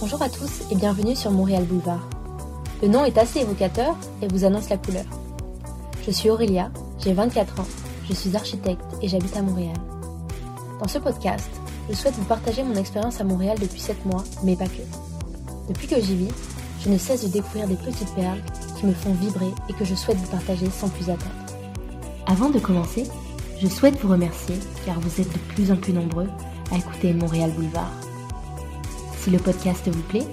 Bonjour 0.00 0.22
à 0.22 0.30
tous 0.30 0.62
et 0.70 0.76
bienvenue 0.76 1.14
sur 1.14 1.30
Montréal 1.30 1.64
Boulevard. 1.64 2.08
Le 2.80 2.88
nom 2.88 3.04
est 3.04 3.18
assez 3.18 3.40
évocateur 3.40 3.94
et 4.22 4.28
vous 4.28 4.46
annonce 4.46 4.70
la 4.70 4.78
couleur. 4.78 5.04
Je 6.06 6.10
suis 6.10 6.30
Aurélia, 6.30 6.70
j'ai 6.98 7.12
24 7.12 7.60
ans, 7.60 7.66
je 8.08 8.14
suis 8.14 8.34
architecte 8.34 8.80
et 9.02 9.08
j'habite 9.08 9.36
à 9.36 9.42
Montréal. 9.42 9.76
Dans 10.80 10.88
ce 10.88 10.98
podcast, 10.98 11.50
je 11.90 11.94
souhaite 11.94 12.14
vous 12.14 12.24
partager 12.24 12.62
mon 12.62 12.76
expérience 12.76 13.20
à 13.20 13.24
Montréal 13.24 13.58
depuis 13.60 13.78
7 13.78 14.06
mois, 14.06 14.24
mais 14.42 14.56
pas 14.56 14.68
que. 14.68 14.80
Depuis 15.68 15.86
que 15.86 16.00
j'y 16.00 16.16
vis, 16.16 16.34
je 16.82 16.88
ne 16.88 16.96
cesse 16.96 17.24
de 17.24 17.28
découvrir 17.28 17.68
des 17.68 17.76
petites 17.76 18.14
perles 18.14 18.40
qui 18.78 18.86
me 18.86 18.94
font 18.94 19.12
vibrer 19.12 19.52
et 19.68 19.74
que 19.74 19.84
je 19.84 19.94
souhaite 19.94 20.16
vous 20.16 20.30
partager 20.30 20.70
sans 20.70 20.88
plus 20.88 21.10
attendre. 21.10 21.44
Avant 22.26 22.48
de 22.48 22.58
commencer, 22.58 23.04
je 23.60 23.66
souhaite 23.66 24.00
vous 24.00 24.08
remercier 24.08 24.54
car 24.86 24.98
vous 24.98 25.20
êtes 25.20 25.30
de 25.30 25.54
plus 25.54 25.70
en 25.70 25.76
plus 25.76 25.92
nombreux 25.92 26.28
à 26.72 26.78
écouter 26.78 27.12
Montréal 27.12 27.50
Boulevard. 27.50 27.92
Si 29.20 29.28
le 29.28 29.38
podcast 29.38 29.86
vous 29.86 30.02
plaît, 30.04 30.26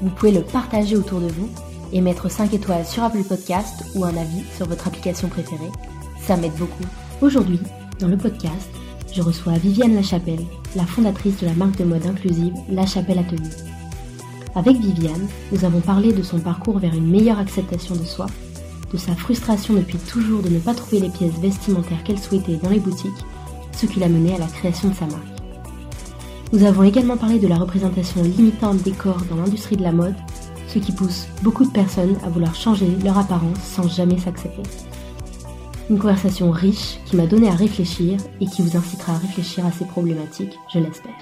vous 0.00 0.10
pouvez 0.10 0.30
le 0.30 0.42
partager 0.42 0.96
autour 0.96 1.18
de 1.18 1.26
vous 1.26 1.48
et 1.92 2.00
mettre 2.00 2.30
5 2.30 2.54
étoiles 2.54 2.86
sur 2.86 3.02
Apple 3.02 3.24
Podcast 3.24 3.84
ou 3.96 4.04
un 4.04 4.16
avis 4.16 4.44
sur 4.56 4.68
votre 4.68 4.86
application 4.86 5.26
préférée. 5.26 5.72
Ça 6.20 6.36
m'aide 6.36 6.54
beaucoup. 6.54 6.84
Aujourd'hui, 7.20 7.58
dans 7.98 8.06
le 8.06 8.16
podcast, 8.16 8.70
je 9.12 9.22
reçois 9.22 9.54
Viviane 9.54 9.96
Lachapelle, 9.96 10.44
la 10.76 10.86
fondatrice 10.86 11.38
de 11.38 11.46
la 11.46 11.54
marque 11.54 11.78
de 11.78 11.84
mode 11.84 12.06
inclusive 12.06 12.54
La 12.70 12.86
Chapelle 12.86 13.18
Atelier. 13.18 13.50
Avec 14.54 14.76
Viviane, 14.76 15.26
nous 15.50 15.64
avons 15.64 15.80
parlé 15.80 16.12
de 16.12 16.22
son 16.22 16.38
parcours 16.38 16.78
vers 16.78 16.94
une 16.94 17.10
meilleure 17.10 17.40
acceptation 17.40 17.96
de 17.96 18.04
soi, 18.04 18.26
de 18.92 18.98
sa 18.98 19.16
frustration 19.16 19.74
depuis 19.74 19.98
toujours 19.98 20.42
de 20.42 20.48
ne 20.48 20.60
pas 20.60 20.74
trouver 20.74 21.00
les 21.00 21.10
pièces 21.10 21.40
vestimentaires 21.40 22.04
qu'elle 22.04 22.20
souhaitait 22.20 22.60
dans 22.62 22.70
les 22.70 22.78
boutiques, 22.78 23.10
ce 23.72 23.86
qui 23.86 23.98
l'a 23.98 24.08
mené 24.08 24.36
à 24.36 24.38
la 24.38 24.46
création 24.46 24.90
de 24.90 24.94
sa 24.94 25.06
marque. 25.06 25.37
Nous 26.50 26.64
avons 26.64 26.82
également 26.82 27.18
parlé 27.18 27.38
de 27.38 27.46
la 27.46 27.56
représentation 27.56 28.22
limitante 28.22 28.78
des 28.78 28.92
corps 28.92 29.20
dans 29.28 29.36
l'industrie 29.36 29.76
de 29.76 29.82
la 29.82 29.92
mode, 29.92 30.14
ce 30.66 30.78
qui 30.78 30.92
pousse 30.92 31.26
beaucoup 31.42 31.66
de 31.66 31.70
personnes 31.70 32.16
à 32.24 32.30
vouloir 32.30 32.54
changer 32.54 32.88
leur 33.04 33.18
apparence 33.18 33.58
sans 33.62 33.86
jamais 33.86 34.16
s'accepter. 34.16 34.62
Une 35.90 35.98
conversation 35.98 36.50
riche 36.50 37.00
qui 37.04 37.16
m'a 37.16 37.26
donné 37.26 37.48
à 37.48 37.54
réfléchir 37.54 38.16
et 38.40 38.46
qui 38.46 38.62
vous 38.62 38.78
incitera 38.78 39.12
à 39.12 39.18
réfléchir 39.18 39.66
à 39.66 39.72
ces 39.72 39.84
problématiques, 39.84 40.58
je 40.72 40.78
l'espère. 40.78 41.12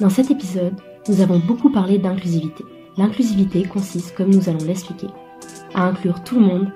Dans 0.00 0.10
cet 0.10 0.30
épisode, 0.30 0.80
nous 1.08 1.20
avons 1.20 1.38
beaucoup 1.38 1.70
parlé 1.70 1.98
d'inclusivité. 1.98 2.64
L'inclusivité 2.96 3.64
consiste, 3.64 4.14
comme 4.14 4.30
nous 4.30 4.48
allons 4.48 4.64
l'expliquer, 4.64 5.08
à 5.74 5.84
inclure 5.84 6.24
tout 6.24 6.36
le 6.40 6.46
monde 6.46 6.72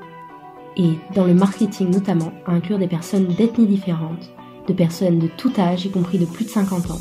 et, 0.77 0.93
dans 1.15 1.25
le 1.25 1.35
marketing 1.35 1.91
notamment, 1.91 2.33
à 2.45 2.53
inclure 2.53 2.79
des 2.79 2.87
personnes 2.87 3.29
d'ethnies 3.29 3.67
différentes, 3.67 4.31
de 4.69 4.75
personnes 4.75 5.19
de 5.19 5.29
tout 5.39 5.53
âge, 5.59 5.87
y 5.87 5.91
compris 5.91 6.19
de 6.19 6.27
plus 6.27 6.45
de 6.45 6.51
50 6.51 6.91
ans, 6.91 7.01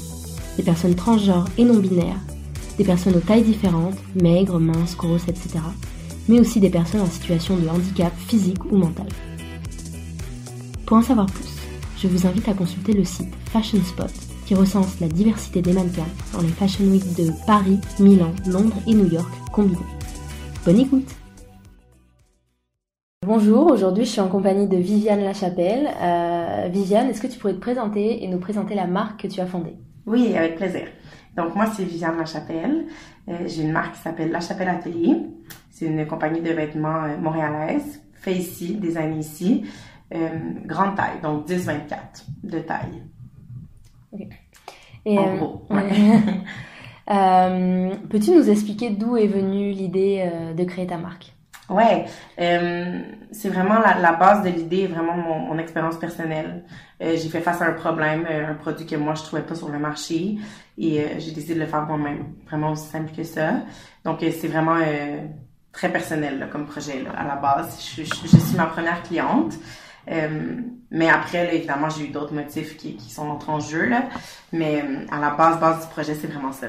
des 0.59 0.65
personnes 0.65 0.95
transgenres 0.95 1.47
et 1.57 1.63
non 1.63 1.79
binaires, 1.79 2.19
des 2.77 2.83
personnes 2.83 3.15
aux 3.15 3.21
tailles 3.21 3.43
différentes, 3.43 3.95
maigres, 4.21 4.59
minces, 4.59 4.97
grosses, 4.97 5.29
etc., 5.29 5.59
mais 6.27 6.37
aussi 6.37 6.59
des 6.59 6.69
personnes 6.69 6.99
en 6.99 7.09
situation 7.09 7.55
de 7.55 7.69
handicap 7.69 8.11
physique 8.27 8.65
ou 8.69 8.75
mental. 8.75 9.07
Pour 10.85 10.97
en 10.97 11.01
savoir 11.01 11.27
plus, 11.27 11.47
je 11.97 12.09
vous 12.09 12.27
invite 12.27 12.49
à 12.49 12.53
consulter 12.53 12.91
le 12.91 13.05
site 13.05 13.33
Fashion 13.53 13.81
Spot 13.81 14.11
qui 14.45 14.53
recense 14.53 14.99
la 14.99 15.07
diversité 15.07 15.61
des 15.61 15.71
mannequins 15.71 16.03
dans 16.33 16.41
les 16.41 16.49
Fashion 16.49 16.83
Week 16.83 17.05
de 17.15 17.31
Paris, 17.47 17.79
Milan, 17.97 18.33
Londres 18.45 18.75
et 18.85 18.93
New 18.93 19.09
York 19.09 19.31
combinés. 19.53 19.77
Bonne 20.65 20.79
écoute 20.79 21.07
Bonjour, 23.25 23.71
aujourd'hui 23.71 24.03
je 24.03 24.09
suis 24.09 24.21
en 24.21 24.27
compagnie 24.27 24.67
de 24.67 24.75
Viviane 24.75 25.23
Lachapelle. 25.23 25.89
Euh, 26.01 26.67
Viviane, 26.69 27.09
est-ce 27.09 27.21
que 27.21 27.27
tu 27.27 27.39
pourrais 27.39 27.53
te 27.53 27.59
présenter 27.59 28.25
et 28.25 28.27
nous 28.27 28.39
présenter 28.39 28.75
la 28.75 28.87
marque 28.87 29.21
que 29.21 29.27
tu 29.27 29.39
as 29.39 29.45
fondée? 29.45 29.77
Oui, 30.09 30.35
avec 30.35 30.55
plaisir. 30.55 30.87
Donc, 31.37 31.55
moi, 31.55 31.67
c'est 31.67 31.83
Viviane 31.83 32.17
Lachapelle. 32.17 32.87
Euh, 33.29 33.37
j'ai 33.45 33.61
une 33.61 33.71
marque 33.71 33.93
qui 33.93 34.01
s'appelle 34.01 34.31
Lachapelle 34.31 34.69
Atelier. 34.69 35.15
C'est 35.69 35.85
une 35.85 36.05
compagnie 36.07 36.41
de 36.41 36.51
vêtements 36.51 37.03
euh, 37.03 37.17
montréalaise, 37.17 38.01
fait 38.13 38.33
ici, 38.33 38.75
design 38.75 39.17
ici, 39.17 39.65
euh, 40.13 40.29
grande 40.65 40.95
taille, 40.95 41.21
donc 41.21 41.47
10-24 41.47 42.25
de 42.43 42.59
taille. 42.59 43.03
Et, 45.05 45.17
en 45.17 45.37
gros. 45.37 45.65
Peux-tu 48.09 48.31
nous 48.31 48.49
expliquer 48.49 48.89
d'où 48.89 49.15
est 49.15 49.27
venue 49.27 49.71
l'idée 49.71 50.29
de 50.55 50.63
créer 50.63 50.87
ta 50.87 50.97
marque? 50.97 51.33
Ouais, 51.69 52.05
euh, 52.39 52.99
c'est 53.31 53.49
vraiment 53.49 53.79
la, 53.79 53.99
la, 53.99 54.13
base 54.13 54.43
de 54.43 54.49
l'idée, 54.49 54.87
vraiment 54.87 55.15
mon, 55.15 55.39
mon 55.39 55.57
expérience 55.59 55.97
personnelle. 55.97 56.63
Euh, 57.01 57.15
j'ai 57.15 57.29
fait 57.29 57.41
face 57.41 57.61
à 57.61 57.65
un 57.65 57.73
problème, 57.73 58.25
euh, 58.29 58.51
un 58.51 58.55
produit 58.55 58.87
que 58.87 58.95
moi 58.95 59.13
je 59.13 59.21
trouvais 59.21 59.43
pas 59.43 59.53
sur 59.53 59.69
le 59.69 59.77
marché, 59.77 60.37
et 60.79 60.99
euh, 60.99 61.07
j'ai 61.19 61.31
décidé 61.31 61.53
de 61.55 61.59
le 61.59 61.67
faire 61.67 61.83
moi-même, 61.83 62.33
vraiment 62.47 62.71
aussi 62.71 62.87
simple 62.87 63.11
que 63.15 63.23
ça. 63.23 63.61
Donc 64.03 64.19
c'est 64.21 64.47
vraiment 64.47 64.77
très 65.71 65.91
personnel 65.91 66.39
là, 66.39 66.47
comme 66.47 66.65
projet 66.65 67.03
là, 67.03 67.11
à 67.15 67.27
la 67.27 67.35
base. 67.35 67.79
Je, 67.95 68.03
je, 68.03 68.13
je, 68.23 68.37
suis 68.37 68.57
ma 68.57 68.65
première 68.65 69.03
cliente. 69.03 69.53
mais 70.89 71.09
après, 71.09 71.45
là, 71.45 71.53
évidemment, 71.53 71.89
j'ai 71.89 72.05
eu 72.05 72.09
d'autres 72.09 72.33
motifs 72.33 72.77
qui, 72.77 72.95
qui 72.95 73.11
sont 73.11 73.29
entrés 73.29 73.51
en 73.51 73.59
jeu. 73.59 73.85
Là. 73.85 74.05
Mais 74.53 74.83
à 75.11 75.19
la 75.19 75.31
base, 75.31 75.59
base 75.59 75.81
du 75.81 75.87
projet, 75.91 76.15
c'est 76.15 76.27
vraiment 76.27 76.51
ça. 76.51 76.67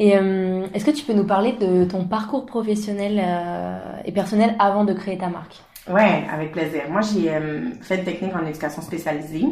Et 0.00 0.16
euh, 0.16 0.66
est-ce 0.72 0.86
que 0.86 0.90
tu 0.92 1.04
peux 1.04 1.12
nous 1.12 1.26
parler 1.26 1.52
de 1.52 1.84
ton 1.84 2.06
parcours 2.06 2.46
professionnel 2.46 3.20
euh, 3.22 4.00
et 4.06 4.12
personnel 4.12 4.56
avant 4.58 4.86
de 4.86 4.94
créer 4.94 5.18
ta 5.18 5.28
marque? 5.28 5.62
Ouais, 5.90 6.24
avec 6.32 6.52
plaisir. 6.52 6.84
Moi, 6.88 7.02
j'ai 7.02 7.30
euh, 7.30 7.68
fait 7.82 7.98
de 7.98 8.04
technique 8.06 8.34
en 8.34 8.46
éducation 8.46 8.80
spécialisée. 8.80 9.44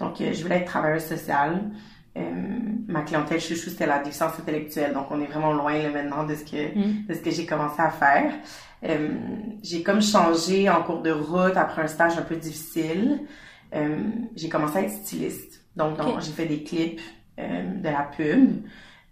Donc, 0.00 0.16
je 0.18 0.42
voulais 0.42 0.56
être 0.56 0.66
travailleuse 0.66 1.04
sociale. 1.04 1.70
ma 2.88 3.02
clientèle 3.02 3.40
chouchou, 3.40 3.70
c'était 3.70 3.86
la 3.86 4.00
déficience 4.00 4.32
intellectuelle. 4.40 4.92
Donc, 4.92 5.06
on 5.12 5.20
est 5.20 5.26
vraiment 5.26 5.52
loin 5.52 5.80
là, 5.80 5.90
maintenant 5.90 6.24
de 6.24 6.34
ce 6.34 6.42
que, 6.42 6.76
mm. 6.76 7.06
de 7.08 7.14
ce 7.14 7.20
que 7.20 7.30
j'ai 7.30 7.46
commencé 7.46 7.80
à 7.80 7.90
faire. 7.90 8.32
j'ai 9.62 9.84
comme 9.84 10.02
changé 10.02 10.68
en 10.68 10.82
cours 10.82 11.02
de 11.02 11.12
route 11.12 11.56
après 11.56 11.82
un 11.82 11.86
stage 11.86 12.18
un 12.18 12.22
peu 12.22 12.34
difficile. 12.34 13.20
j'ai 14.34 14.48
commencé 14.48 14.78
à 14.78 14.82
être 14.82 14.90
styliste. 14.90 15.62
Donc, 15.76 15.96
donc 15.96 16.20
j'ai 16.22 16.32
fait 16.32 16.46
des 16.46 16.64
clips, 16.64 17.00
de 17.38 17.88
la 17.88 18.10
pub. 18.16 18.64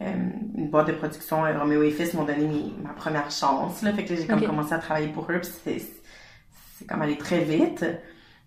Euh, 0.03 0.12
une 0.56 0.71
boîte 0.71 0.88
de 0.88 0.93
production, 0.93 1.44
euh, 1.44 1.56
Romeo 1.56 1.82
et 1.82 1.91
Fils 1.91 2.15
m'ont 2.15 2.25
donné 2.25 2.72
ma 2.82 2.91
première 2.91 3.31
chance. 3.31 3.81
Là, 3.82 3.93
fait 3.93 4.05
que 4.05 4.16
j'ai 4.16 4.27
comme 4.27 4.44
commencé 4.44 4.72
à 4.72 4.78
travailler 4.78 5.09
pour 5.09 5.31
eux. 5.31 5.41
c'est, 5.43 5.78
c'est 5.78 6.87
comme 6.87 7.03
allé 7.03 7.16
très 7.16 7.41
vite. 7.41 7.84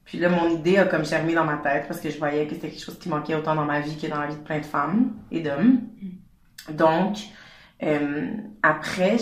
Puis 0.04 0.20
là, 0.20 0.30
mon 0.30 0.50
idée 0.50 0.78
a 0.78 0.86
comme 0.86 1.06
germé 1.06 1.34
dans 1.34 1.46
ma 1.46 1.58
tête 1.58 1.86
parce 1.88 2.02
que 2.02 2.10
je 2.10 2.18
voyais 2.18 2.48
que 2.48 2.56
c'était 2.56 2.70
quelque 2.70 2.84
chose 2.84 3.00
qui 3.00 3.10
manquait 3.10 3.36
autant 3.36 3.56
dans 3.56 3.66
ma 3.66 3.80
vie 3.80 3.98
que 3.98 4.08
dans 4.08 4.20
la 4.20 4.28
vie 4.28 4.36
de 4.36 4.42
plein 4.42 4.60
de 4.60 4.66
femmes 4.66 5.14
et 5.32 5.42
d'hommes. 5.42 5.82
Donc, 6.70 7.18
euh, 7.84 8.28
après, 8.62 9.18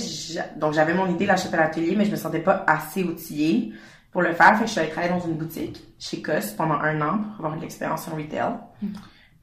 donc 0.58 0.74
j'avais 0.74 0.94
mon 0.96 1.08
idée 1.08 1.28
la 1.28 1.38
chapelle 1.38 1.60
atelier, 1.60 1.96
mais 1.96 2.06
je 2.06 2.12
me 2.12 2.16
sentais 2.16 2.40
pas 2.40 2.64
assez 2.68 3.04
outillée 3.04 3.74
pour 4.12 4.24
le 4.24 4.34
faire. 4.34 4.58
Fait 4.58 4.64
que 4.64 4.68
je 4.68 4.72
suis 4.72 4.80
allée 4.80 4.90
travailler 4.90 5.14
dans 5.14 5.26
une 5.26 5.36
boutique 5.36 5.84
chez 6.00 6.24
COS 6.24 6.52
pendant 6.58 6.76
un 6.76 7.00
an 7.02 7.20
pour 7.36 7.46
avoir 7.46 7.58
de 7.58 7.62
l'expérience 7.62 8.08
en 8.08 8.16
retail. 8.16 8.56
Mm. 8.82 8.88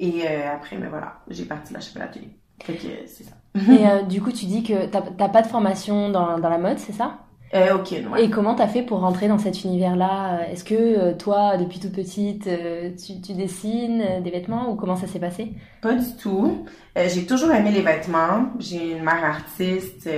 Et 0.01 0.27
après, 0.27 0.77
mais 0.79 0.89
voilà, 0.89 1.21
j'ai 1.29 1.45
parti 1.45 1.73
la 1.73 1.81
chapelle 1.81 2.03
atelier 2.03 2.42
c'est 2.67 3.25
ça. 3.25 3.33
Et 3.55 3.87
euh, 3.87 4.03
du 4.03 4.23
coup, 4.23 4.33
tu 4.33 4.47
dis 4.47 4.63
que 4.63 4.87
t'as 4.87 5.29
pas 5.29 5.43
de 5.43 5.47
formation 5.47 6.09
dans, 6.09 6.39
dans 6.39 6.49
la 6.49 6.59
mode, 6.59 6.79
c'est 6.79 6.93
ça? 6.93 7.19
Euh, 7.55 7.77
ok, 7.77 7.93
Et 8.19 8.31
comment 8.31 8.55
t'as 8.55 8.67
fait 8.67 8.83
pour 8.83 9.01
rentrer 9.01 9.29
dans 9.29 9.37
cet 9.37 9.65
univers-là? 9.65 10.49
Est-ce 10.51 10.65
que 10.65 10.75
euh, 10.75 11.13
toi, 11.15 11.59
depuis 11.59 11.81
toute 11.81 11.93
petite, 11.93 12.49
tu, 12.97 13.21
tu, 13.21 13.35
dessines 13.35 14.23
des 14.23 14.31
vêtements 14.31 14.71
ou 14.71 14.75
comment 14.75 14.97
ça 14.97 15.07
s'est 15.07 15.19
passé? 15.19 15.53
Pas 15.83 15.93
du 15.93 16.17
tout. 16.17 16.65
j'ai 16.97 17.27
toujours 17.27 17.51
aimé 17.53 17.71
les 17.71 17.83
vêtements. 17.83 18.47
J'ai 18.59 18.93
une 18.93 19.05
mère 19.05 19.23
artiste, 19.23 20.09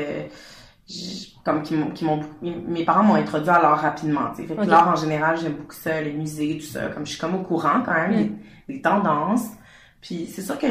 comme 1.45 1.63
qui 1.63 1.75
m'ont, 1.75 2.21
mes 2.41 2.85
parents 2.85 3.03
m'ont 3.03 3.17
introduit 3.17 3.51
à 3.51 3.61
l'art 3.61 3.81
rapidement. 3.81 4.33
Fait 4.33 4.45
que 4.45 4.63
l'art 4.63 4.91
en 4.91 4.97
général, 4.97 5.37
j'aime 5.37 5.55
beaucoup 5.55 5.75
ça, 5.75 6.01
les 6.01 6.13
musées, 6.13 6.59
tout 6.59 6.67
ça. 6.67 6.87
Comme 6.87 7.05
je 7.05 7.11
suis 7.11 7.21
comme 7.21 7.35
au 7.35 7.43
courant 7.43 7.83
quand 7.85 7.95
même 7.95 8.13
mm. 8.13 8.37
des, 8.69 8.75
des 8.75 8.81
tendances. 8.81 9.49
Puis 10.05 10.27
c'est 10.31 10.43
sûr 10.43 10.59
que 10.59 10.67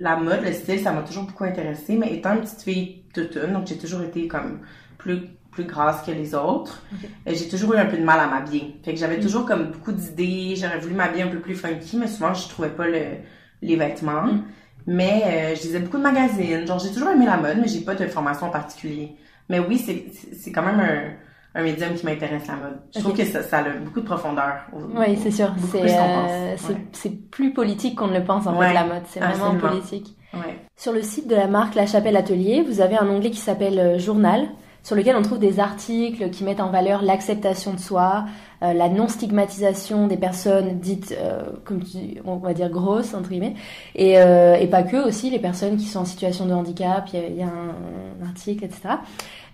la 0.00 0.14
mode, 0.14 0.44
le 0.44 0.52
style, 0.52 0.78
ça 0.78 0.92
m'a 0.92 1.02
toujours 1.02 1.24
beaucoup 1.24 1.42
intéressé, 1.42 1.96
mais 1.96 2.14
étant 2.14 2.34
une 2.34 2.42
petite 2.42 2.62
fille 2.62 3.02
toute 3.12 3.36
donc 3.36 3.66
j'ai 3.66 3.76
toujours 3.76 4.02
été 4.02 4.28
comme 4.28 4.60
plus 4.96 5.22
plus 5.50 5.64
grasse 5.64 6.06
que 6.06 6.12
les 6.12 6.36
autres. 6.36 6.80
et 7.26 7.34
J'ai 7.34 7.48
toujours 7.48 7.74
eu 7.74 7.78
un 7.78 7.86
peu 7.86 7.96
de 7.96 8.04
mal 8.04 8.20
à 8.20 8.28
m'habiller. 8.28 8.80
Fait 8.84 8.94
que 8.94 9.00
j'avais 9.00 9.18
mm. 9.18 9.22
toujours 9.22 9.44
comme 9.44 9.72
beaucoup 9.72 9.90
d'idées, 9.90 10.54
j'aurais 10.54 10.78
voulu 10.78 10.94
m'habiller 10.94 11.24
un 11.24 11.28
peu 11.28 11.40
plus 11.40 11.56
funky, 11.56 11.96
mais 11.96 12.06
souvent 12.06 12.32
je 12.32 12.48
trouvais 12.48 12.68
pas 12.68 12.86
le, 12.86 13.16
les 13.60 13.74
vêtements. 13.74 14.26
Mm. 14.26 14.44
Mais 14.86 15.22
euh, 15.24 15.56
je 15.56 15.62
lisais 15.62 15.80
beaucoup 15.80 15.98
de 15.98 16.04
magazines, 16.04 16.64
genre 16.64 16.78
j'ai 16.78 16.92
toujours 16.92 17.08
aimé 17.10 17.26
la 17.26 17.38
mode, 17.38 17.58
mais 17.60 17.66
j'ai 17.66 17.80
pas 17.80 17.96
de 17.96 18.06
formation 18.06 18.46
en 18.46 18.50
particulier. 18.50 19.16
Mais 19.48 19.58
oui, 19.58 19.78
c'est 19.78 20.06
c'est 20.40 20.52
quand 20.52 20.62
même 20.62 20.78
un 20.78 21.10
un 21.54 21.62
médium 21.62 21.94
qui 21.94 22.06
m'intéresse 22.06 22.46
la 22.46 22.54
mode. 22.54 22.80
Je 22.94 23.00
trouve 23.00 23.16
que 23.16 23.24
ça, 23.24 23.42
ça, 23.42 23.58
a 23.58 23.70
beaucoup 23.70 24.00
de 24.00 24.06
profondeur. 24.06 24.66
Oui, 24.72 25.18
c'est 25.20 25.30
sûr. 25.30 25.52
C'est 25.70 25.82
euh, 25.82 26.56
c'est 26.92 27.30
plus 27.30 27.52
politique 27.52 27.98
qu'on 27.98 28.06
ne 28.06 28.18
le 28.18 28.24
pense 28.24 28.46
en 28.46 28.58
fait 28.58 28.72
la 28.72 28.84
mode. 28.84 29.02
C'est 29.06 29.20
vraiment 29.20 29.56
politique. 29.56 30.16
Ouais. 30.32 30.58
Sur 30.76 30.92
le 30.92 31.02
site 31.02 31.26
de 31.26 31.34
la 31.34 31.48
marque 31.48 31.74
La 31.74 31.86
Chapelle 31.86 32.16
Atelier, 32.16 32.62
vous 32.62 32.80
avez 32.80 32.96
un 32.96 33.08
onglet 33.08 33.30
qui 33.30 33.40
s'appelle 33.40 33.78
euh, 33.78 33.98
Journal. 33.98 34.48
Sur 34.82 34.96
lequel 34.96 35.16
on 35.16 35.22
trouve 35.22 35.38
des 35.38 35.60
articles 35.60 36.30
qui 36.30 36.44
mettent 36.44 36.60
en 36.60 36.70
valeur 36.70 37.02
l'acceptation 37.02 37.74
de 37.74 37.80
soi, 37.80 38.24
euh, 38.62 38.72
la 38.72 38.88
non-stigmatisation 38.88 40.06
des 40.06 40.16
personnes 40.16 40.78
dites, 40.78 41.14
euh, 41.18 41.42
comme 41.64 41.80
on 42.24 42.36
va 42.36 42.54
dire 42.54 42.70
grosses, 42.70 43.14
entre 43.14 43.30
guillemets, 43.30 43.54
et, 43.94 44.18
euh, 44.18 44.56
et, 44.56 44.66
pas 44.66 44.82
que 44.82 44.96
aussi 44.96 45.30
les 45.30 45.38
personnes 45.38 45.76
qui 45.76 45.84
sont 45.84 46.00
en 46.00 46.04
situation 46.04 46.46
de 46.46 46.52
handicap, 46.52 47.08
il 47.12 47.36
y 47.36 47.42
a, 47.42 47.46
un, 47.46 48.26
article, 48.26 48.64
etc. 48.64 48.96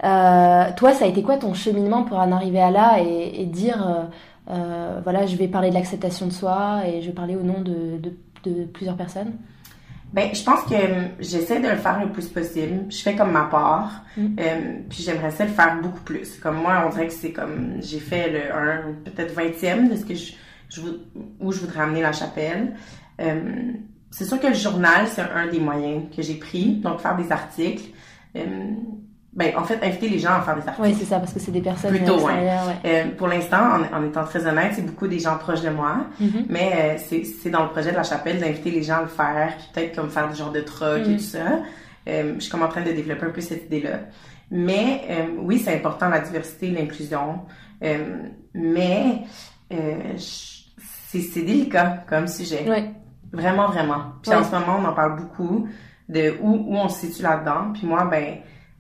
toi, 0.00 0.92
ça 0.92 1.04
a 1.04 1.08
été 1.08 1.22
quoi 1.22 1.36
ton 1.36 1.54
cheminement 1.54 2.02
pour 2.02 2.18
en 2.18 2.30
arriver 2.32 2.60
à 2.60 2.70
là 2.70 2.98
et, 3.00 3.46
dire, 3.46 4.08
voilà, 4.46 5.26
je 5.26 5.36
vais 5.36 5.48
parler 5.48 5.70
de 5.70 5.74
l'acceptation 5.74 6.26
de 6.26 6.32
soi 6.32 6.82
et 6.86 7.00
je 7.00 7.06
vais 7.06 7.12
parler 7.12 7.36
au 7.36 7.42
nom 7.42 7.62
de 7.62 8.64
plusieurs 8.72 8.96
personnes? 8.96 9.32
Ben, 10.12 10.34
je 10.34 10.42
pense 10.42 10.62
que 10.64 10.74
euh, 10.74 11.08
j'essaie 11.18 11.60
de 11.60 11.68
le 11.68 11.76
faire 11.76 12.00
le 12.00 12.10
plus 12.10 12.28
possible. 12.28 12.86
Je 12.90 12.98
fais 12.98 13.16
comme 13.16 13.32
ma 13.32 13.44
part. 13.44 14.04
Mm. 14.16 14.36
Euh, 14.38 14.60
puis 14.88 15.02
j'aimerais 15.02 15.30
ça 15.30 15.44
le 15.44 15.50
faire 15.50 15.80
beaucoup 15.82 16.00
plus. 16.00 16.38
Comme 16.38 16.56
moi, 16.56 16.84
on 16.86 16.90
dirait 16.90 17.08
que 17.08 17.12
c'est 17.12 17.32
comme 17.32 17.76
j'ai 17.80 17.98
fait 17.98 18.30
le 18.30 18.54
un 18.54 18.94
peut-être 19.04 19.34
vingtième 19.34 19.88
de 19.88 19.96
ce 19.96 20.04
que 20.04 20.14
je, 20.14 20.32
je 20.68 20.80
où 21.40 21.52
je 21.52 21.60
voudrais 21.60 21.80
amener 21.80 22.02
la 22.02 22.12
chapelle. 22.12 22.74
Euh, 23.20 23.72
c'est 24.10 24.24
sûr 24.24 24.40
que 24.40 24.46
le 24.46 24.54
journal, 24.54 25.06
c'est 25.08 25.22
un 25.22 25.48
des 25.48 25.60
moyens 25.60 26.04
que 26.14 26.22
j'ai 26.22 26.36
pris. 26.36 26.76
Donc 26.76 27.00
faire 27.00 27.16
des 27.16 27.30
articles. 27.32 27.90
Euh, 28.36 28.74
ben, 29.36 29.52
en 29.54 29.64
fait, 29.64 29.78
inviter 29.82 30.08
les 30.08 30.18
gens 30.18 30.32
à 30.32 30.40
faire 30.40 30.56
des 30.56 30.66
articles. 30.66 30.88
Oui, 30.88 30.96
c'est 30.98 31.04
ça, 31.04 31.18
parce 31.18 31.34
que 31.34 31.38
c'est 31.38 31.50
des 31.50 31.60
personnes 31.60 31.90
Plutôt, 31.90 32.18
ouais. 32.20 32.50
Euh, 32.86 33.04
pour 33.18 33.28
l'instant, 33.28 33.58
en, 33.92 33.98
en, 33.98 34.04
étant 34.06 34.24
très 34.24 34.46
honnête, 34.46 34.72
c'est 34.74 34.86
beaucoup 34.86 35.06
des 35.06 35.18
gens 35.18 35.36
proches 35.36 35.60
de 35.60 35.68
moi, 35.68 36.06
mm-hmm. 36.18 36.46
mais 36.48 36.96
euh, 37.12 37.18
c'est 37.42 37.50
dans 37.50 37.64
le 37.64 37.68
projet 37.68 37.90
de 37.90 37.96
la 37.96 38.02
chapelle 38.02 38.40
d'inviter 38.40 38.70
les 38.70 38.82
gens 38.82 38.96
à 38.96 39.02
le 39.02 39.08
faire, 39.08 39.52
peut-être 39.74 39.94
comme 39.94 40.08
faire 40.08 40.30
des 40.30 40.36
genres 40.36 40.52
de 40.52 40.62
trucs 40.62 41.06
et 41.06 41.10
mm. 41.10 41.16
tout 41.16 41.22
ça. 41.22 41.38
Euh, 42.08 42.34
je 42.36 42.40
suis 42.40 42.50
comme 42.50 42.62
en 42.62 42.68
train 42.68 42.80
de 42.80 42.92
développer 42.92 43.26
un 43.26 43.30
peu 43.30 43.42
cette 43.42 43.66
idée-là. 43.66 44.00
Mais 44.50 45.02
euh, 45.10 45.26
oui, 45.38 45.58
c'est 45.58 45.74
important 45.74 46.08
la 46.08 46.20
diversité, 46.20 46.70
l'inclusion, 46.70 47.40
euh, 47.82 48.22
mais 48.54 49.24
c'est 50.16 51.42
délicat 51.42 52.04
comme 52.08 52.26
sujet. 52.26 52.64
Oui. 52.66 52.90
Vraiment, 53.32 53.66
vraiment. 53.68 54.12
Puis 54.22 54.32
en 54.32 54.44
ce 54.44 54.52
moment, 54.52 54.78
on 54.80 54.84
en 54.86 54.94
parle 54.94 55.16
beaucoup 55.20 55.68
de 56.08 56.36
où, 56.40 56.52
où 56.52 56.76
on 56.76 56.88
se 56.88 57.06
situe 57.06 57.22
là-dedans. 57.22 57.72
Puis 57.74 57.86
moi, 57.86 58.06
ben 58.10 58.36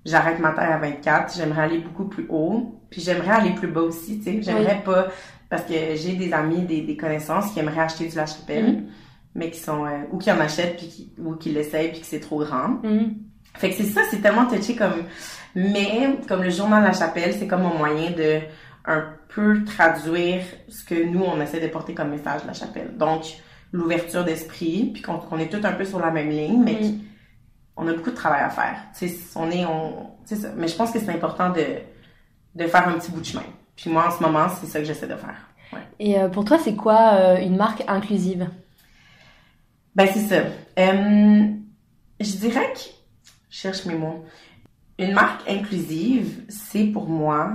j'arrête 0.06 0.38
ma 0.38 0.52
taille 0.52 0.72
à 0.72 0.78
24, 0.78 1.36
j'aimerais 1.36 1.62
aller 1.62 1.78
beaucoup 1.78 2.04
plus 2.04 2.26
haut, 2.28 2.80
puis 2.90 3.00
j'aimerais 3.02 3.30
aller 3.30 3.50
plus 3.50 3.68
bas 3.68 3.82
aussi, 3.82 4.18
tu 4.18 4.24
sais, 4.24 4.42
j'aimerais 4.42 4.82
pas, 4.84 5.08
parce 5.50 5.62
que 5.62 5.74
j'ai 5.94 6.14
des 6.14 6.32
amis, 6.32 6.62
des, 6.62 6.82
des, 6.82 6.96
connaissances 6.96 7.52
qui 7.52 7.58
aimeraient 7.58 7.80
acheter 7.80 8.06
du 8.06 8.16
La 8.16 8.26
Chapelle, 8.26 8.66
mm-hmm. 8.66 8.84
mais 9.34 9.50
qui 9.50 9.58
sont, 9.58 9.84
euh, 9.84 10.02
ou 10.12 10.18
qui 10.18 10.30
en 10.30 10.40
achètent, 10.40 10.76
puis 10.76 10.88
qui, 10.88 11.12
ou 11.18 11.34
qui 11.34 11.50
l'essayent, 11.50 11.90
puis 11.90 12.00
que 12.00 12.06
c'est 12.06 12.20
trop 12.20 12.38
grand. 12.38 12.80
Mm-hmm. 12.82 13.14
Fait 13.54 13.70
que 13.70 13.76
c'est 13.76 13.84
ça, 13.84 14.02
c'est 14.10 14.20
tellement 14.20 14.46
touché 14.46 14.76
comme, 14.76 15.04
mais 15.54 16.18
comme 16.28 16.42
le 16.42 16.50
journal 16.50 16.82
La 16.82 16.92
Chapelle, 16.92 17.34
c'est 17.34 17.46
comme 17.46 17.62
un 17.62 17.74
moyen 17.74 18.10
de 18.12 18.40
un 18.88 19.04
peu 19.34 19.64
traduire 19.64 20.44
ce 20.68 20.84
que 20.84 21.04
nous, 21.04 21.22
on 21.24 21.40
essaie 21.40 21.60
de 21.60 21.66
porter 21.66 21.92
comme 21.92 22.10
message 22.10 22.42
de 22.42 22.46
La 22.46 22.52
Chapelle. 22.52 22.96
Donc, 22.96 23.24
l'ouverture 23.72 24.24
d'esprit, 24.24 24.92
puis 24.94 25.02
qu'on 25.02 25.38
est 25.38 25.50
tous 25.50 25.66
un 25.66 25.72
peu 25.72 25.84
sur 25.84 25.98
la 25.98 26.12
même 26.12 26.30
ligne, 26.30 26.62
mais 26.62 26.74
mm-hmm 26.74 26.98
on 27.76 27.86
a 27.88 27.92
beaucoup 27.92 28.10
de 28.10 28.16
travail 28.16 28.42
à 28.42 28.50
faire. 28.50 28.76
sais, 28.92 29.14
on 29.34 29.50
est, 29.50 29.64
on, 29.64 30.10
ça. 30.24 30.48
Mais 30.56 30.68
je 30.68 30.76
pense 30.76 30.90
que 30.90 30.98
c'est 30.98 31.10
important 31.10 31.50
de, 31.50 31.64
de 32.54 32.66
faire 32.66 32.88
un 32.88 32.92
petit 32.92 33.10
bout 33.10 33.20
de 33.20 33.26
chemin. 33.26 33.44
Puis 33.76 33.90
moi, 33.90 34.08
en 34.08 34.10
ce 34.10 34.22
moment, 34.22 34.46
c'est 34.48 34.66
ça 34.66 34.78
que 34.78 34.86
j'essaie 34.86 35.06
de 35.06 35.16
faire. 35.16 35.48
Ouais. 35.72 35.80
Et 35.98 36.18
euh, 36.18 36.28
pour 36.28 36.44
toi, 36.44 36.58
c'est 36.58 36.74
quoi 36.74 37.14
euh, 37.14 37.36
une 37.38 37.56
marque 37.56 37.84
inclusive? 37.86 38.48
Ben, 39.94 40.08
c'est 40.12 40.26
ça. 40.26 40.42
Euh, 40.78 41.46
je 42.20 42.36
dirais 42.36 42.72
que, 42.72 42.80
je 43.50 43.56
cherche 43.56 43.84
mes 43.84 43.94
mots. 43.94 44.24
Une 44.98 45.12
marque 45.12 45.48
inclusive, 45.48 46.44
c'est 46.48 46.84
pour 46.84 47.08
moi 47.08 47.52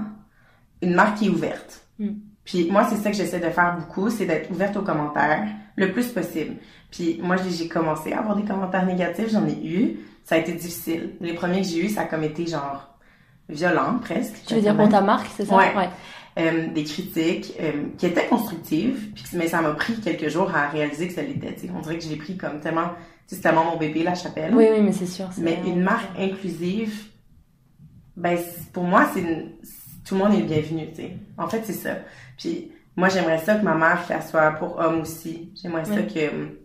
une 0.82 0.94
marque 0.94 1.18
qui 1.18 1.28
est 1.28 1.30
ouverte. 1.30 1.84
Mm. 1.98 2.14
Puis 2.44 2.70
moi, 2.72 2.88
c'est 2.90 2.98
ça 2.98 3.12
que 3.12 3.16
j'essaie 3.16 3.40
de 3.40 3.50
faire 3.50 3.78
beaucoup, 3.78 4.10
c'est 4.10 4.26
d'être 4.26 4.50
ouverte 4.52 4.76
aux 4.78 4.82
commentaires 4.82 5.48
le 5.76 5.92
plus 5.92 6.08
possible. 6.08 6.56
Puis 6.90 7.20
moi, 7.22 7.36
j'ai 7.38 7.68
commencé 7.68 8.12
à 8.12 8.20
avoir 8.20 8.36
des 8.36 8.44
commentaires 8.44 8.86
négatifs, 8.86 9.30
j'en 9.32 9.48
ai 9.48 9.66
eu 9.66 9.98
ça 10.24 10.36
a 10.36 10.38
été 10.38 10.54
difficile. 10.54 11.12
Les 11.20 11.34
premiers 11.34 11.62
que 11.62 11.68
j'ai 11.68 11.86
eus, 11.86 11.90
ça 11.90 12.02
a 12.02 12.06
comme 12.06 12.24
été 12.24 12.46
genre 12.48 12.88
violent 13.50 14.00
presque. 14.00 14.36
Tu 14.48 14.56
veux 14.56 14.62
dire 14.62 14.76
pour 14.76 14.90
ta 14.90 15.02
marque, 15.02 15.28
c'est 15.36 15.46
ça? 15.46 15.58
Ouais. 15.58 15.90
Euh, 16.40 16.68
des 16.68 16.86
critiques 16.86 17.54
euh, 17.60 17.88
qui 17.98 18.06
étaient 18.06 18.28
constructives, 18.28 19.12
puis, 19.14 19.26
mais 19.34 19.50
ça 19.50 19.62
m'a 19.62 19.72
pris 19.72 20.00
quelques 20.00 20.30
jours 20.30 20.50
à 20.56 20.70
réaliser 20.70 21.10
que 21.10 21.14
ça 21.14 21.22
l'était. 21.22 21.58
On 21.76 21.82
dirait 21.82 21.98
que 21.98 22.06
je 22.06 22.10
l'ai 22.10 22.16
pris 22.16 22.38
comme 22.38 22.62
tellement, 22.62 22.92
c'est 23.28 23.42
tellement 23.42 23.66
mon 23.66 23.76
bébé, 23.76 24.04
la 24.04 24.16
chapelle. 24.16 24.56
Oui, 24.56 24.68
oui, 24.72 24.80
mais 24.82 24.94
c'est 24.94 25.08
sûr. 25.08 25.28
Mais 25.38 25.60
une 25.66 25.82
marque 25.82 26.18
inclusive, 26.18 27.08
ben 28.16 28.38
pour 28.72 28.86
moi, 28.86 29.10
c'est 29.14 29.24
tout 30.06 30.16
le 30.16 30.24
monde 30.24 30.34
est 30.34 30.40
le 30.42 30.46
bienvenu, 30.46 30.90
tu 30.90 31.02
sais. 31.02 31.18
En 31.38 31.48
fait, 31.48 31.62
c'est 31.66 31.74
ça. 31.74 31.96
Puis 32.38 32.72
moi, 32.96 33.10
j'aimerais 33.10 33.40
ça 33.40 33.56
que 33.56 33.64
ma 33.64 33.76
marque, 33.76 34.12
elle 34.12 34.22
soit 34.24 34.52
pour 34.52 34.80
hommes 34.80 35.02
aussi. 35.02 35.52
J'aimerais 35.62 35.86
ça 35.86 36.02
que 36.02 36.60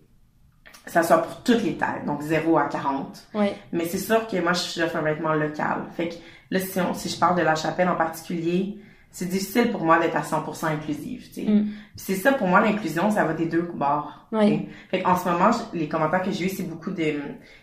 ça 0.87 1.03
soit 1.03 1.19
pour 1.19 1.43
toutes 1.43 1.62
les 1.62 1.77
tailles, 1.77 2.05
donc 2.06 2.23
0 2.23 2.56
à 2.59 2.69
40. 2.69 3.27
Oui. 3.35 3.47
Mais 3.73 3.87
c'est 3.87 3.99
sûr 3.99 4.27
que 4.27 4.41
moi, 4.41 4.53
j'offre 4.53 4.97
un 4.97 5.03
vêtement 5.03 5.35
local. 5.35 5.85
Fait 5.97 6.09
que 6.09 6.15
là, 6.50 6.61
si, 6.61 6.81
si 6.94 7.09
je 7.09 7.19
parle 7.19 7.37
de 7.37 7.43
la 7.43 7.55
chapelle 7.55 7.88
en 7.88 7.97
particulier, 7.97 8.79
c'est 9.11 9.29
difficile 9.29 9.71
pour 9.71 9.83
moi 9.83 9.99
d'être 9.99 10.17
à 10.17 10.21
100% 10.21 10.67
inclusive, 10.67 11.29
tu 11.29 11.35
sais. 11.35 11.50
Mm. 11.50 11.69
c'est 11.97 12.17
ça, 12.17 12.33
pour 12.33 12.49
moi, 12.49 12.61
l'inclusion, 12.61 13.11
ça 13.11 13.25
va 13.25 13.33
des 13.33 13.47
deux 13.47 13.62
bords. 13.62 14.27
Oui. 14.31 14.69
Fait 14.91 15.05
en 15.06 15.17
ce 15.17 15.27
moment, 15.29 15.50
les 15.73 15.88
commentaires 15.88 16.23
que 16.23 16.31
j'ai 16.31 16.44
eu, 16.44 16.49
c'est 16.50 16.69
beaucoup 16.69 16.91
de, 16.91 17.15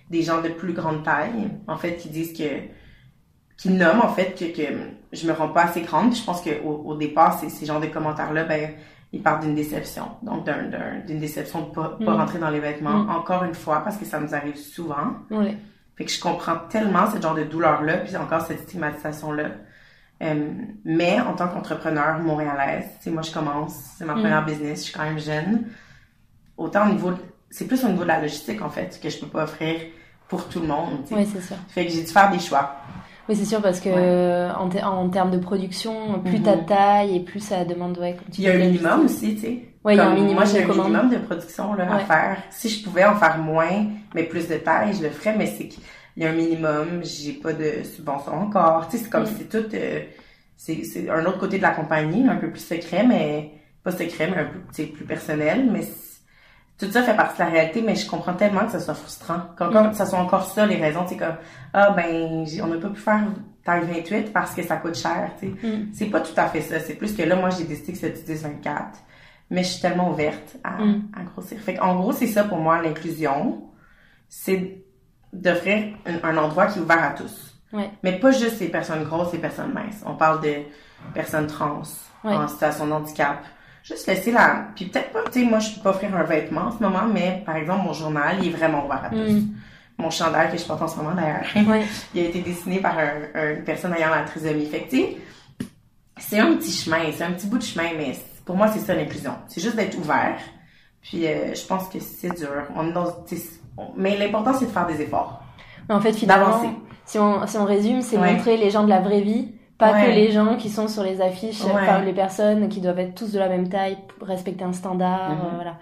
des 0.09 0.23
gens 0.23 0.41
de 0.41 0.49
plus 0.49 0.73
grande 0.73 1.03
taille, 1.03 1.51
en 1.67 1.77
fait, 1.77 1.97
qui 1.97 2.09
disent 2.09 2.33
que, 2.35 2.43
qui 3.63 3.69
nomment, 3.69 4.01
en 4.01 4.09
fait, 4.09 4.37
que, 4.37 4.43
que 4.53 4.73
je 5.13 5.25
me 5.25 5.31
rends 5.31 5.47
pas 5.47 5.63
assez 5.63 5.79
grande. 5.83 6.13
je 6.13 6.21
pense 6.21 6.41
qu'au 6.41 6.83
au 6.83 6.95
départ, 6.95 7.39
ces, 7.39 7.47
ces 7.47 7.65
genres 7.65 7.79
de 7.79 7.87
commentaires-là, 7.87 8.43
ben, 8.43 8.71
il 9.13 9.23
part 9.23 9.39
d'une 9.39 9.55
déception. 9.55 10.03
Donc, 10.21 10.49
d'une 11.07 11.19
déception 11.19 11.61
de 11.61 11.73
pas, 11.73 11.97
pas 12.03 12.11
mm. 12.11 12.17
rentrer 12.17 12.39
dans 12.39 12.49
les 12.49 12.59
vêtements. 12.59 13.05
Mm. 13.05 13.09
Encore 13.09 13.45
une 13.45 13.53
fois, 13.53 13.79
parce 13.81 13.95
que 13.95 14.03
ça 14.03 14.19
nous 14.19 14.35
arrive 14.35 14.57
souvent. 14.57 15.13
Oui. 15.31 15.55
Fait 15.95 16.03
que 16.03 16.11
je 16.11 16.19
comprends 16.19 16.57
tellement 16.69 17.09
ce 17.09 17.21
genre 17.21 17.35
de 17.35 17.45
douleur-là, 17.45 17.99
puis 17.99 18.17
encore 18.17 18.41
cette 18.41 18.63
stigmatisation-là. 18.63 19.51
Euh, 20.23 20.51
mais 20.83 21.21
en 21.21 21.33
tant 21.33 21.47
qu'entrepreneur 21.47 22.19
montréalaise, 22.19 22.85
moi 23.07 23.21
je 23.21 23.31
commence, 23.31 23.75
c'est 23.97 24.03
ma 24.03 24.15
mm. 24.15 24.19
première 24.19 24.45
business, 24.45 24.79
je 24.79 24.83
suis 24.83 24.93
quand 24.93 25.03
même 25.03 25.19
jeune. 25.19 25.67
Autant 26.57 26.89
au 26.89 26.91
niveau, 26.91 27.13
c'est 27.49 27.65
plus 27.65 27.81
au 27.85 27.87
niveau 27.87 28.03
de 28.03 28.09
la 28.09 28.19
logistique 28.19 28.61
en 28.61 28.69
fait 28.69 28.99
que 29.01 29.09
je 29.09 29.19
peux 29.19 29.27
pas 29.27 29.43
offrir 29.43 29.79
pour 30.27 30.49
tout 30.49 30.59
le 30.59 30.67
monde. 30.67 31.05
Oui, 31.11 31.25
c'est 31.31 31.41
ça. 31.41 31.55
Fait 31.69 31.85
que 31.85 31.91
j'ai 31.93 32.01
dû 32.01 32.11
faire 32.11 32.29
des 32.29 32.39
choix. 32.39 32.75
Oui, 33.29 33.35
c'est 33.35 33.45
sûr, 33.45 33.61
parce 33.61 33.79
que 33.79 34.51
en, 34.53 34.69
en, 34.69 35.09
termes 35.09 35.31
de 35.31 35.37
production, 35.37 36.19
plus 36.23 36.41
ta 36.41 36.57
mhm. 36.57 36.65
taille 36.65 37.15
et 37.15 37.19
plus 37.21 37.39
ça 37.39 37.63
demande, 37.63 37.97
ouais, 37.97 38.17
Il 38.37 38.43
y 38.43 38.49
a 38.49 38.53
un 38.53 38.57
minimum 38.57 39.05
aussi, 39.05 39.35
tu 39.35 39.41
sais. 39.41 39.59
Oui, 39.85 39.95
il 39.95 39.97
y 39.97 39.99
a 39.99 40.07
un 40.07 40.13
minimum 40.13 40.35
Moi, 40.35 40.45
j'ai 40.45 40.63
un 40.63 40.67
minimum 40.67 41.09
de 41.09 41.17
production 41.17 41.73
là, 41.73 41.93
à 41.93 41.99
faire. 41.99 42.37
Si 42.49 42.69
je 42.69 42.83
pouvais 42.83 43.03
en 43.03 43.15
faire 43.15 43.37
moins, 43.37 43.85
mais 44.15 44.23
plus 44.23 44.47
de 44.47 44.55
taille, 44.55 44.93
je 44.93 45.03
le 45.03 45.09
ferais, 45.09 45.35
mais 45.37 45.45
c'est 45.45 45.67
qu'il 45.67 45.83
y 46.17 46.25
a 46.25 46.29
un 46.29 46.33
minimum, 46.33 47.01
j'ai 47.03 47.33
pas 47.33 47.53
de 47.53 47.83
subvention 47.83 48.33
encore. 48.33 48.87
Tu 48.87 48.97
sais, 48.97 49.03
c'est 49.03 49.09
comme, 49.09 49.23
mm. 49.23 49.35
c'est 49.37 49.49
tout, 49.49 49.75
euh, 49.75 49.99
c'est 50.55 51.09
un 51.09 51.25
autre 51.25 51.39
côté 51.39 51.57
de 51.57 51.63
la 51.63 51.71
compagnie, 51.71 52.27
un 52.27 52.37
peu 52.37 52.49
plus 52.49 52.65
secret, 52.65 53.05
mais 53.05 53.51
pas 53.83 53.91
secret, 53.91 54.29
mais 54.29 54.37
un 54.37 54.45
peu 54.45 54.85
plus 54.85 55.05
personnel, 55.05 55.69
mais 55.69 55.81
tout 56.77 56.91
ça 56.91 57.03
fait 57.03 57.15
partie 57.15 57.39
de 57.39 57.43
la 57.43 57.49
réalité, 57.49 57.81
mais 57.81 57.95
je 57.95 58.09
comprends 58.09 58.33
tellement 58.33 58.65
que 58.65 58.71
ça 58.71 58.79
soit 58.79 58.95
frustrant. 58.95 59.41
Quand, 59.57 59.71
mm. 59.71 59.93
ça 59.93 60.05
soit 60.05 60.19
encore 60.19 60.45
ça, 60.45 60.65
les 60.65 60.77
raisons, 60.77 61.05
c'est 61.07 61.17
comme, 61.17 61.35
ah 61.73 61.91
ben, 61.91 62.45
on 62.61 62.67
n'a 62.67 62.77
pas 62.77 62.89
pu 62.89 62.99
faire 62.99 63.23
taille 63.63 63.85
28 63.85 64.33
parce 64.33 64.53
que 64.53 64.63
ça 64.63 64.77
coûte 64.77 64.95
cher, 64.95 65.31
tu 65.39 65.47
sais. 65.47 65.67
Mm. 65.67 65.89
C'est 65.93 66.07
pas 66.07 66.21
tout 66.21 66.33
à 66.35 66.47
fait 66.47 66.61
ça. 66.61 66.79
C'est 66.79 66.95
plus 66.95 67.15
que 67.15 67.23
là, 67.23 67.35
moi, 67.35 67.49
j'ai 67.51 67.63
décidé 67.63 67.93
que 67.93 67.97
c'était 67.99 68.33
10 68.33 68.43
24. 68.43 68.99
Mais 69.49 69.63
je 69.63 69.69
suis 69.69 69.81
tellement 69.81 70.09
ouverte 70.09 70.57
à, 70.63 70.83
mm. 70.83 71.11
à 71.15 71.23
grossir. 71.23 71.59
Fait 71.59 71.79
en 71.79 71.95
gros, 71.95 72.11
c'est 72.11 72.27
ça 72.27 72.43
pour 72.43 72.57
moi, 72.57 72.81
l'inclusion. 72.81 73.63
C'est 74.27 74.83
d'offrir 75.31 75.95
un, 76.05 76.37
endroit 76.37 76.67
qui 76.67 76.79
est 76.79 76.81
ouvert 76.81 77.03
à 77.03 77.11
tous. 77.11 77.49
Mais 78.03 78.19
pas 78.19 78.31
juste 78.31 78.59
les 78.59 78.67
personnes 78.67 79.03
grosses, 79.03 79.33
les 79.33 79.39
personnes 79.39 79.73
minces. 79.73 80.03
On 80.05 80.15
parle 80.15 80.41
de 80.41 80.57
personnes 81.13 81.47
trans, 81.47 81.81
en 82.23 82.47
situation 82.47 82.85
de 82.85 82.91
handicap, 82.91 83.43
juste 83.83 84.07
laisser 84.07 84.31
la... 84.31 84.67
Puis 84.75 84.85
peut-être 84.85 85.11
pas, 85.11 85.23
tu 85.31 85.41
sais, 85.41 85.45
moi, 85.45 85.59
je 85.59 85.75
peux 85.75 85.81
pas 85.81 85.89
offrir 85.91 86.15
un 86.15 86.23
vêtement 86.23 86.61
en 86.61 86.71
ce 86.71 86.81
moment, 86.81 87.05
mais 87.11 87.43
par 87.45 87.57
exemple, 87.57 87.83
mon 87.83 87.93
journal, 87.93 88.37
il 88.41 88.47
est 88.47 88.51
vraiment 88.51 88.85
ouvert 88.85 89.03
à 89.05 89.09
tous. 89.09 89.31
Mm. 89.31 89.53
Mon 89.97 90.09
chandail 90.09 90.51
que 90.51 90.57
je 90.57 90.65
porte 90.65 90.81
en 90.81 90.87
ce 90.87 90.97
moment, 90.97 91.13
d'ailleurs, 91.13 91.45
il 92.15 92.21
a 92.21 92.23
été 92.23 92.41
dessiné 92.41 92.79
par 92.79 92.97
un, 92.97 93.55
une 93.55 93.63
personne 93.63 93.93
ayant 93.93 94.09
la 94.09 94.23
trisomie. 94.23 94.65
Fait 94.65 94.87
c'est 96.17 96.39
un 96.39 96.53
petit 96.55 96.71
chemin, 96.71 97.11
c'est 97.11 97.23
un 97.23 97.31
petit 97.31 97.47
bout 97.47 97.57
de 97.57 97.63
chemin, 97.63 97.89
mais 97.97 98.15
pour 98.45 98.55
moi, 98.55 98.67
c'est 98.69 98.79
ça 98.79 98.95
l'inclusion. 98.95 99.33
C'est 99.47 99.61
juste 99.61 99.75
d'être 99.75 99.97
ouvert. 99.97 100.37
Puis 101.01 101.27
euh, 101.27 101.53
je 101.53 101.65
pense 101.65 101.89
que 101.89 101.99
c'est 101.99 102.35
dur. 102.35 102.63
On 102.75 102.87
est 102.87 102.93
dans... 102.93 103.23
Mais 103.97 104.17
l'important, 104.17 104.53
c'est 104.53 104.65
de 104.65 104.71
faire 104.71 104.87
des 104.87 105.01
efforts. 105.01 105.43
Mais 105.89 105.95
en 105.95 106.01
fait, 106.01 106.13
finalement, 106.13 106.61
si 107.05 107.19
on, 107.19 107.45
si 107.45 107.57
on 107.57 107.65
résume, 107.65 108.01
c'est 108.01 108.17
montrer 108.17 108.57
les 108.57 108.69
gens 108.69 108.83
de 108.83 108.89
la 108.89 109.01
vraie 109.01 109.21
vie 109.21 109.53
pas 109.77 110.05
que 110.05 110.11
les 110.11 110.31
gens 110.31 110.55
qui 110.57 110.69
sont 110.69 110.87
sur 110.87 111.03
les 111.03 111.21
affiches, 111.21 111.61
les 112.05 112.13
personnes 112.13 112.69
qui 112.69 112.81
doivent 112.81 112.99
être 112.99 113.15
tous 113.15 113.31
de 113.31 113.39
la 113.39 113.49
même 113.49 113.69
taille, 113.69 113.97
respecter 114.21 114.63
un 114.63 114.73
standard, 114.73 115.31
mhm. 115.31 115.37
euh, 115.37 115.55
voilà. 115.55 115.77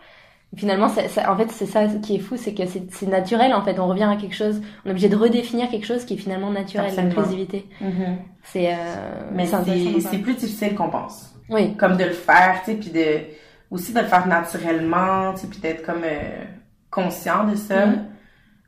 Finalement, 0.57 0.89
ça, 0.89 1.07
ça- 1.07 1.31
en 1.31 1.37
fait, 1.37 1.49
c'est 1.49 1.65
ça 1.65 1.85
qui 1.85 2.15
est 2.15 2.19
fou, 2.19 2.35
c'est 2.35 2.53
que 2.53 2.63
c'est 2.65 3.07
naturel. 3.07 3.53
En 3.53 3.61
fait, 3.63 3.79
on 3.79 3.87
revient 3.87 4.03
à 4.03 4.17
quelque 4.17 4.35
chose. 4.35 4.61
On 4.83 4.89
est 4.89 4.91
obligé 4.91 5.07
de 5.07 5.15
redéfinir 5.15 5.69
quelque 5.69 5.85
chose 5.85 6.03
qui 6.03 6.15
est 6.15 6.17
finalement 6.17 6.51
naturel, 6.51 6.93
l'inclusivité. 6.93 7.69
C'est. 8.43 8.73
Euh, 8.73 8.75
Mais 9.31 9.45
c'est 9.45 10.17
plus 10.17 10.35
difficile 10.35 10.75
qu'on 10.75 10.89
pense. 10.89 11.33
Oui. 11.49 11.75
Comme 11.75 11.95
de 11.95 12.03
le 12.03 12.11
faire, 12.11 12.61
tu 12.65 12.71
sais, 12.71 12.77
puis 12.77 12.89
de 12.89 13.19
aussi 13.69 13.93
de 13.93 13.99
le 13.99 14.05
faire 14.05 14.27
naturellement, 14.27 15.33
tu 15.33 15.41
sais, 15.41 15.47
puis 15.47 15.59
d'être 15.59 15.83
comme 15.85 16.03
euh, 16.03 16.43
conscient 16.89 17.45
de 17.45 17.55
ça. 17.55 17.85
Mhm. 17.85 18.05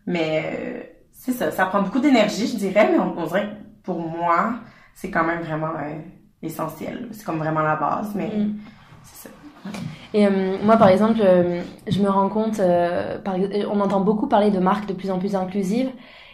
Mais 0.05 0.43
euh, 0.45 0.83
c'est 1.11 1.33
ça, 1.33 1.51
ça 1.51 1.65
prend 1.65 1.81
beaucoup 1.81 1.99
d'énergie, 1.99 2.47
je 2.47 2.55
dirais, 2.55 2.89
mais 2.91 2.99
on, 2.99 3.17
on 3.17 3.25
dirait 3.25 3.47
que 3.47 3.83
pour 3.83 3.99
moi, 3.99 4.55
c'est 4.95 5.11
quand 5.11 5.23
même 5.23 5.41
vraiment 5.41 5.67
euh, 5.77 5.99
essentiel. 6.41 7.09
C'est 7.11 7.25
comme 7.25 7.37
vraiment 7.39 7.61
la 7.61 7.75
base, 7.75 8.13
mais 8.15 8.27
Mhm. 8.27 8.59
c'est 9.03 9.29
ça. 9.29 9.35
Et 10.13 10.27
euh, 10.27 10.57
moi, 10.63 10.77
par 10.77 10.89
exemple, 10.89 11.19
euh, 11.21 11.61
je 11.87 12.01
me 12.01 12.09
rends 12.09 12.29
compte, 12.29 12.59
euh, 12.59 13.19
par- 13.19 13.35
on 13.71 13.79
entend 13.79 14.01
beaucoup 14.01 14.27
parler 14.27 14.51
de 14.51 14.59
marques 14.59 14.87
de 14.87 14.93
plus 14.93 15.09
en 15.11 15.19
plus 15.19 15.35
inclusives. 15.35 15.89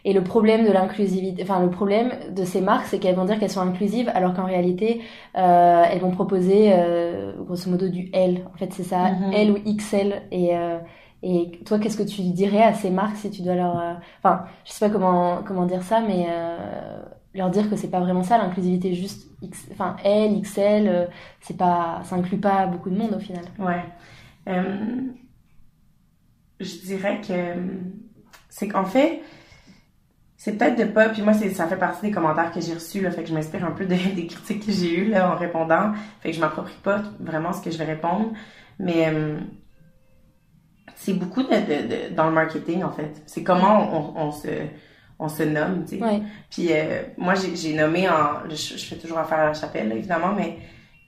Et 0.05 0.13
le 0.13 0.23
problème 0.23 0.65
de 0.65 0.71
l'inclusivité, 0.71 1.43
enfin 1.43 1.59
le 1.61 1.69
problème 1.69 2.11
de 2.33 2.45
ces 2.45 2.61
marques, 2.61 2.85
c'est 2.87 2.99
qu'elles 2.99 3.15
vont 3.15 3.25
dire 3.25 3.37
qu'elles 3.39 3.49
sont 3.49 3.61
inclusives, 3.61 4.09
alors 4.15 4.33
qu'en 4.33 4.45
réalité, 4.45 5.01
euh, 5.37 5.83
elles 5.91 5.99
vont 5.99 6.11
proposer 6.11 6.71
euh, 6.73 7.33
grosso 7.43 7.69
modo 7.69 7.89
du 7.89 8.09
L. 8.13 8.45
En 8.53 8.57
fait, 8.57 8.71
c'est 8.73 8.83
ça, 8.83 9.11
Mhm. 9.11 9.33
L 9.33 9.51
ou 9.51 9.57
XL. 9.65 10.21
Et 10.31 10.55
euh, 10.57 10.79
et 11.21 11.51
toi, 11.65 11.79
qu'est-ce 11.79 11.97
que 11.97 12.03
tu 12.09 12.21
dirais 12.21 12.63
à 12.63 12.73
ces 12.73 12.89
marques 12.89 13.17
si 13.17 13.29
tu 13.29 13.41
dois 13.41 13.55
leur, 13.55 13.77
euh, 13.77 13.93
enfin, 14.23 14.45
je 14.65 14.71
sais 14.71 14.85
pas 14.85 14.89
comment 14.91 15.39
comment 15.45 15.65
dire 15.65 15.83
ça, 15.83 15.99
mais 15.99 16.27
euh, 16.29 16.57
leur 17.33 17.49
dire 17.49 17.69
que 17.69 17.75
c'est 17.75 17.89
pas 17.89 17.99
vraiment 17.99 18.23
ça 18.23 18.37
l'inclusivité, 18.37 18.93
juste 18.95 19.27
X, 19.41 19.67
enfin 19.71 19.95
L, 20.03 20.41
XL, 20.41 20.87
euh, 20.87 21.05
c'est 21.41 21.57
pas, 21.57 22.01
ça 22.03 22.15
inclut 22.15 22.39
pas 22.39 22.65
beaucoup 22.67 22.89
de 22.89 22.97
monde 22.97 23.13
au 23.15 23.19
final. 23.19 23.45
Ouais. 23.59 23.83
Euh, 24.47 25.07
je 26.59 26.75
dirais 26.85 27.21
que 27.21 27.33
c'est 28.49 28.67
qu'en 28.67 28.85
fait, 28.85 29.21
c'est 30.37 30.57
peut-être 30.57 30.77
de 30.77 30.85
pas. 30.85 31.09
Puis 31.09 31.21
moi, 31.21 31.33
ça 31.33 31.67
fait 31.67 31.77
partie 31.77 32.07
des 32.07 32.11
commentaires 32.11 32.51
que 32.51 32.61
j'ai 32.61 32.73
reçus, 32.73 33.01
là, 33.01 33.11
fait 33.11 33.23
que 33.23 33.29
je 33.29 33.33
m'inspire 33.33 33.65
un 33.65 33.71
peu 33.71 33.85
de- 33.85 33.93
des 34.15 34.27
critiques 34.27 34.65
que 34.65 34.71
j'ai 34.71 34.97
eues 34.99 35.09
là, 35.09 35.31
en 35.33 35.37
répondant. 35.37 35.93
Fait 36.21 36.29
que 36.31 36.35
je 36.35 36.41
m'approprie 36.41 36.77
pas 36.83 37.01
vraiment 37.19 37.53
ce 37.53 37.61
que 37.61 37.71
je 37.71 37.77
vais 37.77 37.85
répondre. 37.85 38.31
Mais 38.79 39.07
euh, 39.07 39.37
c'est 40.95 41.13
beaucoup 41.13 41.43
de, 41.43 42.13
dans 42.13 42.27
le 42.27 42.33
marketing, 42.33 42.83
en 42.83 42.91
fait. 42.91 43.21
C'est 43.25 43.43
comment 43.43 44.15
on 44.17 44.31
se, 44.31 44.47
on 45.19 45.27
se 45.29 45.43
nomme, 45.43 45.83
tu 45.85 45.97
sais. 45.97 46.03
Ouais. 46.03 46.21
Puis 46.49 46.67
euh, 46.71 47.03
moi, 47.17 47.33
j'ai 47.35 47.73
nommé 47.73 48.07
en... 48.09 48.49
Je, 48.49 48.55
je 48.55 48.85
fais 48.85 48.95
toujours 48.95 49.17
affaire 49.19 49.39
à 49.39 49.45
la 49.47 49.53
chapelle, 49.53 49.89
là, 49.89 49.95
évidemment, 49.95 50.33
mais 50.35 50.57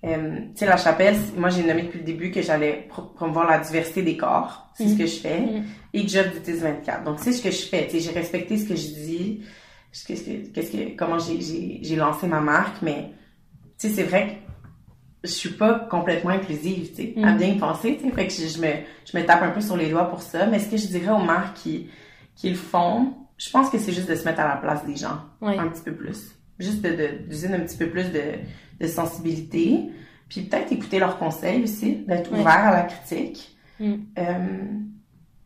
euh, 0.04 0.40
tu 0.54 0.60
sais, 0.60 0.66
la 0.66 0.78
chapelle, 0.78 1.16
moi, 1.38 1.50
j'ai 1.50 1.64
nommé 1.64 1.84
depuis 1.84 2.00
le 2.00 2.06
début 2.06 2.32
que 2.32 2.42
j'allais 2.42 2.88
pro- 2.90 3.04
promouvoir 3.04 3.50
la 3.50 3.60
diversité 3.60 4.02
des 4.02 4.18
corps. 4.18 4.70
C'est 4.76 4.88
ce 4.88 4.94
Mhm. 4.94 4.98
que 4.98 5.06
je 5.06 5.16
fais. 5.20 5.40
Mhm. 5.40 5.64
Et 5.94 6.08
Job 6.08 6.26
du 6.34 6.52
10-24. 6.52 7.04
Donc, 7.06 7.20
c'est 7.20 7.32
ce 7.32 7.42
que 7.42 7.52
je 7.52 7.62
fais. 7.68 7.86
Tu 7.88 8.00
sais, 8.00 8.00
j'ai 8.12 8.20
respecté 8.20 8.58
ce 8.58 8.68
que 8.68 8.76
je 8.76 8.88
dis, 8.88 9.42
ce 9.92 10.06
que, 10.06 10.16
ce 10.16 10.24
que, 10.24 10.48
qu'est-ce 10.54 10.72
que, 10.72 10.96
comment 10.98 11.18
j'ai- 11.20 11.96
lancé 11.96 12.28
ma 12.28 12.42
marque, 12.42 12.82
mais 12.82 13.12
tu 13.80 13.88
sais, 13.88 13.94
c'est 13.94 14.04
vrai 14.04 14.28
que 15.22 15.28
je 15.30 15.34
suis 15.34 15.50
pas 15.52 15.76
complètement 15.90 16.32
inclusive, 16.32 16.90
tu 16.90 16.96
sais, 16.96 17.14
à 17.24 17.32
Mhm. 17.34 17.38
bien 17.38 17.48
y 17.50 17.58
penser, 17.58 17.98
tu 17.98 18.06
sais. 18.10 18.12
Fait 18.16 18.28
que 18.28 18.34
je, 18.34 18.48
je 18.48 18.60
me, 18.60 18.68
je 19.10 19.18
me 19.18 19.24
tape 19.26 19.44
un 19.44 19.52
peu 19.52 19.62
sur 19.62 19.78
les 19.78 19.90
doigts 19.90 20.10
pour 20.10 20.22
ça. 20.22 20.48
Mais 20.48 20.60
ce 20.60 20.68
que 20.70 20.78
je 20.78 20.88
dirais 20.88 21.12
aux 21.12 21.20
marques 21.24 21.58
qui, 21.58 21.90
qui 22.36 22.50
le 22.50 22.56
font, 22.56 23.14
je 23.44 23.50
pense 23.50 23.70
que 23.70 23.78
c'est 23.80 23.92
juste 23.92 24.10
de 24.10 24.16
se 24.16 24.24
mettre 24.26 24.40
à 24.42 24.48
la 24.48 24.56
place 24.58 24.86
des 24.86 24.96
gens 24.96 25.20
Ouais. 25.42 25.58
un 25.58 25.68
petit 25.68 25.82
peu 25.82 25.94
plus. 25.94 26.36
Juste 26.60 26.82
de, 26.82 26.90
de, 26.90 27.08
d'user 27.28 27.48
un 27.52 27.60
petit 27.62 27.78
peu 27.78 27.88
plus 27.90 28.12
de, 28.12 28.22
de 28.80 28.88
sensibilité. 28.88 29.90
Puis 30.30 30.42
peut-être 30.42 30.72
écouter 30.72 31.00
leurs 31.00 31.18
conseils 31.18 31.64
aussi, 31.64 31.96
d'être 32.08 32.32
Ouais. 32.32 32.40
ouvert 32.40 32.68
à 32.68 32.72
la 32.72 32.82
critique. 32.84 33.58
Mm. 33.80 33.94
Euh, 34.20 34.34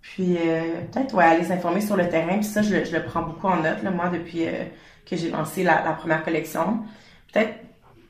puis 0.02 0.38
euh, 0.38 0.82
peut-être 0.92 1.16
ouais, 1.16 1.24
aller 1.24 1.46
s'informer 1.46 1.82
sur 1.82 1.96
le 1.96 2.08
terrain. 2.10 2.36
Puis 2.36 2.44
ça, 2.44 2.62
je, 2.62 2.76
le- 2.76 2.84
je 2.86 2.96
le 2.96 3.04
prends 3.04 3.24
beaucoup 3.24 3.48
en 3.48 3.62
note, 3.62 3.82
là, 3.82 3.92
moi, 3.92 4.10
depuis 4.10 4.46
euh, 4.46 4.66
que 5.10 5.16
j'ai 5.16 5.30
lancé 5.30 5.64
la, 5.64 5.84
la 5.84 5.94
première 5.94 6.24
collection. 6.24 6.80
Peut-être 7.34 7.54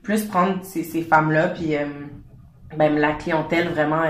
plus 0.02 0.26
prendre 0.26 0.64
ces, 0.66 0.84
ces 0.84 1.02
femmes-là, 1.04 1.50
puis 1.50 1.76
euh, 1.76 1.86
ben, 2.78 2.96
la 2.96 3.14
clientèle 3.14 3.70
vraiment 3.70 4.04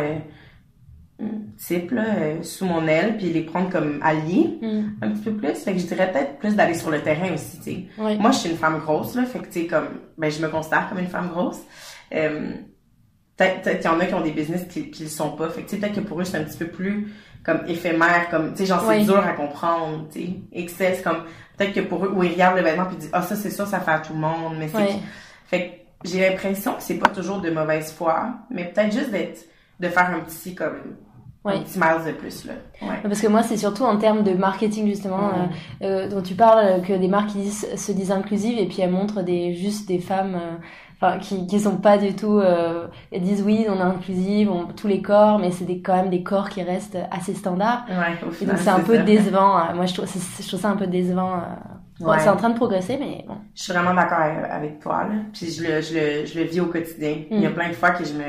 type, 1.58 1.92
là, 1.92 2.04
euh, 2.18 2.44
sous 2.44 2.66
mon 2.66 2.86
aile, 2.88 3.16
puis 3.18 3.28
les 3.32 3.42
prendre 3.42 3.70
comme 3.70 4.00
alliés 4.04 4.58
Mm. 4.62 4.84
un 5.02 5.10
petit 5.12 5.22
peu 5.22 5.32
plus. 5.34 5.54
Fait 5.64 5.74
que 5.74 5.80
je 5.80 5.86
dirais 5.86 6.12
peut-être 6.12 6.38
plus 6.40 6.56
d'aller 6.56 6.74
sur 6.74 6.92
le 6.92 7.02
terrain 7.02 7.34
aussi, 7.34 7.58
tu 7.60 7.64
sais. 7.64 7.86
Moi, 7.98 8.32
je 8.32 8.38
suis 8.40 8.50
une 8.50 8.58
femme 8.58 8.80
grosse, 8.80 9.16
là, 9.16 9.24
fait 9.24 9.40
que, 9.40 9.46
tu 9.46 9.62
sais, 9.62 9.68
comme, 9.68 9.88
ben, 10.18 10.30
je 10.30 10.42
me 10.42 10.50
considère 10.50 10.90
comme 10.90 11.00
une 11.00 11.08
femme 11.08 11.30
grosse. 11.30 11.62
Euh, 12.14 12.52
peut-être, 13.38 13.80
qu'il 13.80 13.86
y 13.86 13.88
en 13.88 14.00
a 14.00 14.06
qui 14.06 14.14
ont 14.14 14.22
des 14.22 14.32
business 14.32 14.66
qui, 14.70 14.92
qui 14.92 15.04
le 15.04 15.10
sont 15.10 15.32
pas. 15.32 15.50
Fait 15.50 15.62
que, 15.64 15.70
tu 15.70 15.76
sais, 15.76 15.82
peut-être 15.82 15.96
que 15.96 16.02
pour 16.08 16.20
eux, 16.20 16.26
c'est 16.26 16.38
un 16.38 16.44
petit 16.44 16.58
peu 16.58 16.68
plus, 16.68 17.14
comme, 17.46 17.62
éphémère, 17.68 18.30
comme, 18.30 18.52
tu 18.52 18.60
sais, 18.60 18.66
genre, 18.66 18.82
c'est 18.82 18.98
Oui. 18.98 19.06
dur 19.06 19.18
à 19.20 19.32
comprendre, 19.34 20.08
tu 20.12 20.20
sais. 20.68 21.02
Comme, 21.04 21.24
peut-être 21.58 21.74
que 21.74 21.80
pour 21.82 22.04
eux, 22.06 22.12
où 22.14 22.24
ils 22.24 22.32
regardent 22.34 22.58
le 22.58 22.64
vêtement 22.64 22.86
puis 22.86 22.98
disent, 22.98 23.10
ah, 23.14 23.22
ça, 23.22 23.36
c'est 23.38 23.50
ça, 23.52 23.66
ça 23.66 23.80
fait 23.80 23.92
à 23.92 24.00
tout 24.00 24.14
le 24.14 24.20
monde, 24.20 24.56
mais 24.60 24.68
c'est, 24.68 25.00
fait 25.48 25.86
que 26.04 26.10
j'ai 26.10 26.28
l'impression 26.30 26.74
que 26.74 26.84
c'est 26.84 26.96
pas 26.98 27.10
toujours 27.10 27.40
de 27.40 27.50
mauvaise 27.50 27.92
foi, 27.94 28.32
mais 28.50 28.66
peut-être 28.66 28.92
juste 28.94 29.12
d'être, 29.12 29.46
de 29.80 29.88
faire 29.90 30.10
un 30.10 30.20
petit, 30.20 30.56
comme, 30.56 30.98
Ouais. 31.46 31.56
un 31.58 31.60
petit 31.62 31.78
miles 31.80 32.06
de 32.08 32.12
plus, 32.12 32.46
là. 32.46 32.54
Ouais. 32.82 33.00
Parce 33.04 33.22
que 33.22 33.28
moi, 33.28 33.44
c'est 33.44 33.58
surtout 33.58 33.84
en 33.84 33.98
termes 33.98 34.24
de 34.24 34.32
marketing, 34.34 34.88
justement, 34.88 35.30
euh, 35.30 35.86
euh, 35.86 36.10
dont 36.10 36.22
tu 36.22 36.34
parles, 36.34 36.82
que 36.82 36.94
des 36.94 37.08
marques 37.08 37.30
qui 37.30 37.38
disent- 37.38 37.68
se 37.76 37.92
disent 37.92 38.12
inclusives 38.12 38.58
et 38.58 38.66
puis 38.66 38.82
elles 38.82 38.92
montrent 38.92 39.22
des, 39.22 39.54
juste 39.54 39.88
des 39.88 40.00
femmes 40.00 40.36
euh, 41.04 41.18
qui, 41.20 41.46
qui 41.46 41.60
sont 41.60 41.78
pas 41.78 41.98
du 42.00 42.16
tout. 42.16 42.40
Euh, 42.40 42.88
elles 43.12 43.22
disent 43.22 43.44
oui, 43.46 43.66
on 43.70 43.76
est 43.78 43.82
inclusive, 43.82 44.50
on, 44.52 44.66
tous 44.66 44.88
les 44.88 45.02
corps, 45.04 45.38
mais 45.38 45.52
c'est 45.52 45.66
quand 45.80 45.96
même 45.96 46.10
des 46.10 46.24
corps 46.24 46.50
qui 46.50 46.64
restent 46.64 46.98
assez 47.12 47.36
standards. 47.36 47.86
Ouais, 47.90 48.28
au 48.28 48.32
Et 48.32 48.34
final, 48.34 48.56
donc 48.56 48.64
c'est 48.64 48.70
un 48.72 48.80
peu 48.80 48.96
ça. 48.96 49.04
décevant. 49.04 49.58
euh, 49.60 49.76
moi, 49.76 49.86
je 49.86 49.94
trouve, 49.94 50.08
je 50.42 50.48
trouve 50.48 50.60
ça 50.60 50.70
un 50.70 50.76
peu 50.78 50.88
décevant. 50.88 51.42
Bon, 52.00 52.10
Ouais. 52.12 52.20
C'est 52.20 52.30
en 52.30 52.36
train 52.36 52.50
de 52.50 52.56
progresser, 52.56 52.98
mais 53.00 53.24
bon. 53.28 53.36
Je 53.56 53.64
suis 53.64 53.72
vraiment 53.74 53.94
d'accord 53.94 54.18
avec 54.20 54.80
toi, 54.80 55.04
là. 55.06 55.16
Puis 55.32 55.50
je 55.52 55.64
le, 55.64 55.82
je 55.82 55.94
le, 55.94 56.26
je 56.26 56.38
le 56.40 56.46
vis 56.46 56.60
au 56.60 56.66
quotidien. 56.66 57.16
Il 57.32 57.40
y 57.40 57.46
a 57.46 57.50
Mm. 57.50 57.54
plein 57.54 57.70
de 57.70 57.74
fois 57.74 57.92
que 57.92 58.04
je 58.04 58.14
me, 58.14 58.24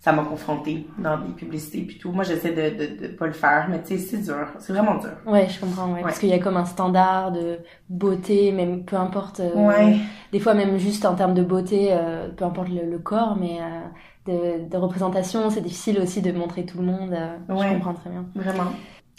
ça 0.00 0.10
m'a 0.12 0.24
confrontée 0.24 0.86
dans 0.98 1.16
des 1.18 1.32
publicités 1.32 1.82
puis 1.82 1.98
tout. 1.98 2.10
Moi, 2.10 2.24
j'essaie 2.24 2.50
de, 2.52 2.76
de, 2.84 3.06
de 3.06 3.12
pas 3.14 3.26
le 3.28 3.32
faire, 3.32 3.68
mais 3.70 3.80
tu 3.82 3.96
sais, 3.96 3.98
c'est 3.98 4.22
dur. 4.24 4.48
C'est 4.58 4.72
vraiment 4.72 4.96
dur. 4.96 5.12
Ouais, 5.24 5.46
je 5.48 5.60
comprends. 5.60 5.92
Ouais, 5.92 6.02
Parce 6.02 6.18
qu'il 6.18 6.30
y 6.30 6.32
a 6.32 6.40
comme 6.40 6.56
un 6.56 6.64
standard 6.64 7.30
de 7.30 7.58
beauté, 7.88 8.50
même 8.50 8.84
peu 8.84 8.96
importe. 8.96 9.38
euh, 9.40 9.54
Ouais. 9.54 9.98
des 10.32 10.40
fois 10.40 10.54
même 10.54 10.76
juste 10.78 11.04
en 11.06 11.14
termes 11.14 11.34
de 11.34 11.42
beauté, 11.44 11.90
euh, 11.92 12.28
peu 12.36 12.44
importe 12.44 12.70
le, 12.70 12.90
le 12.90 12.98
corps, 12.98 13.36
mais 13.38 13.58
euh, 13.60 14.62
de, 14.64 14.68
de 14.68 14.76
représentation, 14.76 15.48
c'est 15.50 15.60
difficile 15.60 16.00
aussi 16.00 16.22
de 16.22 16.32
montrer 16.32 16.64
tout 16.66 16.78
le 16.78 16.84
monde. 16.86 17.10
Ouais. 17.48 17.68
Je 17.68 17.72
comprends 17.74 17.94
très 17.94 18.10
bien. 18.10 18.24
Vraiment. 18.34 18.72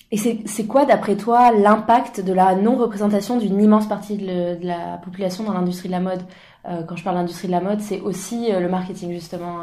Et 0.10 0.18
c'est 0.18 0.66
quoi, 0.68 0.86
d'après 0.86 1.18
toi, 1.18 1.52
l'impact 1.52 2.22
de 2.22 2.32
la 2.32 2.56
non-représentation 2.56 3.38
d'une 3.38 3.62
immense 3.62 3.88
partie 3.90 4.18
de, 4.18 4.26
le- 4.26 4.56
de 4.58 4.66
la 4.66 4.98
population 5.04 5.44
dans 5.44 5.54
l'industrie 5.54 5.90
de 5.90 5.94
la 5.94 6.00
mode? 6.00 6.22
Euh, 6.66 6.84
Quand 6.84 6.96
je 6.96 7.04
parle 7.04 7.18
d'industrie 7.18 7.48
de 7.48 7.52
la 7.52 7.60
mode, 7.62 7.82
c'est 7.82 8.00
aussi 8.00 8.52
euh, 8.52 8.62
le 8.62 8.70
marketing, 8.70 9.12
justement, 9.12 9.58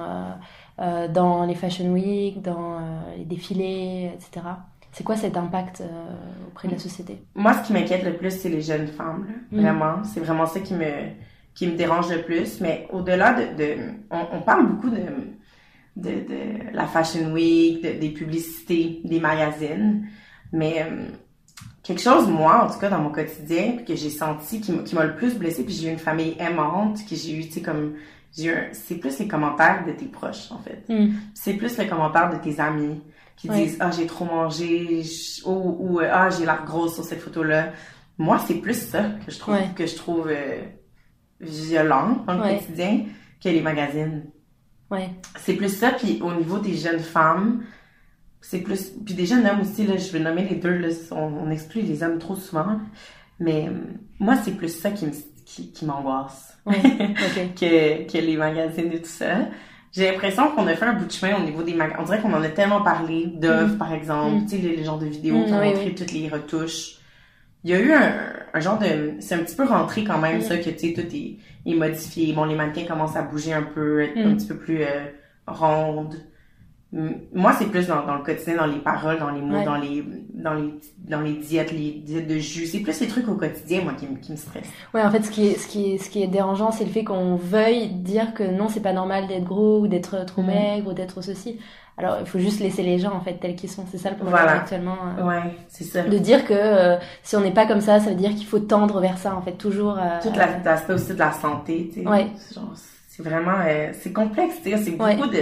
euh, 0.81 1.09
dans 1.09 1.47
les 1.47 1.55
fashion 1.55 1.87
week, 1.93 2.43
dans 2.43 2.79
les 3.17 3.25
défilés, 3.25 4.11
etc. 4.15 4.45
C'est 4.93 5.03
quoi 5.03 5.17
cet 5.17 5.37
impact 5.37 5.83
auprès 6.49 6.69
de 6.69 6.75
la 6.75 6.79
société? 6.79 7.23
Moi, 7.35 7.53
ce 7.55 7.67
qui 7.67 7.73
m'inquiète 7.73 8.05
le 8.05 8.13
plus, 8.17 8.31
c'est 8.31 8.49
les 8.51 8.61
jeunes 8.61 8.87
femmes, 8.87 9.27
là. 9.27 9.35
Mm. 9.51 9.61
Vraiment. 9.63 10.05
C'est 10.05 10.21
vraiment 10.21 10.47
ça 10.47 10.61
qui 10.61 10.75
me, 10.75 10.85
qui 11.55 11.67
me 11.69 11.73
dérange 11.77 12.11
le 12.13 12.21
plus. 12.23 12.61
Mais 12.61 12.87
au-delà 12.93 13.33
de, 13.33 13.57
de 13.57 13.77
on, 14.11 14.37
on 14.37 14.41
parle 14.43 14.67
beaucoup 14.69 14.91
de, 14.91 15.01
de, 15.97 16.11
de 16.11 16.75
la 16.77 16.85
Fashion 16.87 17.33
Week, 17.33 17.83
de- 17.83 17.99
des 17.99 18.11
publicités, 18.11 19.01
des 19.05 19.21
magazines. 19.21 20.07
Mais 20.55 20.83
euh, 20.89 21.07
quelque 21.83 22.01
chose, 22.01 22.29
moi, 22.29 22.65
en 22.65 22.73
tout 22.73 22.79
cas, 22.79 22.89
dans 22.89 23.01
mon 23.01 23.11
quotidien, 23.11 23.73
puis 23.77 23.85
que 23.85 23.97
j'ai 23.97 24.09
senti, 24.11 24.61
qui, 24.61 24.73
m'a- 24.73 25.05
le 25.05 25.17
plus 25.17 25.35
blessée, 25.37 25.65
puis 25.65 25.75
j'ai 25.75 25.89
eu 25.89 25.93
une 25.93 25.99
famille 25.99 26.37
aimante, 26.39 26.99
que 27.09 27.17
j'ai 27.17 27.33
eu, 27.37 27.45
tu 27.47 27.55
sais, 27.55 27.61
comme, 27.63 27.95
c'est 28.73 28.95
plus 28.97 29.19
les 29.19 29.27
commentaires 29.29 29.85
de 29.87 29.93
tes 29.93 30.07
proches, 30.07 30.51
en 30.53 30.59
fait. 30.59 30.85
Mm. 30.89 31.13
C'est 31.35 31.55
plus 31.55 31.77
les 31.77 31.87
commentaires 31.89 32.31
de 32.31 32.37
tes 32.39 32.61
amis 32.61 33.01
qui 33.37 33.49
disent, 33.65 33.77
ah, 33.81 33.91
j'ai 33.91 34.07
trop 34.07 34.25
mangé, 34.27 35.03
ou, 35.45 35.77
ou, 35.81 36.01
ah, 36.01 36.31
j'ai 36.31 36.45
l'air 36.47 36.65
grosse 36.65 36.95
sur 36.95 37.05
cette 37.05 37.21
photo-là. 37.21 37.73
Moi, 38.17 38.39
c'est 38.47 38.55
plus 38.55 38.75
ça 38.91 39.03
que 39.27 39.33
je 39.33 39.39
trouve, 39.41 39.57
que 39.75 39.87
je 39.87 39.97
trouve 39.97 40.29
euh, 40.29 40.63
violent 41.41 42.23
dans 42.27 42.35
le 42.35 42.41
quotidien 42.59 43.07
que 43.43 43.49
les 43.49 43.61
magazines. 43.61 44.25
C'est 45.41 45.55
plus 45.55 45.69
ça, 45.77 45.91
puis 45.91 46.21
au 46.23 46.33
niveau 46.33 46.59
des 46.59 46.75
jeunes 46.77 47.01
femmes, 47.01 47.65
c'est 48.51 48.59
plus... 48.61 48.93
Puis 49.05 49.27
jeunes 49.27 49.47
hommes 49.47 49.61
aussi, 49.63 49.87
là, 49.87 49.97
je 49.97 50.11
vais 50.13 50.21
nommer 50.21 50.47
les 50.49 50.57
deux, 50.57 50.77
là, 50.77 50.89
on, 51.13 51.47
on 51.47 51.51
exclut 51.51 51.83
les 51.83 52.03
hommes 52.03 52.19
trop 52.19 52.37
souvent, 52.37 52.79
mais 53.41 53.67
euh, 53.69 53.73
moi, 54.19 54.37
c'est 54.37 54.53
plus 54.53 54.69
ça 54.69 54.91
qui 54.91 55.07
me- 55.07 55.13
qui, 55.47 55.71
qui 55.73 55.85
m'angoisse 55.85 56.57
Ouais. 56.67 56.77
ok. 56.81 57.55
que, 57.61 58.11
que 58.13 58.19
les 58.19 58.37
magazines 58.37 58.91
et 58.93 59.01
tout 59.03 59.09
ça. 59.09 59.27
J'ai 59.93 60.11
l'impression 60.11 60.49
qu'on 60.51 60.67
a 60.67 60.75
fait 60.75 60.87
un 60.87 60.95
bout 60.95 61.05
de 61.05 61.13
chemin 61.13 61.37
au 61.37 61.45
niveau 61.45 61.63
des 61.63 61.75
magazines. 61.75 62.01
On 62.03 62.05
dirait 62.05 62.21
qu'on 62.21 62.33
en 62.33 62.43
a 62.43 62.49
tellement 62.49 62.83
parlé, 62.83 63.27
Dove, 63.27 63.75
Mm. 63.75 63.79
par 63.79 63.93
exemple, 63.93 64.37
Mm. 64.37 64.47
tu 64.47 64.49
sais, 64.57 64.59
les, 64.63 64.77
les 64.77 64.85
genres 64.85 64.99
de 64.99 65.07
vidéos 65.07 65.37
Mm, 65.39 65.45
qui 65.47 65.53
ont 65.53 65.61
oui, 65.61 65.67
montré 65.69 65.85
oui. 65.87 65.95
toutes 65.95 66.13
les 66.13 66.29
retouches. 66.29 66.97
Il 67.63 67.71
y 67.71 67.75
a 67.75 67.79
eu 67.81 67.93
un, 67.93 68.13
un 68.53 68.61
genre 68.61 68.79
de... 68.79 69.15
C'est 69.21 69.35
un 69.37 69.39
petit 69.39 69.55
peu 69.55 69.65
rentré 69.65 70.03
quand 70.05 70.19
même, 70.19 70.39
Mm. 70.39 70.43
ça, 70.43 70.57
que, 70.59 70.71
tu 70.71 70.79
sais, 70.79 70.93
tout 70.95 71.15
est, 71.15 71.37
est 71.67 71.75
modifié. 71.75 72.33
Bon, 72.33 72.45
les 72.45 72.55
mannequins 72.57 72.85
commencent 72.85 73.17
à 73.17 73.23
bouger 73.23 73.53
un 73.53 73.63
peu, 73.63 74.01
être 74.03 74.19
un 74.19 74.35
petit 74.35 74.47
peu 74.47 74.57
plus 74.57 74.83
euh, 74.83 75.07
rondes. 75.47 76.17
Moi, 76.93 77.53
c'est 77.59 77.67
plus 77.67 77.89
dans, 77.89 78.07
dans, 78.07 78.15
le 78.15 78.23
quotidien, 78.23 78.57
dans 78.57 78.67
les 78.67 78.79
paroles, 78.79 79.19
dans 79.19 79.31
les 79.31 79.41
mots, 79.41 79.65
dans 79.65 79.77
les 79.77 80.05
dans 80.33 80.55
les 80.55 80.75
dans 80.99 81.21
les 81.21 81.33
diètes, 81.33 81.73
les 81.73 81.91
diètes 81.91 82.29
de 82.29 82.39
jus. 82.39 82.67
C'est 82.67 82.81
plus 82.81 83.01
les 83.01 83.09
trucs 83.09 83.29
au 83.29 83.35
quotidien, 83.35 83.83
moi, 83.83 83.95
qui, 83.95 84.07
qui 84.21 84.31
me 84.31 84.37
stressent. 84.37 84.71
Ouais, 84.93 85.03
en 85.03 85.11
fait, 85.11 85.23
ce 85.23 85.31
qui 85.31 85.49
est 85.49 85.59
ce 85.59 85.67
qui 85.67 85.95
est 85.95 85.99
ce 85.99 86.09
qui 86.09 86.23
est 86.23 86.29
dérangeant, 86.29 86.71
c'est 86.71 86.85
le 86.85 86.91
fait 86.91 87.03
qu'on 87.03 87.35
veuille 87.35 87.89
dire 87.89 88.33
que 88.33 88.45
non, 88.45 88.69
c'est 88.69 88.83
pas 88.83 88.93
normal 88.93 89.27
d'être 89.27 89.45
gros 89.45 89.81
ou 89.81 89.89
d'être 89.89 90.25
trop 90.25 90.43
mm. 90.43 90.47
maigre 90.47 90.91
ou 90.91 90.93
d'être 90.93 91.21
ceci. 91.21 91.59
Alors, 91.97 92.17
il 92.21 92.27
faut 92.27 92.41
juste 92.41 92.61
laisser 92.61 92.83
les 92.83 92.99
gens 92.99 93.13
en 93.13 93.21
fait 93.21 93.35
tels 93.35 93.55
qu'ils 93.55 93.71
sont. 93.71 93.85
C'est 93.91 93.99
ça 93.99 94.11
le 94.11 94.17
problème 94.17 94.49
actuellement. 94.49 94.97
Euh, 95.19 95.25
ouais, 95.25 95.57
c'est 95.69 95.85
ça. 95.85 96.03
De 96.03 96.19
dire 96.19 96.45
que 96.45 96.53
euh, 96.53 96.97
si 97.23 97.37
on 97.37 97.41
n'est 97.41 97.53
pas 97.53 97.67
comme 97.67 97.81
ça, 97.81 98.01
ça 98.01 98.11
veut 98.11 98.17
dire 98.17 98.35
qu'il 98.35 98.47
faut 98.47 98.59
tendre 98.59 99.01
vers 99.01 99.19
ça 99.19 99.37
en 99.37 99.43
fait, 99.43 99.53
toujours. 99.53 99.97
Euh, 99.99 100.21
Tout 100.21 100.33
l'aspect 100.37 100.93
aussi 100.93 101.15
de 101.15 101.19
la 101.19 101.33
santé, 101.33 101.91
tu 101.93 102.03
sais. 102.03 102.09
Ouais. 102.09 102.27
C'est 103.09 103.23
vraiment, 103.23 103.59
c'est 103.93 104.13
complexe, 104.13 104.57
tu 104.65 104.71
sais. 104.71 104.77
C'est 104.77 104.91
beaucoup 104.93 105.29
de 105.29 105.41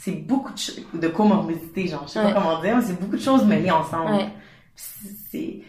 c'est 0.00 0.12
beaucoup 0.12 0.52
de, 0.54 0.98
de 0.98 1.08
comorbidité, 1.08 1.86
genre, 1.86 2.04
je 2.06 2.12
sais 2.12 2.22
pas 2.22 2.32
comment 2.32 2.62
dire, 2.62 2.74
mais 2.74 2.82
c'est 2.82 2.98
beaucoup 2.98 3.16
de 3.16 3.20
choses 3.20 3.44
mêlées 3.44 3.70
ensemble. 3.70 4.30
C'est, 4.74 5.60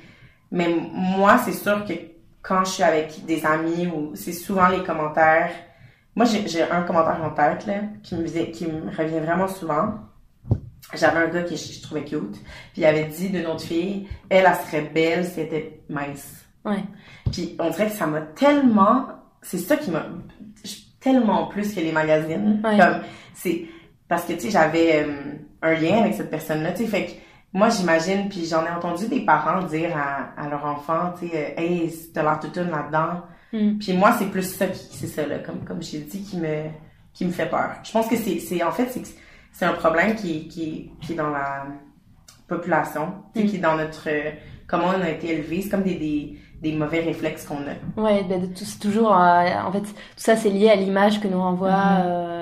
mais 0.49 0.73
moi, 0.93 1.37
c'est 1.39 1.51
sûr 1.51 1.83
que 1.83 1.91
quand 2.41 2.63
je 2.63 2.71
suis 2.71 2.83
avec 2.83 3.25
des 3.25 3.45
amis 3.45 3.87
ou 3.87 4.11
c'est 4.15 4.31
souvent 4.31 4.69
les 4.69 4.83
commentaires, 4.83 5.51
moi, 6.15 6.25
j'ai 6.25 6.63
un 6.63 6.83
commentaire 6.83 7.21
en 7.21 7.31
tête, 7.31 7.65
là, 7.65 7.81
qui 8.03 8.15
me, 8.15 8.25
qui 8.25 8.67
me 8.67 8.89
revient 8.95 9.19
vraiment 9.19 9.49
souvent. 9.49 9.95
J'avais 10.93 11.19
un 11.19 11.27
gars 11.27 11.43
que 11.43 11.55
je, 11.57 11.81
trouvais 11.81 12.05
cute, 12.05 12.41
puis 12.71 12.81
il 12.81 12.85
avait 12.85 13.05
dit 13.05 13.29
de 13.29 13.41
notre 13.41 13.63
fille, 13.63 14.07
elle, 14.29 14.45
elle 14.47 14.65
serait 14.65 14.89
belle 14.93 15.25
si 15.25 15.41
elle 15.41 15.47
était 15.47 15.81
mince. 15.89 16.45
Ouais. 16.63 16.83
Puis 17.33 17.57
on 17.59 17.69
dirait 17.69 17.87
que 17.87 17.97
ça 17.97 18.07
m'a 18.07 18.21
tellement, 18.21 19.07
c'est 19.41 19.57
ça 19.57 19.75
qui 19.75 19.91
m'a, 19.91 20.05
tellement 21.01 21.47
plus 21.47 21.75
que 21.75 21.81
les 21.81 21.91
magazines. 21.91 22.61
Comme, 22.61 23.01
c'est, 23.33 23.65
parce 24.11 24.25
que, 24.25 24.33
tu 24.33 24.41
sais, 24.41 24.49
j'avais 24.49 25.05
euh, 25.05 25.35
un 25.61 25.73
lien 25.73 26.01
avec 26.01 26.15
cette 26.15 26.29
personne-là, 26.29 26.73
tu 26.73 26.83
sais, 26.83 26.85
fait 26.85 27.05
que 27.05 27.11
moi, 27.53 27.69
j'imagine, 27.69 28.27
puis 28.27 28.45
j'en 28.45 28.65
ai 28.65 28.69
entendu 28.69 29.07
des 29.07 29.21
parents 29.21 29.63
dire 29.63 29.95
à, 29.95 30.33
à 30.37 30.49
leur 30.49 30.65
enfant, 30.65 31.13
tu 31.17 31.29
sais, 31.29 31.55
euh, 31.57 31.61
hey, 31.61 31.93
t'as 32.13 32.21
l'air 32.21 32.37
toute 32.41 32.57
là-dedans. 32.57 33.21
Mm. 33.53 33.77
Puis 33.77 33.93
moi, 33.93 34.11
c'est 34.19 34.25
plus 34.25 34.43
ça 34.43 34.67
qui, 34.67 34.97
c'est 34.97 35.07
ça, 35.07 35.25
là, 35.25 35.39
comme, 35.39 35.63
comme 35.63 35.81
j'ai 35.81 35.99
dit, 35.99 36.23
qui 36.23 36.35
me, 36.35 36.63
qui 37.13 37.23
me 37.23 37.31
fait 37.31 37.45
peur. 37.45 37.75
Je 37.83 37.91
pense 37.93 38.09
que 38.09 38.17
c'est, 38.17 38.39
c'est, 38.39 38.61
en 38.61 38.71
fait, 38.73 38.87
c'est, 38.89 39.03
c'est 39.53 39.63
un 39.63 39.71
problème 39.71 40.13
qui, 40.15 40.49
qui, 40.49 40.91
qui 41.01 41.13
est 41.13 41.15
dans 41.15 41.29
la 41.29 41.67
population, 42.49 43.13
tu 43.33 43.39
sais, 43.39 43.45
mm. 43.45 43.49
qui 43.49 43.55
est 43.55 43.59
dans 43.59 43.77
notre, 43.77 44.09
euh, 44.09 44.31
comment 44.67 44.87
on 44.87 45.01
a 45.01 45.09
été 45.09 45.35
élevé. 45.35 45.61
C'est 45.61 45.69
comme 45.69 45.83
des, 45.83 45.95
des, 45.95 46.37
des 46.61 46.73
mauvais 46.73 46.99
réflexes 46.99 47.45
qu'on 47.45 47.59
a. 47.59 48.01
Ouais, 48.01 48.25
ben, 48.25 48.51
c'est 48.55 48.79
toujours, 48.79 49.11
en 49.13 49.71
fait, 49.71 49.83
tout 49.83 49.93
ça, 50.17 50.35
c'est 50.35 50.49
lié 50.49 50.69
à 50.69 50.75
l'image 50.75 51.21
que 51.21 51.29
nous 51.29 51.41
renvoie, 51.41 51.71
mm-hmm 51.71 52.40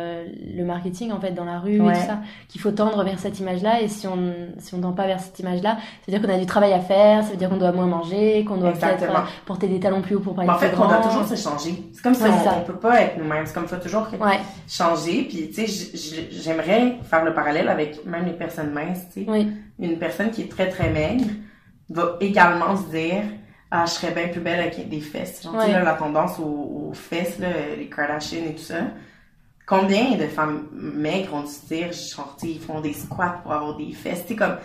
le 0.60 0.66
marketing 0.66 1.12
en 1.12 1.20
fait 1.20 1.32
dans 1.32 1.46
la 1.46 1.60
rue 1.60 1.76
et 1.76 1.80
tout 1.80 1.94
ça 1.94 2.20
qu'il 2.48 2.62
faut 2.62 2.72
tendre 2.72 3.04
vers 3.04 3.18
cette 3.20 3.40
image 3.40 3.64
là 3.64 3.82
et 3.82 3.88
si 3.88 4.08
on 4.08 4.34
si 4.58 4.74
on 4.76 4.82
tend 4.82 4.92
pas 4.92 5.08
vers 5.08 5.20
cette 5.20 5.40
image 5.40 5.62
là 5.62 5.78
ça 5.78 6.12
veut 6.12 6.18
dire 6.18 6.22
qu'on 6.22 6.34
a 6.34 6.38
du 6.38 6.46
travail 6.46 6.74
à 6.74 6.80
faire 6.80 7.24
ça 7.24 7.32
veut 7.32 7.38
dire 7.38 7.50
qu'on 7.50 7.58
doit 7.58 7.72
moins 7.72 7.88
manger 7.88 8.46
qu'on 8.46 8.58
doit 8.58 8.72
peut-être 8.72 9.04
euh, 9.04 9.20
porter 9.46 9.68
des 9.68 9.80
talons 9.80 10.02
plus 10.02 10.16
hauts 10.16 10.20
pour 10.20 10.36
pas 10.36 10.44
être 10.44 10.50
en 10.52 10.58
fait 10.58 10.74
on 10.78 10.88
doit 10.88 10.98
toujours 10.98 11.26
se 11.26 11.36
changer. 11.36 11.84
C'est 11.94 12.02
comme 12.02 12.14
si 12.14 12.24
on, 12.24 12.62
peut 12.62 12.74
pas 12.74 13.02
être 13.02 13.18
nous-mêmes. 13.18 13.46
C'est 13.46 13.54
comme 13.54 13.68
ça 13.68 13.78
toujours 13.78 14.08
changer. 14.68 15.24
Puis 15.24 15.50
tu 15.54 15.68
sais 15.68 16.28
j'aimerais 16.32 16.98
faire 17.04 17.24
le 17.24 17.34
parallèle 17.34 17.70
avec 17.70 18.06
même 18.06 18.26
les 18.26 18.34
personnes 18.34 18.72
minces 18.72 19.08
tu 19.14 19.26
sais. 19.26 19.48
Une 19.80 19.98
personne 19.98 20.32
qui 20.32 20.44
est 20.44 20.52
très 20.52 20.70
très 20.70 20.90
maigre 20.90 21.26
va 21.90 22.18
également 22.20 22.76
se 22.76 22.90
dire 22.90 23.24
ah, 23.72 23.86
je 23.86 23.92
serais 23.92 24.12
bien 24.12 24.30
plus 24.30 24.42
belle 24.42 24.60
avec 24.60 24.90
des 24.90 25.00
fesses. 25.00 25.44
Genre, 25.44 25.54
tu 25.64 25.72
sais, 25.72 25.84
la 25.84 25.94
tendance 25.94 26.40
aux, 26.40 26.90
aux 26.90 26.94
fesses, 26.94 27.38
là, 27.38 27.50
les 27.78 27.88
Kardashian 27.88 28.46
et 28.50 28.56
tout 28.56 28.64
ça. 28.64 28.78
Combien 29.70 30.18
de 30.18 30.26
femmes 30.26 30.68
maigres 30.72 31.36
ont 31.36 31.44
dû 31.44 31.52
se 31.52 31.68
dire, 31.68 31.92
genre, 31.92 32.36
ils 32.42 32.60
font 32.60 32.82
des 32.82 32.94
squats 32.94 33.40
pour 33.44 33.52
avoir 33.52 33.78
des 33.78 33.92
fesses, 33.94 34.26
tu 34.26 34.36
comme, 34.36 34.56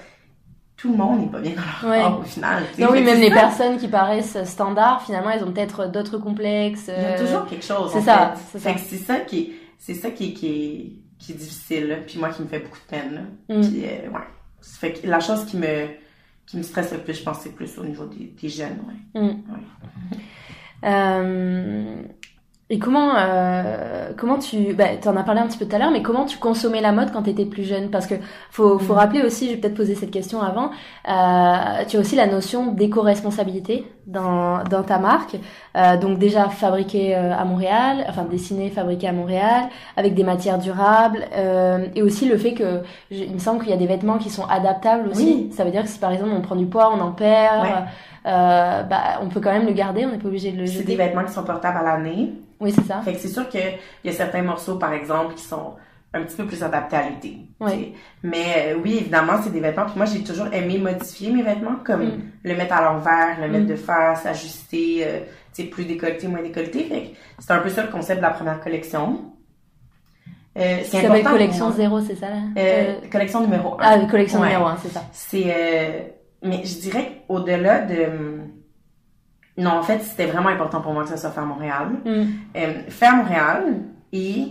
tout 0.78 0.92
le 0.92 0.96
monde 0.96 1.20
n'est 1.20 1.26
pas 1.26 1.40
bien 1.40 1.52
dans 1.52 1.88
leur 1.90 2.10
corps 2.10 2.20
au 2.20 2.22
final. 2.22 2.62
Non, 2.78 2.88
oui, 2.90 3.02
même 3.02 3.20
les 3.20 3.30
personnes 3.30 3.76
qui 3.76 3.88
paraissent 3.88 4.42
standards, 4.44 5.02
finalement, 5.02 5.28
elles 5.28 5.44
ont 5.44 5.52
peut-être 5.52 5.90
d'autres 5.90 6.16
complexes. 6.16 6.88
Il 6.88 7.02
y 7.02 7.06
a 7.06 7.18
toujours 7.18 7.46
quelque 7.46 7.64
chose. 7.64 7.90
C'est 7.92 8.00
ça, 8.00 8.34
c'est 8.50 8.58
ça. 8.58 8.70
C'est 8.78 8.96
ça 8.96 9.20
qui, 9.20 9.52
c'est 9.78 9.94
ça 9.94 10.10
qui, 10.10 10.32
qui, 10.32 10.46
est, 10.46 10.92
qui 11.18 11.32
est 11.32 11.36
difficile, 11.36 11.88
là. 11.88 11.96
puis 11.96 12.18
moi 12.18 12.30
qui 12.30 12.40
me 12.40 12.48
fait 12.48 12.60
beaucoup 12.60 12.78
de 12.78 12.96
peine. 12.96 13.14
Là. 13.14 13.56
Mm. 13.56 13.60
Puis, 13.60 13.84
euh, 13.84 14.08
ouais. 14.08 14.24
Fait 14.62 14.94
que 14.94 15.06
la 15.06 15.20
chose 15.20 15.44
qui 15.44 15.58
me, 15.58 15.86
qui 16.46 16.56
me 16.56 16.62
stresse 16.62 16.92
le 16.92 16.98
plus, 16.98 17.18
je 17.18 17.22
pense, 17.22 17.40
c'est 17.40 17.54
plus 17.54 17.78
au 17.78 17.84
niveau 17.84 18.06
des, 18.06 18.34
des 18.40 18.48
jeunes, 18.48 18.78
ouais. 19.14 19.20
Mm. 19.20 19.26
ouais. 19.28 20.18
Euh, 20.84 22.02
et 22.70 22.78
comment, 22.78 23.14
euh, 23.16 24.12
comment 24.16 24.38
tu, 24.38 24.72
bah, 24.72 24.86
en 25.04 25.16
as 25.16 25.22
parlé 25.22 25.40
un 25.40 25.46
petit 25.46 25.58
peu 25.58 25.66
tout 25.66 25.76
à 25.76 25.78
l'heure, 25.78 25.90
mais 25.90 26.02
comment 26.02 26.24
tu 26.24 26.38
consommais 26.38 26.80
la 26.80 26.92
mode 26.92 27.12
quand 27.12 27.22
tu 27.22 27.30
étais 27.30 27.44
plus 27.44 27.64
jeune? 27.64 27.90
Parce 27.90 28.06
que 28.06 28.14
faut, 28.50 28.78
faut 28.78 28.94
mm. 28.94 28.96
rappeler 28.96 29.22
aussi, 29.22 29.48
je 29.48 29.52
vais 29.54 29.60
peut-être 29.60 29.76
poser 29.76 29.94
cette 29.94 30.10
question 30.10 30.40
avant, 30.40 30.70
euh, 31.08 31.84
tu 31.86 31.98
as 31.98 32.00
aussi 32.00 32.16
la 32.16 32.26
notion 32.26 32.72
d'éco-responsabilité 32.72 33.86
dans, 34.06 34.62
dans 34.64 34.82
ta 34.82 34.98
marque. 34.98 35.36
Euh, 35.76 35.96
donc 35.96 36.18
déjà 36.18 36.48
fabriqué 36.48 37.16
euh, 37.16 37.32
à 37.34 37.44
Montréal, 37.44 38.04
enfin 38.08 38.24
dessiné, 38.24 38.70
fabriqué 38.70 39.08
à 39.08 39.12
Montréal, 39.12 39.68
avec 39.96 40.14
des 40.14 40.24
matières 40.24 40.58
durables, 40.58 41.24
euh, 41.34 41.86
et 41.94 42.02
aussi 42.02 42.28
le 42.28 42.36
fait 42.36 42.54
que, 42.54 42.82
il 43.10 43.32
me 43.32 43.38
semble 43.38 43.60
qu'il 43.60 43.70
y 43.70 43.74
a 43.74 43.78
des 43.78 43.86
vêtements 43.86 44.18
qui 44.18 44.30
sont 44.30 44.46
adaptables 44.46 45.08
aussi. 45.08 45.50
Ça 45.52 45.64
veut 45.64 45.70
dire 45.70 45.82
que 45.82 45.88
si 45.88 45.98
par 45.98 46.12
exemple 46.12 46.32
on 46.36 46.40
prend 46.40 46.56
du 46.56 46.66
poids, 46.66 46.92
on 46.94 47.00
en 47.00 47.12
perd. 47.12 47.66
Euh, 48.26 48.82
bah, 48.84 49.18
on 49.20 49.28
peut 49.28 49.40
quand 49.40 49.52
même 49.52 49.66
le 49.66 49.72
garder, 49.72 50.06
on 50.06 50.10
n'est 50.10 50.18
pas 50.18 50.28
obligé 50.28 50.50
de 50.50 50.56
le 50.56 50.64
jeter. 50.64 50.78
C'est 50.78 50.84
des 50.84 50.96
vêtements 50.96 51.24
qui 51.24 51.32
sont 51.32 51.44
portables 51.44 51.76
à 51.76 51.82
l'année. 51.82 52.32
Oui, 52.58 52.72
c'est 52.72 52.84
ça. 52.84 53.02
Fait 53.02 53.12
que 53.12 53.18
c'est 53.18 53.28
sûr 53.28 53.48
qu'il 53.50 53.60
y 54.04 54.08
a 54.08 54.12
certains 54.12 54.42
morceaux, 54.42 54.76
par 54.76 54.94
exemple, 54.94 55.34
qui 55.34 55.42
sont 55.42 55.74
un 56.14 56.22
petit 56.22 56.36
peu 56.36 56.46
plus 56.46 56.62
adaptés 56.62 56.96
à 56.96 57.08
l'été. 57.08 57.38
Oui. 57.60 57.94
Mais 58.22 58.72
euh, 58.74 58.78
oui, 58.82 58.98
évidemment, 59.00 59.34
c'est 59.42 59.52
des 59.52 59.60
vêtements. 59.60 59.84
Puis 59.84 59.94
moi, 59.96 60.06
j'ai 60.06 60.22
toujours 60.22 60.46
aimé 60.52 60.78
modifier 60.78 61.30
mes 61.30 61.42
vêtements, 61.42 61.76
comme 61.84 62.04
mm. 62.04 62.22
le 62.44 62.56
mettre 62.56 62.74
à 62.74 62.82
l'envers, 62.82 63.40
le 63.40 63.48
mettre 63.48 63.64
mm. 63.64 63.68
de 63.68 63.76
face, 63.76 64.24
ajuster, 64.24 65.02
euh, 65.02 65.20
tu 65.54 65.62
sais, 65.62 65.68
plus 65.68 65.84
décolleté, 65.84 66.28
moins 66.28 66.42
décolleté. 66.42 66.84
Fait 66.84 67.00
que 67.02 67.16
c'est 67.38 67.52
un 67.52 67.58
peu 67.58 67.68
ça 67.68 67.82
le 67.82 67.90
concept 67.90 68.18
de 68.18 68.22
la 68.22 68.30
première 68.30 68.60
collection. 68.60 69.32
Euh, 70.56 70.78
c'est 70.84 71.02
s'appelle 71.02 71.24
collection 71.24 71.72
0, 71.72 72.00
c'est 72.02 72.14
ça? 72.14 72.30
Là? 72.30 72.36
Euh, 72.56 72.94
collection 73.10 73.40
numéro 73.40 73.74
1. 73.74 73.76
Ah, 73.80 73.98
collection 74.08 74.40
numéro 74.40 74.66
1, 74.66 74.76
c'est 74.76 74.88
ça. 74.90 75.02
C'est, 75.12 75.44
euh, 75.48 76.00
mais 76.42 76.64
je 76.64 76.78
dirais 76.78 77.22
qu'au-delà 77.26 77.80
de 77.80 78.06
non, 79.56 79.70
en 79.70 79.82
fait, 79.82 80.00
c'était 80.00 80.26
vraiment 80.26 80.48
important 80.48 80.80
pour 80.80 80.92
moi 80.92 81.04
que 81.04 81.10
ça 81.10 81.16
soit 81.16 81.30
fait 81.30 81.40
à 81.40 81.44
Montréal. 81.44 81.88
Mm. 82.04 82.24
Euh, 82.56 82.72
fait 82.88 83.06
à 83.06 83.16
Montréal 83.16 83.82
et 84.12 84.48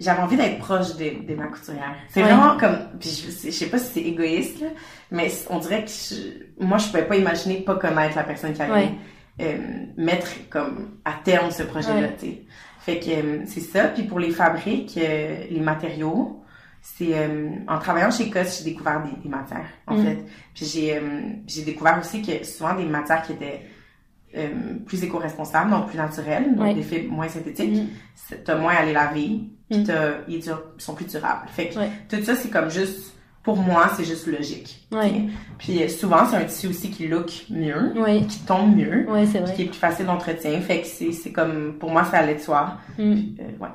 j'avais 0.00 0.22
envie 0.22 0.36
d'être 0.36 0.58
proche 0.58 0.96
de, 0.96 1.26
de 1.26 1.34
ma 1.34 1.46
couturière. 1.46 1.94
C'est 2.08 2.22
vraiment 2.22 2.56
comme, 2.56 2.78
puis 2.98 3.10
je, 3.10 3.46
je 3.48 3.52
sais 3.52 3.66
pas 3.66 3.78
si 3.78 3.92
c'est 3.92 4.00
égoïste, 4.00 4.60
là, 4.60 4.68
mais 5.10 5.30
on 5.50 5.58
dirait 5.58 5.84
que 5.84 6.64
moi, 6.64 6.78
je 6.78 6.86
pouvais 6.86 7.04
pas 7.04 7.16
imaginer 7.16 7.58
pas 7.60 7.76
connaître 7.76 8.16
la 8.16 8.24
personne 8.24 8.54
qui 8.54 8.62
allait 8.62 8.92
euh, 9.40 9.58
mettre 9.96 10.48
comme 10.48 10.98
à 11.04 11.12
terme 11.24 11.50
ce 11.50 11.62
projet-là, 11.62 12.08
tu 12.18 12.26
sais. 12.26 12.42
Fait 12.80 12.98
que 12.98 13.10
euh, 13.10 13.42
c'est 13.46 13.60
ça. 13.60 13.88
Puis 13.88 14.04
pour 14.04 14.18
les 14.18 14.30
fabriques, 14.30 14.98
euh, 14.98 15.44
les 15.50 15.60
matériaux, 15.60 16.42
c'est 16.82 17.14
en 17.68 17.78
travaillant 17.78 18.10
chez 18.10 18.30
COS, 18.30 18.58
j'ai 18.58 18.70
découvert 18.70 19.02
des, 19.02 19.22
des, 19.22 19.28
matières, 19.28 19.68
en 19.86 19.96
mm. 19.96 20.04
fait. 20.04 20.18
Puis 20.54 20.64
j'ai 20.64 21.00
j'ai 21.46 21.62
découvert 21.62 21.98
aussi 22.00 22.22
que 22.22 22.42
souvent 22.44 22.74
des 22.74 22.86
matières 22.86 23.22
qui 23.22 23.32
étaient 23.32 23.66
plus 24.86 25.04
éco-responsable, 25.04 25.70
donc 25.70 25.88
plus 25.88 25.98
naturel, 25.98 26.54
donc 26.56 26.74
des 26.74 26.82
fibres 26.82 27.12
moins 27.12 27.28
synthétiques. 27.28 27.82
Mm. 27.82 28.36
T'as 28.44 28.56
moins 28.56 28.74
à 28.74 28.84
les 28.84 28.94
laver, 28.94 29.40
puis 29.70 29.80
mm. 29.80 30.24
ils, 30.28 30.42
sont 30.78 30.94
plus 30.94 31.06
durables. 31.06 31.48
Fait 31.48 31.68
que 31.68 31.74
tout 32.08 32.24
ça, 32.24 32.34
c'est 32.34 32.50
comme 32.50 32.70
juste, 32.70 33.14
pour 33.42 33.56
moi, 33.56 33.90
c'est 33.96 34.04
juste 34.04 34.26
logique. 34.26 34.86
Puis 35.58 35.82
euh, 35.82 35.88
souvent, 35.88 36.26
c'est 36.26 36.36
un 36.36 36.44
tissu 36.44 36.68
aussi 36.68 36.90
qui 36.90 37.06
look 37.06 37.46
mieux, 37.50 37.94
qui 38.28 38.40
tombe 38.40 38.74
mieux, 38.74 39.06
qui 39.54 39.62
est 39.62 39.66
plus 39.66 39.78
facile 39.78 40.06
d'entretien. 40.06 40.60
Fait 40.60 40.80
que 40.80 40.86
c'est 40.86 41.32
comme, 41.32 41.74
pour 41.78 41.90
moi, 41.90 42.04
ça 42.04 42.18
allait 42.18 42.34
de 42.34 42.40
soi. 42.40 42.78
Mm. 42.98 43.12
Euh, 43.12 43.44
ouais. 43.60 43.68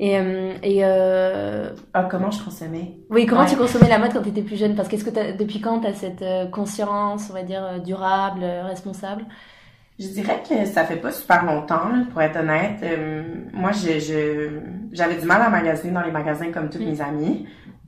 Et, 0.00 0.12
et 0.12 0.84
euh... 0.84 1.70
ah, 1.92 2.04
comment 2.08 2.30
je 2.30 2.40
consommais? 2.44 2.94
Oui, 3.10 3.26
comment 3.26 3.44
tu 3.44 3.56
consommais 3.56 3.88
la 3.88 3.98
mode 3.98 4.12
quand 4.12 4.22
tu 4.22 4.28
étais 4.28 4.42
plus 4.42 4.56
jeune? 4.56 4.76
Parce 4.76 4.88
qu'est-ce 4.88 5.04
que 5.04 5.36
depuis 5.36 5.60
quand 5.60 5.80
tu 5.80 5.88
as 5.88 5.94
cette 5.94 6.52
conscience, 6.52 7.26
on 7.30 7.34
va 7.34 7.42
dire, 7.42 7.82
durable, 7.84 8.44
responsable? 8.44 9.24
Je 9.98 10.06
dirais 10.06 10.42
que 10.48 10.64
ça 10.64 10.84
fait 10.84 10.96
pas 10.96 11.10
super 11.10 11.44
longtemps, 11.44 11.90
pour 12.12 12.22
être 12.22 12.38
honnête. 12.38 12.78
Euh, 12.82 13.22
moi, 13.52 13.72
je, 13.72 14.60
j'avais 14.92 15.16
du 15.16 15.26
mal 15.26 15.42
à 15.42 15.50
magasiner 15.50 15.92
dans 15.92 16.02
les 16.02 16.12
magasins 16.12 16.52
comme 16.52 16.70
tous 16.70 16.78
mm. 16.78 16.84
mes 16.84 17.00
amis. 17.00 17.46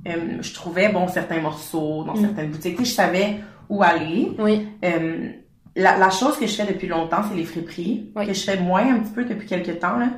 Euh, 0.08 0.38
je 0.40 0.54
trouvais, 0.54 0.88
bon, 0.88 1.06
certains 1.06 1.40
morceaux 1.40 2.02
dans 2.04 2.14
mm. 2.14 2.20
certaines 2.20 2.50
boutiques. 2.50 2.78
je 2.80 2.84
savais 2.84 3.36
où 3.68 3.82
aller. 3.84 4.32
Oui. 4.40 4.66
Euh, 4.84 5.30
la, 5.76 5.98
la, 5.98 6.10
chose 6.10 6.36
que 6.36 6.48
je 6.48 6.54
fais 6.54 6.66
depuis 6.66 6.88
longtemps, 6.88 7.22
c'est 7.28 7.36
les 7.36 7.44
friperies. 7.44 8.10
Que 8.16 8.32
je 8.32 8.42
fais 8.42 8.58
moins 8.58 8.92
un 8.92 8.98
petit 8.98 9.12
peu 9.12 9.24
depuis 9.24 9.46
quelques 9.46 9.78
temps, 9.78 9.96
là. 9.96 10.08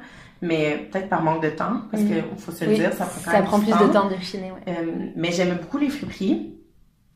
Mais 0.40 0.88
peut-être 0.90 1.08
par 1.08 1.22
manque 1.22 1.42
de 1.42 1.50
temps, 1.50 1.82
parce 1.90 2.02
mm. 2.02 2.08
que 2.08 2.14
faut 2.38 2.52
se 2.52 2.64
le 2.64 2.74
dire, 2.74 2.92
ça 2.94 3.04
prend 3.04 3.20
quand 3.24 3.30
Ça 3.30 3.42
prend 3.42 3.60
plus 3.60 3.70
de 3.70 3.92
temps 3.92 4.08
de 4.08 4.16
chiner, 4.20 4.50
ouais. 4.50 5.12
mais 5.14 5.30
j'aime 5.30 5.56
beaucoup 5.60 5.78
les 5.78 5.90
friperies. 5.90 6.56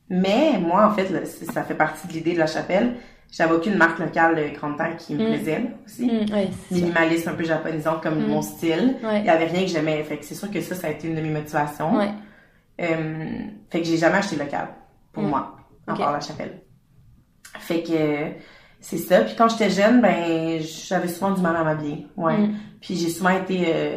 Mais 0.08 0.60
moi, 0.60 0.86
en 0.86 0.94
fait, 0.94 1.26
ça 1.26 1.64
fait 1.64 1.74
partie 1.74 2.06
de 2.06 2.12
l'idée 2.12 2.34
de 2.34 2.38
la 2.38 2.46
chapelle 2.46 2.94
j'avais 3.30 3.54
aucune 3.54 3.76
marque 3.76 3.98
locale 3.98 4.52
grande 4.54 4.76
taille 4.76 4.96
qui 4.96 5.14
me 5.14 5.22
mm. 5.22 5.26
plaisait 5.26 5.62
aussi. 5.84 6.06
Mm, 6.06 6.74
Minimaliste, 6.74 7.28
un 7.28 7.34
peu 7.34 7.44
japonisante 7.44 8.02
comme 8.02 8.20
mm. 8.22 8.28
mon 8.28 8.42
style. 8.42 8.96
Il 9.02 9.24
y 9.24 9.28
avait 9.28 9.46
rien 9.46 9.62
que 9.62 9.70
j'aimais. 9.70 10.02
Fait 10.04 10.18
que 10.18 10.24
c'est 10.24 10.34
sûr 10.34 10.50
que 10.50 10.60
ça, 10.60 10.74
ça 10.74 10.86
a 10.88 10.90
été 10.90 11.08
une 11.08 11.14
de 11.16 11.20
mes 11.20 11.30
motivations. 11.30 11.98
Euh, 12.80 13.24
fait 13.70 13.80
que 13.80 13.86
j'ai 13.86 13.96
jamais 13.96 14.18
acheté 14.18 14.36
local 14.36 14.68
pour 15.12 15.22
Mm. 15.22 15.28
moi, 15.28 15.56
à 15.86 15.92
Ok. 15.92 15.98
part 15.98 16.12
la 16.12 16.20
chapelle. 16.20 16.60
Fait 17.58 17.82
que 17.82 18.32
c'est 18.80 18.98
ça. 18.98 19.22
Puis 19.22 19.34
quand 19.36 19.48
j'étais 19.48 19.70
jeune, 19.70 20.00
ben 20.00 20.60
j'avais 20.60 21.08
souvent 21.08 21.32
du 21.32 21.40
mal 21.40 21.56
à 21.56 21.64
m'habiller. 21.64 22.06
Ouais. 22.16 22.50
Puis 22.80 22.96
j'ai 22.96 23.08
souvent 23.08 23.30
été 23.30 23.64
euh, 23.66 23.96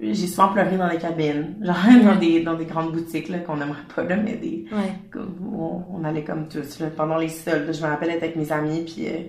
j'ai 0.00 0.26
souvent 0.28 0.48
pleuré 0.48 0.76
dans 0.76 0.88
les 0.88 0.98
cabines, 0.98 1.56
genre 1.62 1.76
dans 2.04 2.16
des 2.16 2.42
dans 2.42 2.54
des 2.54 2.64
grandes 2.66 2.92
boutiques 2.92 3.28
là 3.28 3.38
qu'on 3.40 3.56
n'aimerait 3.56 3.82
pas 3.94 4.02
là, 4.04 4.16
mais 4.16 4.36
des 4.36 4.64
Ouais. 4.72 5.18
où 5.42 5.64
on, 5.64 5.84
on 6.00 6.04
allait 6.04 6.24
comme 6.24 6.48
tous 6.48 6.78
là, 6.80 6.86
pendant 6.96 7.16
les 7.18 7.28
soldes. 7.28 7.72
Je 7.72 7.82
me 7.82 7.88
rappelle 7.88 8.10
être 8.10 8.22
avec 8.22 8.36
mes 8.36 8.52
amis 8.52 8.82
puis 8.84 9.06
euh, 9.08 9.22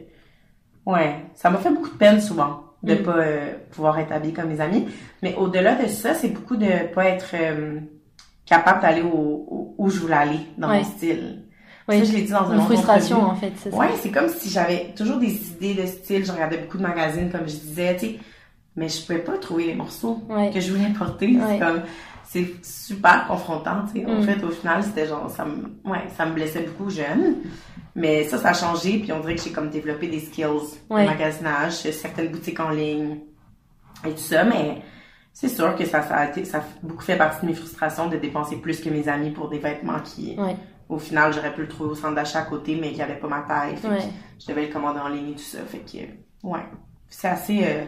ouais, 0.85 1.15
ça 1.35 1.49
m'a 1.49 1.57
fait 1.57 1.69
beaucoup 1.71 1.89
de 1.89 1.97
peine 1.97 2.21
souvent 2.21 2.63
de 2.83 2.93
Mm. 2.93 3.03
pas 3.03 3.17
euh, 3.17 3.53
pouvoir 3.71 3.99
être 3.99 4.11
habillée 4.13 4.33
comme 4.33 4.47
mes 4.49 4.61
amis. 4.61 4.87
Mais 5.21 5.35
au-delà 5.35 5.75
de 5.75 5.87
ça, 5.87 6.13
c'est 6.13 6.29
beaucoup 6.29 6.55
de 6.55 6.93
pas 6.93 7.05
être 7.09 7.31
euh, 7.33 7.79
capable 8.45 8.81
d'aller 8.81 9.01
au, 9.01 9.07
au- 9.49 9.75
où 9.77 9.89
je 9.89 9.99
voulais 9.99 10.13
aller 10.15 10.39
dans 10.57 10.69
Ouais. 10.69 10.77
mon 10.77 10.83
style. 10.85 11.43
Oui. 11.89 11.99
Ça, 11.99 12.03
je 12.05 12.13
l'ai 12.13 12.21
dit 12.21 12.31
dans 12.31 12.49
une 12.53 12.61
frustration, 12.61 13.17
entrevue. 13.17 13.31
en 13.31 13.35
fait, 13.35 13.51
c'est 13.57 13.71
ça. 13.71 13.75
Ouais, 13.77 13.87
c'est 13.99 14.11
comme 14.11 14.29
si 14.29 14.47
j'avais 14.49 14.93
toujours 14.95 15.17
des 15.17 15.33
idées 15.51 15.73
de 15.73 15.85
style. 15.87 16.23
Je 16.23 16.31
regardais 16.31 16.59
beaucoup 16.59 16.77
de 16.77 16.83
magazines, 16.83 17.29
comme 17.31 17.41
je 17.49 17.55
disais, 17.57 17.95
tu 17.97 18.05
sais. 18.05 18.19
Mais 18.79 18.87
je 18.87 19.01
pouvais 19.05 19.19
pas 19.19 19.37
trouver 19.37 19.65
les 19.65 19.75
morceaux 19.75 20.21
Ouais. 20.29 20.51
que 20.51 20.59
je 20.61 20.71
voulais 20.73 20.89
porter. 20.97 21.35
Ouais. 21.35 21.41
C'est 21.49 21.59
comme, 21.59 21.81
c'est 22.23 22.63
super 22.63 23.27
confrontant, 23.27 23.83
tu 23.91 23.99
sais. 23.99 24.05
En 24.05 24.21
Mm. 24.21 24.23
fait, 24.23 24.43
au 24.43 24.49
final, 24.51 24.83
c'était 24.83 25.05
genre, 25.05 25.29
ça 25.29 25.43
me, 25.45 25.63
ouais, 25.89 26.03
ça 26.15 26.25
me 26.25 26.33
blessait 26.33 26.61
beaucoup 26.61 26.89
jeune. 26.89 27.35
Mais 27.95 28.23
ça, 28.23 28.37
ça 28.37 28.49
a 28.49 28.53
changé, 28.53 28.99
puis 28.99 29.11
on 29.11 29.19
dirait 29.19 29.35
que 29.35 29.41
j'ai 29.41 29.51
comme 29.51 29.69
développé 29.69 30.07
des 30.07 30.19
skills 30.21 30.45
Ouais. 30.89 31.03
de 31.03 31.09
magasinage, 31.09 31.73
certaines 31.73 32.29
boutiques 32.29 32.59
en 32.61 32.69
ligne 32.69 33.17
et 34.05 34.11
tout 34.11 34.17
ça, 34.17 34.45
mais 34.45 34.81
c'est 35.33 35.49
sûr 35.49 35.75
que 35.75 35.83
ça, 35.85 36.01
ça 36.03 36.15
a 36.15 36.29
été, 36.29 36.45
ça 36.45 36.59
a 36.59 36.63
beaucoup 36.81 37.03
fait 37.03 37.17
partie 37.17 37.41
de 37.45 37.51
mes 37.51 37.55
frustrations 37.57 38.07
de 38.07 38.15
dépenser 38.15 38.55
plus 38.57 38.79
que 38.79 38.89
mes 38.89 39.09
amis 39.09 39.31
pour 39.31 39.49
des 39.49 39.57
vêtements 39.59 39.99
qui, 40.05 40.35
Ouais. 40.37 40.55
au 40.87 40.99
final, 40.99 41.33
j'aurais 41.33 41.53
pu 41.53 41.61
le 41.61 41.67
trouver 41.67 41.89
au 41.89 41.95
centre 41.95 42.15
d'achat 42.15 42.39
à 42.39 42.43
côté, 42.43 42.77
mais 42.79 42.93
qui 42.93 43.01
avait 43.01 43.17
pas 43.19 43.27
ma 43.27 43.41
taille. 43.41 43.75
Fait 43.75 43.87
que 43.89 43.93
je 44.39 44.47
devais 44.47 44.67
le 44.67 44.71
commander 44.71 44.99
en 44.99 45.09
ligne 45.09 45.31
et 45.31 45.35
tout 45.35 45.39
ça. 45.39 45.59
Fait 45.67 45.79
que, 45.79 45.97
ouais. 46.47 46.63
C'est 47.09 47.27
assez, 47.27 47.59
euh, 47.63 47.83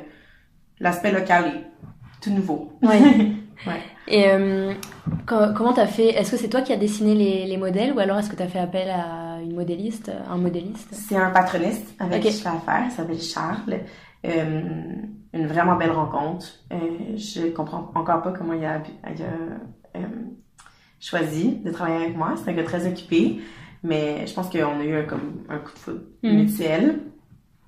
l'aspect 0.81 1.11
local 1.13 1.45
est 1.45 2.21
tout 2.21 2.31
nouveau. 2.31 2.73
Ouais. 2.83 2.99
Ouais. 3.67 3.79
Et 4.07 4.27
euh, 4.27 4.73
co- 5.27 5.53
comment 5.55 5.71
t'as 5.71 5.85
fait 5.85 6.07
Est-ce 6.15 6.31
que 6.31 6.37
c'est 6.37 6.49
toi 6.49 6.61
qui 6.63 6.73
as 6.73 6.77
dessiné 6.77 7.13
les, 7.13 7.45
les 7.45 7.57
modèles 7.57 7.93
ou 7.93 7.99
alors 7.99 8.17
est-ce 8.17 8.27
que 8.31 8.35
t'as 8.35 8.47
fait 8.47 8.57
appel 8.57 8.89
à 8.89 9.37
une 9.39 9.53
modéliste, 9.53 10.11
un 10.27 10.37
modéliste? 10.37 10.87
C'est 10.93 11.15
un 11.15 11.29
patroniste 11.29 11.93
avec 11.99 12.23
qui 12.23 12.31
je 12.31 12.37
fais 12.37 12.49
affaire, 12.49 12.85
il 12.85 12.91
s'appelle 12.91 13.21
Charles. 13.21 13.81
Euh, 14.25 14.61
une 15.33 15.45
vraiment 15.45 15.75
belle 15.75 15.91
rencontre. 15.91 16.47
Euh, 16.73 16.77
je 17.17 17.51
comprends 17.51 17.91
encore 17.93 18.23
pas 18.23 18.31
comment 18.31 18.53
il 18.53 18.65
a, 18.65 18.81
il 19.15 19.21
a 19.21 19.99
euh, 19.99 20.05
choisi 20.99 21.57
de 21.63 21.71
travailler 21.71 22.05
avec 22.05 22.17
moi. 22.17 22.33
C'est 22.43 22.49
un 22.51 22.53
gars 22.53 22.63
très 22.63 22.87
occupé, 22.87 23.41
mais 23.83 24.25
je 24.27 24.33
pense 24.33 24.49
qu'on 24.49 24.79
a 24.79 24.83
eu 24.83 24.95
un, 24.95 25.03
comme 25.03 25.43
un 25.49 25.57
coup 25.59 25.73
de 25.73 25.79
foudre 25.79 26.01
Mhm. 26.23 26.35
mutuel. 26.35 26.99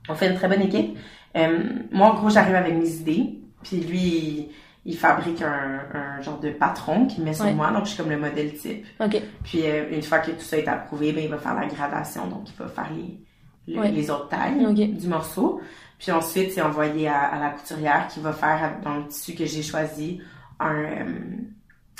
On 0.10 0.16
fait 0.16 0.30
une 0.30 0.36
très 0.36 0.48
bonne 0.48 0.62
équipe. 0.62 0.98
Euh, 1.36 1.60
moi, 1.92 2.12
en 2.12 2.14
gros, 2.16 2.30
j'arrive 2.30 2.56
avec 2.56 2.76
mes 2.76 2.90
idées, 2.90 3.40
puis 3.64 3.78
lui, 3.78 4.00
il, 4.00 4.50
il 4.86 4.98
fabrique 4.98 5.42
un, 5.42 5.82
un 5.94 6.22
genre 6.22 6.40
de 6.40 6.50
patron 6.52 7.06
qu'il 7.08 7.24
met 7.24 7.34
sur 7.34 7.46
Ouais. 7.46 7.54
moi, 7.54 7.72
donc 7.72 7.86
je 7.86 7.90
suis 7.92 7.98
comme 7.98 8.12
le 8.12 8.20
modèle 8.20 8.54
type. 8.54 8.86
Ok. 9.00 9.22
Puis 9.44 9.62
euh, 9.66 9.86
une 9.92 10.02
fois 10.04 10.20
que 10.20 10.32
tout 10.32 10.42
ça 10.42 10.58
est 10.58 10.68
approuvé, 10.68 11.12
ben, 11.12 11.24
il 11.24 11.30
va 11.30 11.38
faire 11.38 11.56
la 11.56 11.66
gradation, 11.68 12.28
donc 12.28 12.50
il 12.50 12.56
va 12.58 12.68
faire 12.68 12.90
les, 12.96 13.74
le- 13.74 13.80
Ouais. 13.80 13.92
les 13.92 14.10
autres 14.12 14.28
tailles 14.30 14.74
du 14.94 15.08
morceau. 15.08 15.62
Puis 15.98 16.12
ensuite, 16.12 16.52
c'est 16.52 16.62
envoyé 16.62 17.08
à, 17.08 17.20
à 17.22 17.40
la 17.40 17.50
couturière 17.52 18.08
qui 18.10 18.20
va 18.20 18.34
faire 18.34 18.78
dans 18.84 18.98
le 18.98 19.08
tissu 19.08 19.34
que 19.36 19.46
j'ai 19.46 19.64
choisi 19.64 20.20
un, 20.60 20.76
euh, 20.76 21.06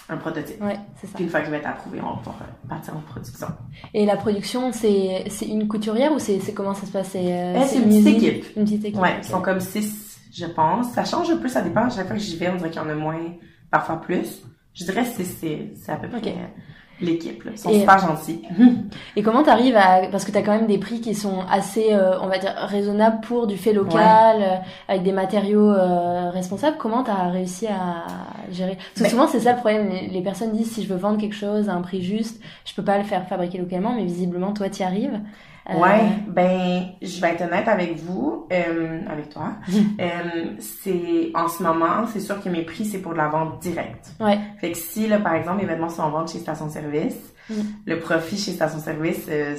un 0.10 0.18
prototype. 0.18 0.62
Ouais, 0.62 0.78
c'est 1.00 1.08
ça. 1.08 1.14
Puis 1.16 1.24
une 1.24 1.30
fois 1.30 1.42
qu'il 1.42 1.50
va 1.52 1.58
être 1.58 1.68
approuvé, 1.68 2.00
on 2.02 2.08
va 2.12 2.16
pouvoir 2.18 2.36
euh, 2.42 2.68
partir 2.70 2.96
en 2.98 3.00
production. 3.02 3.48
Et 3.94 4.06
la 4.06 4.18
production, 4.18 4.72
c'est 4.74 5.24
c'est 5.30 5.46
une 5.48 5.68
couturière 5.68 6.12
ou 6.12 6.20
c'est 6.20 6.40
comment 6.54 6.74
ça 6.74 6.86
se 6.86 6.92
passe? 6.92 7.10
C'est 7.12 7.32
euh, 7.34 7.60
Eh, 7.62 7.66
c'est 7.68 7.78
une 7.78 7.90
petite 7.90 8.08
équipe. 8.08 8.46
Une 8.58 8.64
petite 8.66 8.86
équipe. 8.86 9.02
Ouais, 9.02 9.16
ils 9.20 9.24
sont 9.24 9.42
comme 9.42 9.60
six, 9.60 10.20
je 10.34 10.46
pense. 10.46 10.92
Ça 10.92 11.06
change 11.06 11.30
un 11.32 11.38
peu, 11.38 11.48
ça 11.48 11.62
dépend. 11.62 11.90
Chaque 11.90 12.08
fois 12.08 12.16
que 12.18 12.22
j'y 12.22 12.36
vais, 12.38 12.50
on 12.50 12.56
dirait 12.58 12.70
qu'il 12.70 12.82
y 12.82 12.86
en 12.86 12.90
a 12.90 12.96
moins, 12.96 13.20
parfois 13.72 14.02
plus. 14.02 14.42
Je 14.74 14.84
dirais 14.86 15.04
que 15.04 15.24
c'est- 15.24 15.74
à 15.92 15.96
peu 15.98 16.08
près. 16.10 16.20
Euh, 17.02 17.06
l'équipe. 17.06 17.44
Ils 17.52 17.58
sont 17.58 17.70
Et- 17.70 17.80
super 17.82 17.98
gentils. 18.00 18.42
Et 19.16 19.24
comment 19.24 19.44
t'arrives 19.44 19.76
à 19.76 20.08
parce 20.12 20.26
que 20.26 20.32
t'as 20.32 20.42
quand 20.42 20.52
même 20.52 20.68
des 20.68 20.78
prix 20.78 21.02
qui 21.02 21.16
sont 21.16 21.40
assez, 21.50 21.94
euh, 21.94 22.20
on 22.22 22.28
va 22.28 22.38
dire, 22.38 22.54
raisonnables 22.58 23.22
pour 23.22 23.48
du 23.48 23.58
fait 23.58 23.74
local, 23.74 24.38
euh, 24.42 24.56
avec 24.88 25.04
des 25.04 25.12
matériaux 25.12 25.72
euh, 25.72 26.30
responsables. 26.30 26.78
Comment 26.78 27.04
t'as 27.04 27.30
réussi 27.30 27.68
à 27.68 28.06
gérer? 28.52 28.78
Parce 28.96 29.06
que 29.06 29.10
souvent 29.10 29.28
c'est 29.28 29.40
ça 29.40 29.54
le 29.54 29.58
problème. 29.60 29.90
Les, 29.90 30.08
les 30.08 30.22
personnes 30.22 30.52
disent 30.52 30.72
si 30.72 30.84
je 30.84 30.90
veux 30.94 31.00
vendre 31.00 31.18
quelque 31.20 31.36
chose 31.36 31.70
à 31.70 31.74
un 31.74 31.82
prix 31.82 32.02
juste, 32.02 32.42
je 32.66 32.74
peux 32.74 32.84
pas 32.84 32.98
le 32.98 33.04
faire 33.04 33.28
fabriquer 33.28 33.58
localement, 33.58 33.94
mais 33.94 34.04
visiblement 34.06 34.54
toi 34.54 34.70
t'y 34.70 34.84
arrives. 34.84 35.20
Euh, 35.70 35.80
Ouais, 35.80 36.02
ben, 36.28 36.88
je 37.02 37.22
vais 37.22 37.30
être 37.30 37.42
honnête 37.44 37.68
avec 37.70 37.96
vous, 37.98 38.48
euh, 38.52 39.00
avec 39.10 39.30
toi. 39.30 39.54
Euh, 40.02 40.46
c'est, 40.60 41.32
en 41.36 41.48
ce 41.48 41.64
moment, 41.64 42.06
c'est 42.12 42.20
sûr 42.20 42.42
que 42.44 42.50
mes 42.50 42.64
prix, 42.64 42.84
c'est 42.86 42.98
pour 43.00 43.14
de 43.14 43.18
la 43.18 43.30
vente 43.30 43.60
directe. 43.62 44.12
Ouais. 44.20 44.38
Fait 44.60 44.72
que 44.72 44.78
si, 44.78 45.08
là, 45.08 45.20
par 45.20 45.36
exemple, 45.36 45.62
les 45.62 45.66
vêtements 45.68 45.88
sont 45.90 46.02
en 46.04 46.10
vente 46.10 46.32
chez 46.32 46.40
Station 46.40 46.70
Service, 46.70 47.16
Mm. 47.50 47.54
le 47.88 48.00
profit 48.00 48.38
chez 48.38 48.52
Station 48.52 48.80
Service, 48.80 49.26
euh, 49.30 49.56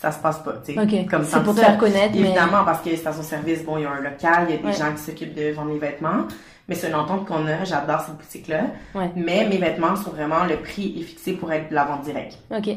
ça 0.00 0.12
se 0.12 0.18
passe 0.18 0.38
pas, 0.40 0.54
tu 0.64 0.74
sais. 0.74 0.78
Ok. 0.80 1.08
Comme 1.10 1.24
C'est 1.24 1.36
tant 1.36 1.42
pour 1.42 1.54
te 1.54 1.60
ça. 1.60 1.66
faire 1.66 1.78
connaître, 1.78 2.12
mais 2.14 2.20
Évidemment, 2.20 2.64
parce 2.66 2.82
que 2.82 2.94
Station 2.96 3.22
Service, 3.22 3.64
bon, 3.64 3.78
il 3.78 3.82
y 3.84 3.86
a 3.86 3.90
un 3.90 4.00
local, 4.02 4.46
il 4.48 4.54
y 4.56 4.58
a 4.58 4.60
des 4.60 4.64
Ouais. 4.66 4.72
gens 4.74 4.92
qui 4.92 5.00
s'occupent 5.02 5.34
de 5.34 5.52
vendre 5.52 5.72
les 5.72 5.78
vêtements. 5.78 6.24
Mais 6.68 6.74
c'est 6.74 6.88
une 6.88 6.94
entente 6.94 7.26
qu'on 7.26 7.46
a, 7.46 7.64
j'adore 7.64 8.00
cette 8.00 8.16
boutique-là. 8.16 8.64
Ouais. 8.94 9.10
Mais 9.16 9.46
mes 9.48 9.58
vêtements 9.58 9.96
sont 9.96 10.10
vraiment, 10.10 10.44
le 10.44 10.56
prix 10.56 10.98
est 10.98 11.02
fixé 11.02 11.32
pour 11.32 11.50
être 11.52 11.68
de 11.70 11.74
la 11.74 11.84
vente 11.84 12.02
directe. 12.02 12.38
ok. 12.50 12.76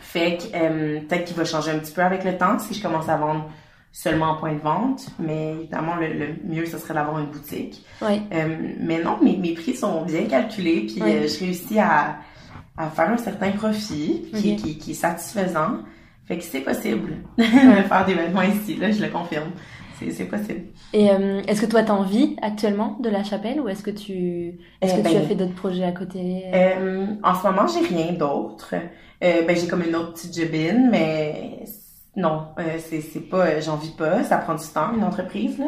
Fait 0.00 0.36
que 0.38 0.44
euh, 0.56 1.00
peut-être 1.00 1.24
qu'il 1.24 1.36
va 1.36 1.44
changer 1.44 1.70
un 1.70 1.78
petit 1.78 1.92
peu 1.92 2.02
avec 2.02 2.24
le 2.24 2.36
temps 2.36 2.58
si 2.58 2.74
je 2.74 2.82
commence 2.82 3.08
à 3.08 3.16
vendre 3.16 3.48
seulement 3.92 4.26
en 4.32 4.36
point 4.36 4.52
de 4.54 4.60
vente. 4.60 5.06
Mais 5.18 5.52
évidemment, 5.52 5.96
le, 5.96 6.08
le 6.12 6.26
mieux, 6.44 6.66
ce 6.66 6.78
serait 6.78 6.94
d'avoir 6.94 7.18
une 7.18 7.26
boutique. 7.26 7.84
Ouais. 8.02 8.20
Euh, 8.32 8.56
mais 8.78 9.02
non, 9.02 9.18
mes, 9.22 9.36
mes 9.36 9.54
prix 9.54 9.74
sont 9.74 10.02
bien 10.04 10.24
calculés. 10.24 10.86
Puis 10.86 11.00
euh, 11.02 11.26
je 11.26 11.38
réussis 11.40 11.78
à, 11.78 12.16
à 12.76 12.88
faire 12.90 13.10
un 13.10 13.16
certain 13.16 13.52
profit 13.52 14.26
qui, 14.34 14.52
Ok. 14.52 14.56
qui, 14.62 14.78
qui 14.78 14.90
est 14.90 14.94
satisfaisant. 14.94 15.78
Fait 16.26 16.36
que 16.38 16.44
c'est 16.44 16.60
possible 16.60 17.14
de 17.38 17.42
faire 17.42 18.04
des 18.06 18.14
vêtements 18.14 18.42
ici. 18.42 18.76
Là, 18.76 18.90
je 18.90 19.02
le 19.02 19.08
confirme. 19.08 19.50
C'est 19.98 20.10
c'est 20.10 20.26
possible. 20.26 20.60
Et 20.92 21.10
euh, 21.10 21.40
est-ce 21.48 21.62
que 21.62 21.66
toi 21.66 21.82
t'as 21.82 21.94
envie 21.94 22.36
actuellement 22.42 22.98
de 23.00 23.08
la 23.08 23.24
chapelle 23.24 23.62
ou 23.62 23.68
est-ce 23.70 23.82
que 23.82 23.90
tu 23.90 24.58
est-ce 24.82 24.92
Eh 24.94 25.02
que 25.02 25.08
tu 25.08 25.14
ben, 25.14 25.22
as 25.22 25.26
fait 25.26 25.34
d'autres 25.34 25.54
projets 25.54 25.84
à 25.84 25.92
côté? 25.92 26.42
Euh, 26.52 27.06
en 27.22 27.34
ce 27.34 27.46
moment, 27.46 27.66
j'ai 27.66 27.80
rien 27.96 28.12
d'autre. 28.12 28.74
Euh, 29.22 29.46
ben, 29.46 29.56
j'ai 29.56 29.66
comme 29.66 29.82
une 29.82 29.96
autre 29.96 30.12
petite 30.12 30.36
jobine, 30.36 30.88
mais 30.90 31.64
non, 32.16 32.48
euh, 32.58 32.78
c'est, 32.78 33.00
c'est 33.00 33.20
pas, 33.20 33.46
euh, 33.46 33.60
j'en 33.60 33.76
vis 33.76 33.92
pas, 33.92 34.22
ça 34.24 34.38
prend 34.38 34.54
du 34.54 34.66
temps, 34.66 34.92
une 34.94 35.04
entreprise, 35.04 35.58
là. 35.58 35.66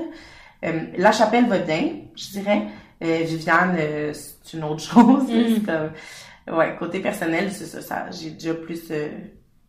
La 0.97 1.13
chapelle 1.13 1.47
va 1.47 1.59
bien, 1.59 1.91
je 2.17 2.31
dirais. 2.31 2.67
Viviane, 3.01 3.79
c'est 4.13 4.57
une 4.57 4.65
autre 4.65 4.81
chose. 4.93 5.23
Mm. 5.23 5.55
C'est 5.55 5.65
comme, 5.65 6.57
ouais, 6.59 6.77
côté 6.77 7.01
personnel, 7.01 7.53
c'est 7.53 7.67
ça, 7.67 7.81
ça 7.81 8.11
j'ai 8.11 8.31
déjà 8.31 8.55
plus 8.55 8.91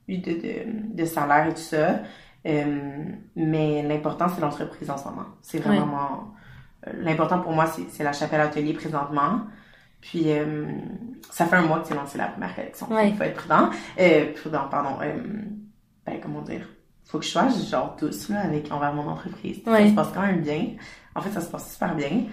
eu 0.07 0.17
de, 0.17 0.31
de, 0.31 0.95
de 0.95 1.05
salaire 1.05 1.47
et 1.47 1.53
tout 1.53 1.61
ça. 1.61 1.99
Mais 2.43 3.83
l'important, 3.83 4.29
c'est 4.29 4.41
l'entreprise 4.41 4.89
en 4.89 4.97
ce 4.97 5.05
moment. 5.05 5.27
C'est 5.43 5.59
vraiment 5.59 6.33
l'important 6.97 7.39
pour 7.39 7.51
moi, 7.51 7.67
c'est, 7.67 7.83
c'est 7.91 8.03
la 8.03 8.13
chapelle 8.13 8.41
atelier 8.41 8.73
présentement. 8.73 9.41
Puis, 10.01 10.31
euh, 10.31 10.65
ça 11.29 11.45
fait 11.45 11.57
un 11.57 11.63
mois 11.63 11.79
que 11.79 11.87
c'est 11.87 11.95
lancé 11.95 12.17
la 12.17 12.27
première 12.27 12.55
collection. 12.55 12.87
Ouais. 12.91 13.09
Il 13.09 13.15
faut 13.17 13.23
être 13.23 13.35
prudent. 13.35 13.69
Euh, 13.99 14.33
prudent, 14.33 14.67
pardon. 14.69 14.97
Euh, 15.01 15.13
ben, 16.05 16.19
comment 16.21 16.41
dire? 16.41 16.67
Faut 17.05 17.19
que 17.19 17.25
je 17.25 17.29
sois 17.31 17.47
genre 17.69 17.95
douce, 17.99 18.29
là, 18.29 18.41
avec, 18.41 18.71
envers 18.71 18.93
mon 18.93 19.07
entreprise. 19.07 19.59
Ouais. 19.67 19.85
Ça 19.85 19.89
se 19.89 19.95
passe 19.95 20.09
quand 20.13 20.21
même 20.21 20.41
bien. 20.41 20.67
En 21.15 21.21
fait, 21.21 21.31
ça 21.31 21.41
se 21.41 21.49
passe 21.49 21.73
super 21.73 21.95
bien. 21.95 22.23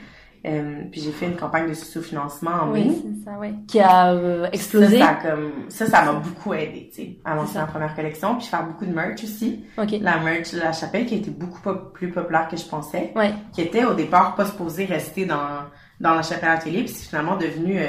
Euh, 0.44 0.82
puis 0.92 1.00
j'ai 1.00 1.10
fait 1.10 1.26
une 1.26 1.34
campagne 1.36 1.68
de 1.68 1.74
sous-financement 1.74 2.52
en 2.62 2.66
mai. 2.66 2.86
Oui, 2.88 3.02
c'est 3.02 3.24
ça, 3.24 3.36
ouais. 3.38 3.52
Qui 3.66 3.80
a 3.80 4.12
euh, 4.12 4.46
explosé. 4.52 4.98
Ça, 5.00 5.06
ça, 5.06 5.14
comme, 5.28 5.52
ça, 5.70 5.86
ça 5.86 6.04
m'a 6.04 6.12
beaucoup 6.12 6.54
aidé, 6.54 6.88
tu 6.94 7.02
sais, 7.02 7.16
à 7.24 7.34
lancer 7.34 7.58
ma 7.58 7.66
première 7.66 7.96
collection, 7.96 8.36
puis 8.36 8.46
faire 8.46 8.64
beaucoup 8.64 8.84
de 8.86 8.92
merch 8.94 9.24
aussi. 9.24 9.64
Ok. 9.76 9.96
La 10.00 10.18
merch 10.18 10.52
de 10.52 10.60
la 10.60 10.72
chapelle 10.72 11.06
qui 11.06 11.14
a 11.14 11.16
été 11.16 11.30
beaucoup 11.32 11.60
plus 11.92 12.12
populaire 12.12 12.46
que 12.48 12.56
je 12.56 12.64
pensais 12.64 13.12
Ouais. 13.16 13.32
qui 13.52 13.62
était 13.62 13.84
au 13.84 13.94
départ 13.94 14.36
pas 14.36 14.44
supposé 14.44 14.84
rester 14.84 15.24
dans, 15.24 15.64
dans 16.00 16.14
la 16.14 16.22
chapelle 16.22 16.50
atelier, 16.50 16.80
puis 16.84 16.88
c'est 16.88 17.08
finalement 17.08 17.36
devenu 17.36 17.78
euh, 17.78 17.86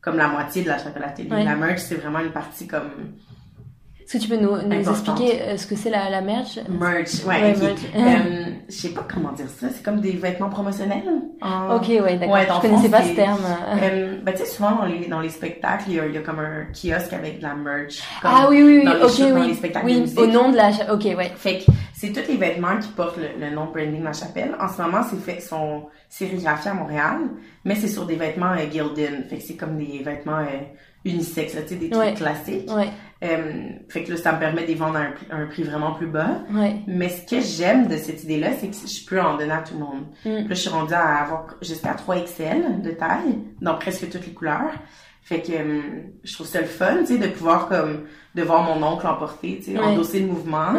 comme 0.00 0.16
la 0.16 0.28
moitié 0.28 0.62
de 0.62 0.68
la 0.68 0.78
chapelle 0.78 1.04
atelier. 1.04 1.30
Ouais. 1.30 1.44
La 1.44 1.56
merch, 1.56 1.80
c'est 1.80 1.96
vraiment 1.96 2.20
une 2.20 2.30
partie 2.32 2.66
comme 2.66 2.90
Est-ce 4.02 4.18
que 4.18 4.22
tu 4.22 4.28
peux 4.28 4.36
nous, 4.36 4.56
expliquer 4.70 5.40
euh, 5.42 5.56
ce 5.56 5.66
que 5.66 5.76
c'est 5.76 5.88
la, 5.90 6.10
la 6.10 6.20
merch 6.20 6.58
merch. 6.68 7.24
Ouais, 7.26 7.40
Ouais, 7.40 7.54
ok. 7.54 7.62
merch. 7.62 7.80
Euh, 7.96 8.44
je 8.68 8.74
sais 8.74 8.88
pas 8.90 9.06
comment 9.12 9.32
dire 9.32 9.46
ça, 9.48 9.68
c'est 9.74 9.82
comme 9.82 10.00
des 10.00 10.12
vêtements 10.12 10.50
promotionnels. 10.50 11.02
en- 11.40 11.76
Ok, 11.76 11.88
ouais, 11.88 12.16
d'accord. 12.18 12.34
Ouais, 12.34 12.46
je 12.46 12.60
connaissais 12.60 12.88
pas 12.90 13.02
ce 13.02 13.14
terme. 13.14 13.40
Euh, 13.82 14.18
ben, 14.22 14.32
tu 14.32 14.40
sais, 14.40 14.46
souvent 14.46 14.72
dans 14.76 14.84
les, 14.84 15.06
dans 15.06 15.20
les 15.20 15.30
spectacles, 15.30 15.84
il 15.88 15.94
y, 15.94 16.00
a, 16.00 16.06
il 16.06 16.14
y 16.14 16.18
a 16.18 16.20
comme 16.20 16.38
un 16.38 16.64
kiosque 16.72 17.12
avec 17.14 17.38
de 17.38 17.42
la 17.44 17.54
merch. 17.54 18.00
comme- 18.20 18.30
ah 18.34 18.46
oui, 18.50 18.62
oui, 18.62 18.78
oui, 18.80 18.84
dans 18.84 18.94
les 18.94 19.02
ok, 19.04 19.10
shows, 19.10 19.28
dans 19.30 19.40
oui. 19.40 19.46
les 19.48 19.54
spectacles 19.54 19.86
Oui, 19.86 20.14
au 20.18 20.26
nom 20.26 20.50
de 20.50 20.56
la. 20.56 20.68
Ok, 20.92 21.04
ouais. 21.04 21.32
Fait 21.36 21.58
que 21.60 21.64
C'est 21.96 22.12
tous 22.12 22.28
les 22.28 22.36
vêtements 22.36 22.76
qui 22.78 22.88
portent 22.88 23.18
le, 23.18 23.50
nom 23.50 23.66
branding 23.66 24.02
La 24.02 24.12
Chapelle. 24.12 24.56
En 24.60 24.68
ce 24.68 24.82
moment, 24.82 25.02
c'est 25.08 25.16
fait, 25.16 25.40
sont 25.40 25.86
sérigraphiés 26.08 26.72
à 26.72 26.74
Montréal, 26.74 27.18
mais 27.64 27.76
c'est 27.76 27.88
sur 27.88 28.04
des 28.04 28.16
vêtements 28.16 28.52
euh, 28.52 28.70
Gildan. 28.70 29.24
Fait 29.28 29.36
que 29.36 29.42
c'est 29.42 29.56
comme 29.56 29.78
des 29.78 30.02
vêtements 30.02 30.40
euh, 30.40 30.64
tu 31.04 31.20
sais, 31.20 31.76
des 31.76 31.90
trucs 31.90 32.14
classiques. 32.14 32.70
Ouais. 32.70 32.88
Euh, 33.22 33.70
fait 33.88 34.04
que 34.04 34.12
là, 34.12 34.16
ça 34.16 34.32
me 34.32 34.38
permet 34.38 34.62
de 34.62 34.68
les 34.68 34.74
vendre 34.74 34.98
à 34.98 35.34
un, 35.34 35.46
prix 35.46 35.62
vraiment 35.62 35.92
plus 35.92 36.06
bas. 36.06 36.42
Ouais. 36.52 36.76
Mais 36.86 37.08
ce 37.08 37.26
que 37.28 37.40
j'aime 37.40 37.86
de 37.86 37.96
cette 37.96 38.24
idée-là, 38.24 38.50
c'est 38.58 38.68
que 38.68 38.74
je 38.74 39.06
peux 39.06 39.20
en 39.20 39.36
donner 39.36 39.52
à 39.52 39.62
tout 39.62 39.74
le 39.74 39.80
monde. 39.80 40.04
Mm. 40.24 40.48
Là, 40.48 40.54
je 40.54 40.54
suis 40.54 40.70
rendue 40.70 40.94
à 40.94 41.22
avoir 41.22 41.46
jusqu'à 41.62 41.94
3 41.94 42.16
XL 42.24 42.82
de 42.82 42.90
taille, 42.90 43.38
dans 43.60 43.76
presque 43.76 44.10
toutes 44.10 44.26
les 44.26 44.32
couleurs. 44.32 44.72
Fait 45.22 45.40
que 45.40 45.52
euh, 45.52 45.80
je 46.22 46.34
trouve 46.34 46.46
ça 46.46 46.60
le 46.60 46.66
fun, 46.66 46.98
tu 47.00 47.06
sais, 47.06 47.18
de 47.18 47.28
pouvoir 47.28 47.68
comme 47.68 48.04
de 48.34 48.42
voir 48.42 48.62
mon 48.62 48.86
oncle 48.86 49.06
emporter, 49.06 49.58
tu 49.64 49.72
sais, 49.72 49.78
endosser 49.78 50.20
le 50.20 50.26
mouvement. 50.26 50.74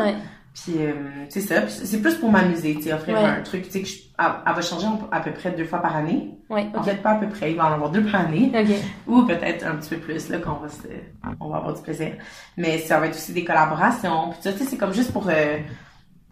Puis 0.55 0.75
euh, 0.79 0.93
c'est 1.29 1.41
ça, 1.41 1.67
c'est 1.67 2.01
plus 2.01 2.15
pour 2.15 2.31
m'amuser, 2.31 2.75
tu 2.75 2.83
sais, 2.83 2.93
offrir 2.93 3.15
Ouais. 3.17 3.25
un 3.25 3.41
truc, 3.41 3.63
tu 3.69 3.83
sais, 3.85 4.03
elle, 4.17 4.53
va 4.55 4.61
changer 4.61 4.87
à 5.11 5.19
peu 5.19 5.31
près 5.31 5.51
deux 5.51 5.65
fois 5.65 5.79
par 5.81 5.95
année. 5.97 6.31
Ouais. 6.49 6.67
En 6.73 6.79
Ok. 6.79 6.85
fait, 6.85 6.95
pas 7.01 7.11
à 7.11 7.15
peu 7.15 7.27
près, 7.27 7.51
il 7.51 7.57
va 7.57 7.65
en 7.69 7.73
avoir 7.73 7.89
deux 7.91 8.03
par 8.05 8.21
année. 8.21 8.51
Ok. 8.57 8.73
Ou 9.07 9.23
peut-être 9.23 9.65
un 9.67 9.75
petit 9.75 9.89
peu 9.95 9.97
plus, 9.97 10.29
là, 10.29 10.37
qu'on 10.37 10.53
va 10.53 10.69
se, 10.69 10.87
on 11.41 11.49
va 11.49 11.57
avoir 11.57 11.73
du 11.73 11.81
plaisir. 11.81 12.13
Mais 12.55 12.77
ça 12.77 12.99
va 13.01 13.07
être 13.07 13.15
aussi 13.15 13.33
des 13.33 13.43
collaborations. 13.43 14.29
Puis 14.29 14.39
ça, 14.43 14.53
tu 14.53 14.59
sais, 14.59 14.63
c'est 14.65 14.77
comme 14.77 14.93
juste 14.93 15.11
pour, 15.11 15.27
euh, 15.27 15.57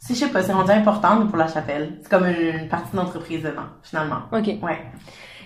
je 0.07 0.13
sais 0.13 0.27
pas, 0.29 0.41
c'est 0.41 0.53
rendu 0.53 0.71
important 0.71 1.27
pour 1.27 1.37
la 1.37 1.47
chapelle. 1.47 1.97
C'est 2.01 2.09
comme 2.09 2.25
une, 2.25 2.61
une 2.61 2.69
partie 2.69 2.95
d'entreprise 2.95 3.43
dedans, 3.43 3.67
finalement. 3.83 4.21
Ok. 4.31 4.47
Ouais. 4.61 4.79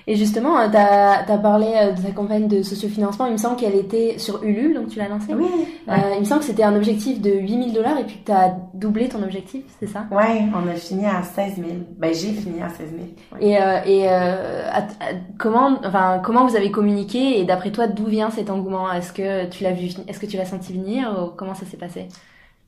Et 0.09 0.15
justement, 0.15 0.57
euh, 0.57 0.67
t'as 0.71 1.23
as 1.27 1.37
parlé 1.37 1.67
euh, 1.75 1.91
de 1.91 2.01
ta 2.01 2.11
campagne 2.11 2.47
de 2.47 2.63
sociofinancement. 2.63 3.25
Il 3.25 3.33
me 3.33 3.37
semble 3.37 3.57
qu'elle 3.57 3.75
était 3.75 4.17
sur 4.17 4.41
Ulule, 4.41 4.73
donc 4.73 4.87
tu 4.87 4.97
l'as 4.99 5.09
lancée. 5.09 5.33
Oui. 5.33 5.45
Euh, 5.89 5.93
il 6.15 6.21
me 6.21 6.25
semble 6.25 6.39
que 6.39 6.45
c'était 6.45 6.63
un 6.63 6.75
objectif 6.77 7.19
de 7.21 7.29
8000 7.31 7.73
dollars 7.73 7.99
et 7.99 8.05
puis 8.05 8.15
que 8.19 8.23
t'as 8.27 8.51
doublé 8.73 9.09
ton 9.09 9.21
objectif, 9.21 9.65
c'est 9.81 9.87
ça? 9.87 10.05
Ouais, 10.09 10.43
on 10.55 10.65
a 10.69 10.75
fini 10.75 11.05
à 11.05 11.23
16 11.23 11.55
000. 11.57 11.67
Ben, 11.97 12.13
j'ai 12.13 12.31
fini 12.31 12.61
à 12.61 12.69
16 12.69 12.89
000. 12.91 13.01
Ouais. 13.33 13.45
Et, 13.49 13.57
euh, 13.61 13.79
et 13.85 14.09
euh, 14.09 14.69
à- 14.71 14.77
à- 14.79 15.13
comment, 15.37 15.77
enfin, 15.85 16.21
comment 16.23 16.45
vous 16.47 16.55
avez 16.55 16.71
communiqué 16.71 17.39
et 17.39 17.43
d'après 17.43 17.71
toi, 17.71 17.87
d'où 17.87 18.05
vient 18.05 18.29
cet 18.29 18.49
engouement? 18.49 18.89
Est-ce 18.91 19.11
que 19.11 19.47
tu 19.49 19.63
l'as 19.63 19.73
vu, 19.73 19.89
est-ce 20.07 20.19
que 20.19 20.25
tu 20.25 20.37
l'as 20.37 20.45
senti 20.45 20.71
venir 20.71 21.13
ou 21.21 21.35
comment 21.35 21.53
ça 21.53 21.65
s'est 21.65 21.75
passé? 21.75 22.07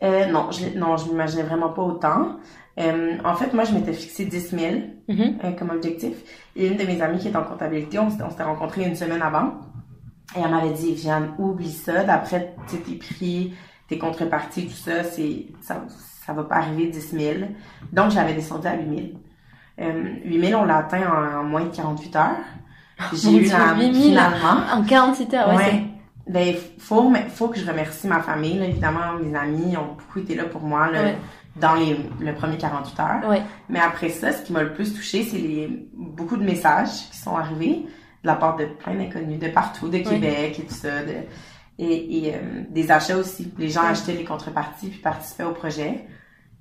Euh, 0.02 0.28
non, 0.28 0.48
je, 0.52 0.78
non, 0.80 0.96
je 0.96 1.10
m'imaginais 1.10 1.44
vraiment 1.44 1.70
pas 1.70 1.82
autant. 1.84 2.38
Euh, 2.80 3.18
en 3.26 3.36
fait, 3.36 3.54
moi, 3.54 3.64
je 3.66 3.74
m'étais 3.74 3.94
fixé 3.94 4.26
10 4.26 4.50
000 4.52 4.74
Mhm. 5.10 5.38
euh, 5.44 5.52
comme 5.52 5.70
objectif. 5.72 6.14
Et 6.56 6.68
une 6.68 6.78
de 6.78 6.84
mes 6.84 7.02
amies 7.02 7.20
qui 7.20 7.28
est 7.28 7.36
en 7.36 7.44
comptabilité, 7.44 8.00
on, 8.00 8.10
s'était- 8.10 8.24
on 8.24 8.30
s'était 8.30 8.44
rencontrés 8.44 8.86
une 8.86 8.96
semaine 8.96 9.22
avant. 9.22 9.54
Et 10.36 10.40
elle 10.44 10.52
m'avait 10.52 10.72
dit, 10.72 10.94
Viviane, 10.94 11.34
oublie 11.40 11.72
ça. 11.72 12.04
D'après 12.04 12.56
tes 12.68 12.96
prix, 12.96 13.54
tes 13.88 13.98
contreparties, 13.98 14.68
tout 14.68 14.74
ça, 14.74 15.04
c'est, 15.04 15.48
ça, 15.62 15.84
ça 16.26 16.34
va 16.34 16.44
pas 16.44 16.56
arriver 16.58 16.88
10 16.88 17.10
000. 17.12 17.34
Donc, 17.92 18.12
j'avais 18.12 18.34
descendu 18.34 18.68
à 18.68 18.76
8 18.76 18.86
000. 18.88 19.02
Euh, 19.82 20.04
8 20.26 20.40
000, 20.48 20.62
on 20.62 20.66
l'a 20.66 20.78
atteint 20.78 21.02
en, 21.10 21.40
en 21.40 21.44
moins 21.44 21.64
de 21.64 21.76
48 21.76 22.16
heures. 22.16 22.38
J'ai 23.14 23.32
eu 23.38 23.46
la, 23.50 23.76
8 23.76 23.94
000. 23.94 23.94
finalement. 24.10 24.62
En 24.74 24.84
47 24.84 25.34
heures, 25.34 25.50
ouais. 25.50 25.56
Ouais. 25.58 25.84
Ben, 26.30 26.56
faut, 26.78 27.12
faut 27.30 27.48
que 27.50 27.60
je 27.60 27.66
remercie 27.68 28.08
ma 28.08 28.22
famille, 28.22 28.60
là. 28.60 28.66
Évidemment, 28.66 29.14
mes 29.22 29.36
amis 29.38 29.76
ont 29.76 29.96
beaucoup 29.98 30.20
été 30.20 30.36
là 30.36 30.46
pour 30.46 30.62
moi, 30.62 30.90
là, 30.92 31.02
Ouais. 31.04 31.16
dans 31.56 31.74
les, 31.76 31.98
le 32.20 32.34
premier 32.36 32.58
48 32.58 33.00
heures. 33.00 33.28
Ouais. 33.30 33.42
Mais 33.68 33.80
après 33.80 34.10
ça, 34.10 34.32
ce 34.32 34.44
qui 34.44 34.54
m'a 34.54 34.62
le 34.64 34.74
plus 34.74 34.94
touché, 34.94 35.24
c'est 35.24 35.38
les 35.40 35.88
beaucoup 35.94 36.38
de 36.38 36.44
messages 36.44 37.10
qui 37.12 37.18
sont 37.18 37.36
arrivés 37.36 37.86
de 38.24 38.28
la 38.28 38.36
part 38.36 38.56
de 38.58 38.66
plein 38.66 38.94
d'inconnus, 38.96 39.40
de 39.40 39.48
partout, 39.50 39.90
de 39.90 39.98
Québec 39.98 40.60
et 40.60 40.64
tout 40.66 40.74
ça, 40.74 41.04
de, 41.04 41.14
et, 41.80 42.28
et 42.28 42.36
euh, 42.36 42.38
des 42.70 42.92
achats 42.92 43.18
aussi. 43.18 43.52
Les 43.58 43.70
gens 43.70 43.84
achetaient 43.84 44.14
les 44.14 44.24
contreparties 44.26 44.90
puis 44.90 45.00
participaient 45.00 45.46
au 45.46 45.54
projet. 45.54 46.06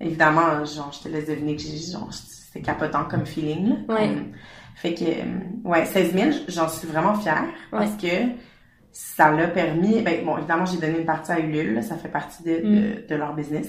Évidemment, 0.01 0.65
genre, 0.65 0.93
je 0.93 1.01
te 1.07 1.09
laisse 1.13 1.27
deviner 1.27 1.57
que 1.57 1.63
c'était 1.63 2.63
capotant 2.63 3.05
comme 3.05 3.27
feeling. 3.27 3.85
Là. 3.89 3.97
Comme- 3.99 4.33
fait 4.77 4.95
que, 4.95 5.03
euh, 5.05 5.25
ouais, 5.65 5.85
16 5.87 6.13
000, 6.15 6.31
j'en 6.47 6.69
suis 6.69 6.87
vraiment 6.87 7.15
fière 7.15 7.45
parce 7.73 7.91
que 7.97 8.07
ça 8.93 9.31
l'a 9.33 9.49
permis, 9.49 10.03
ben, 10.03 10.25
bon, 10.25 10.39
évidemment, 10.39 10.67
j'ai 10.67 10.79
donné 10.79 10.99
une 11.01 11.07
partie 11.07 11.33
à 11.33 11.39
Ulule, 11.41 11.75
là, 11.75 11.83
ça 11.83 11.97
fait 11.97 12.09
partie 12.09 12.43
de, 12.43 12.51
de, 12.61 13.07
de 13.09 13.15
leur 13.15 13.35
business. 13.35 13.69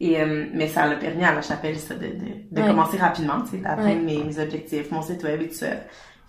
Et, 0.00 0.20
euh, 0.20 0.46
mais 0.52 0.68
ça 0.68 0.86
l'a 0.86 0.96
permis 0.96 1.24
à 1.24 1.34
la 1.34 1.42
chapelle, 1.42 1.78
ça, 1.78 1.94
de, 1.94 2.06
de, 2.06 2.26
de 2.50 2.62
Ouais. 2.62 2.66
commencer 2.66 2.98
rapidement, 2.98 3.42
tu 3.42 3.52
sais, 3.52 3.58
d'atteindre 3.58 3.84
Ouais. 3.84 3.94
mes, 4.02 4.24
mes 4.24 4.38
objectifs, 4.38 4.90
mon 4.90 5.02
site 5.02 5.22
web 5.24 5.40
et 5.42 5.48
tout 5.48 5.54
ça. 5.54 5.68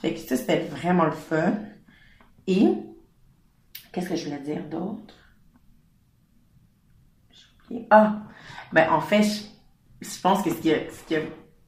Fait 0.02 0.14
que 0.14 0.20
ça, 0.20 0.38
c'était 0.38 0.60
vraiment 0.60 1.06
le 1.06 1.12
fun. 1.12 1.54
Et, 2.48 2.68
qu'est-ce 3.92 4.10
que 4.10 4.16
je 4.16 4.26
voulais 4.26 4.40
dire 4.42 4.64
d'autre? 4.70 5.14
J'ai 7.32 7.46
oublié. 7.66 7.88
Ah! 7.92 8.24
Ben, 8.72 8.90
en 8.92 9.02
fait, 9.02 9.24
je, 9.24 9.44
je 10.02 10.22
pense 10.22 10.44
que 10.44 10.50
ce 10.52 10.56
qui, 10.62 10.72
a, 10.74 10.90
ce 10.92 11.04
qui 11.06 11.16
a 11.16 11.22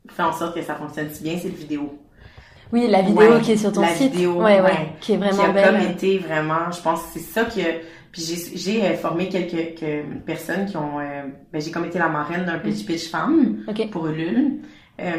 fait 0.10 0.24
en 0.24 0.34
sorte 0.34 0.56
que 0.56 0.62
ça 0.62 0.76
fonctionne 0.76 1.10
si 1.10 1.24
bien, 1.24 1.38
c'est 1.40 1.50
le 1.50 1.56
vidéo. 1.56 1.99
Oui, 2.72 2.88
la 2.88 3.02
vidéo 3.02 3.18
Ouais, 3.18 3.42
qui 3.42 3.52
est 3.54 3.58
sur 3.58 3.72
ton 3.72 3.82
la 3.82 3.88
site. 3.90 4.12
vidéo, 4.14 4.34
ouais, 4.42 4.62
ouais, 4.62 4.94
qui 5.02 5.14
est 5.14 5.16
qui 5.16 5.22
vraiment 5.22 5.44
a 5.44 5.50
belle. 5.50 5.66
comme 5.82 5.92
été 5.92 6.18
vraiment, 6.20 6.72
je 6.72 6.82
pense 6.82 7.02
que 7.02 7.08
c'est 7.14 7.20
ça 7.20 7.44
que 7.46 7.60
puis 8.12 8.24
j'ai 8.56 8.84
euh, 8.86 8.96
formé 8.96 9.30
quelques, 9.30 9.86
personnes 10.26 10.66
qui 10.66 10.76
ont 10.78 11.00
euh, 11.00 11.24
ben 11.54 11.62
j'ai 11.62 11.70
comme 11.72 11.86
été 11.86 12.00
la 12.00 12.10
marraine 12.10 12.44
d'un 12.46 12.58
pitch 12.58 12.86
pitch 12.86 13.10
femme 13.10 13.60
Ok. 13.68 13.90
pour 13.92 14.08
Ulule. 14.08 14.62
Euh, 15.00 15.14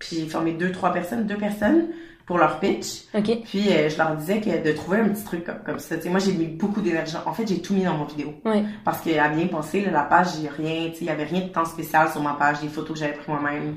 puis 0.00 0.16
j'ai 0.20 0.26
formé 0.26 0.52
deux 0.52 0.72
trois 0.72 0.92
personnes, 0.92 1.26
deux 1.26 1.36
personnes 1.36 1.88
pour 2.26 2.38
leur 2.38 2.58
pitch. 2.60 3.04
Ok. 3.14 3.38
Puis 3.44 3.68
euh, 3.70 3.88
je 3.88 3.96
leur 3.98 4.16
disais 4.16 4.40
que 4.40 4.64
de 4.68 4.72
trouver 4.72 4.98
un 4.98 5.08
petit 5.10 5.24
truc 5.24 5.44
comme, 5.44 5.60
comme 5.64 5.78
ça, 5.78 5.96
tu 5.96 6.02
sais 6.02 6.10
moi 6.10 6.18
j'ai 6.18 6.32
mis 6.32 6.46
beaucoup 6.46 6.80
d'énergie. 6.80 7.14
En 7.24 7.32
fait, 7.32 7.46
j'ai 7.46 7.62
tout 7.62 7.72
mis 7.74 7.84
dans 7.84 7.94
mon 7.96 8.04
vidéo 8.04 8.34
Ouais. 8.44 8.64
parce 8.84 9.00
qu'à 9.00 9.28
bien 9.28 9.46
penser 9.46 9.80
là, 9.82 9.90
la 9.92 10.02
page, 10.02 10.26
j'ai 10.42 10.48
rien, 10.48 10.90
il 11.00 11.06
y 11.06 11.10
avait 11.10 11.24
rien 11.24 11.42
de 11.42 11.48
temps 11.52 11.64
spécial 11.64 12.08
sur 12.10 12.20
ma 12.20 12.32
page, 12.34 12.60
des 12.60 12.68
photos 12.68 12.94
que 12.94 12.98
j'avais 13.04 13.14
pris 13.16 13.30
moi-même. 13.30 13.76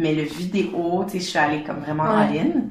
Mais 0.00 0.14
le 0.14 0.22
vidéo, 0.22 1.04
tu 1.04 1.12
sais, 1.12 1.20
je 1.20 1.30
suis 1.30 1.38
allée 1.38 1.62
comme 1.62 1.80
vraiment 1.80 2.04
en 2.04 2.26
ligne. 2.26 2.68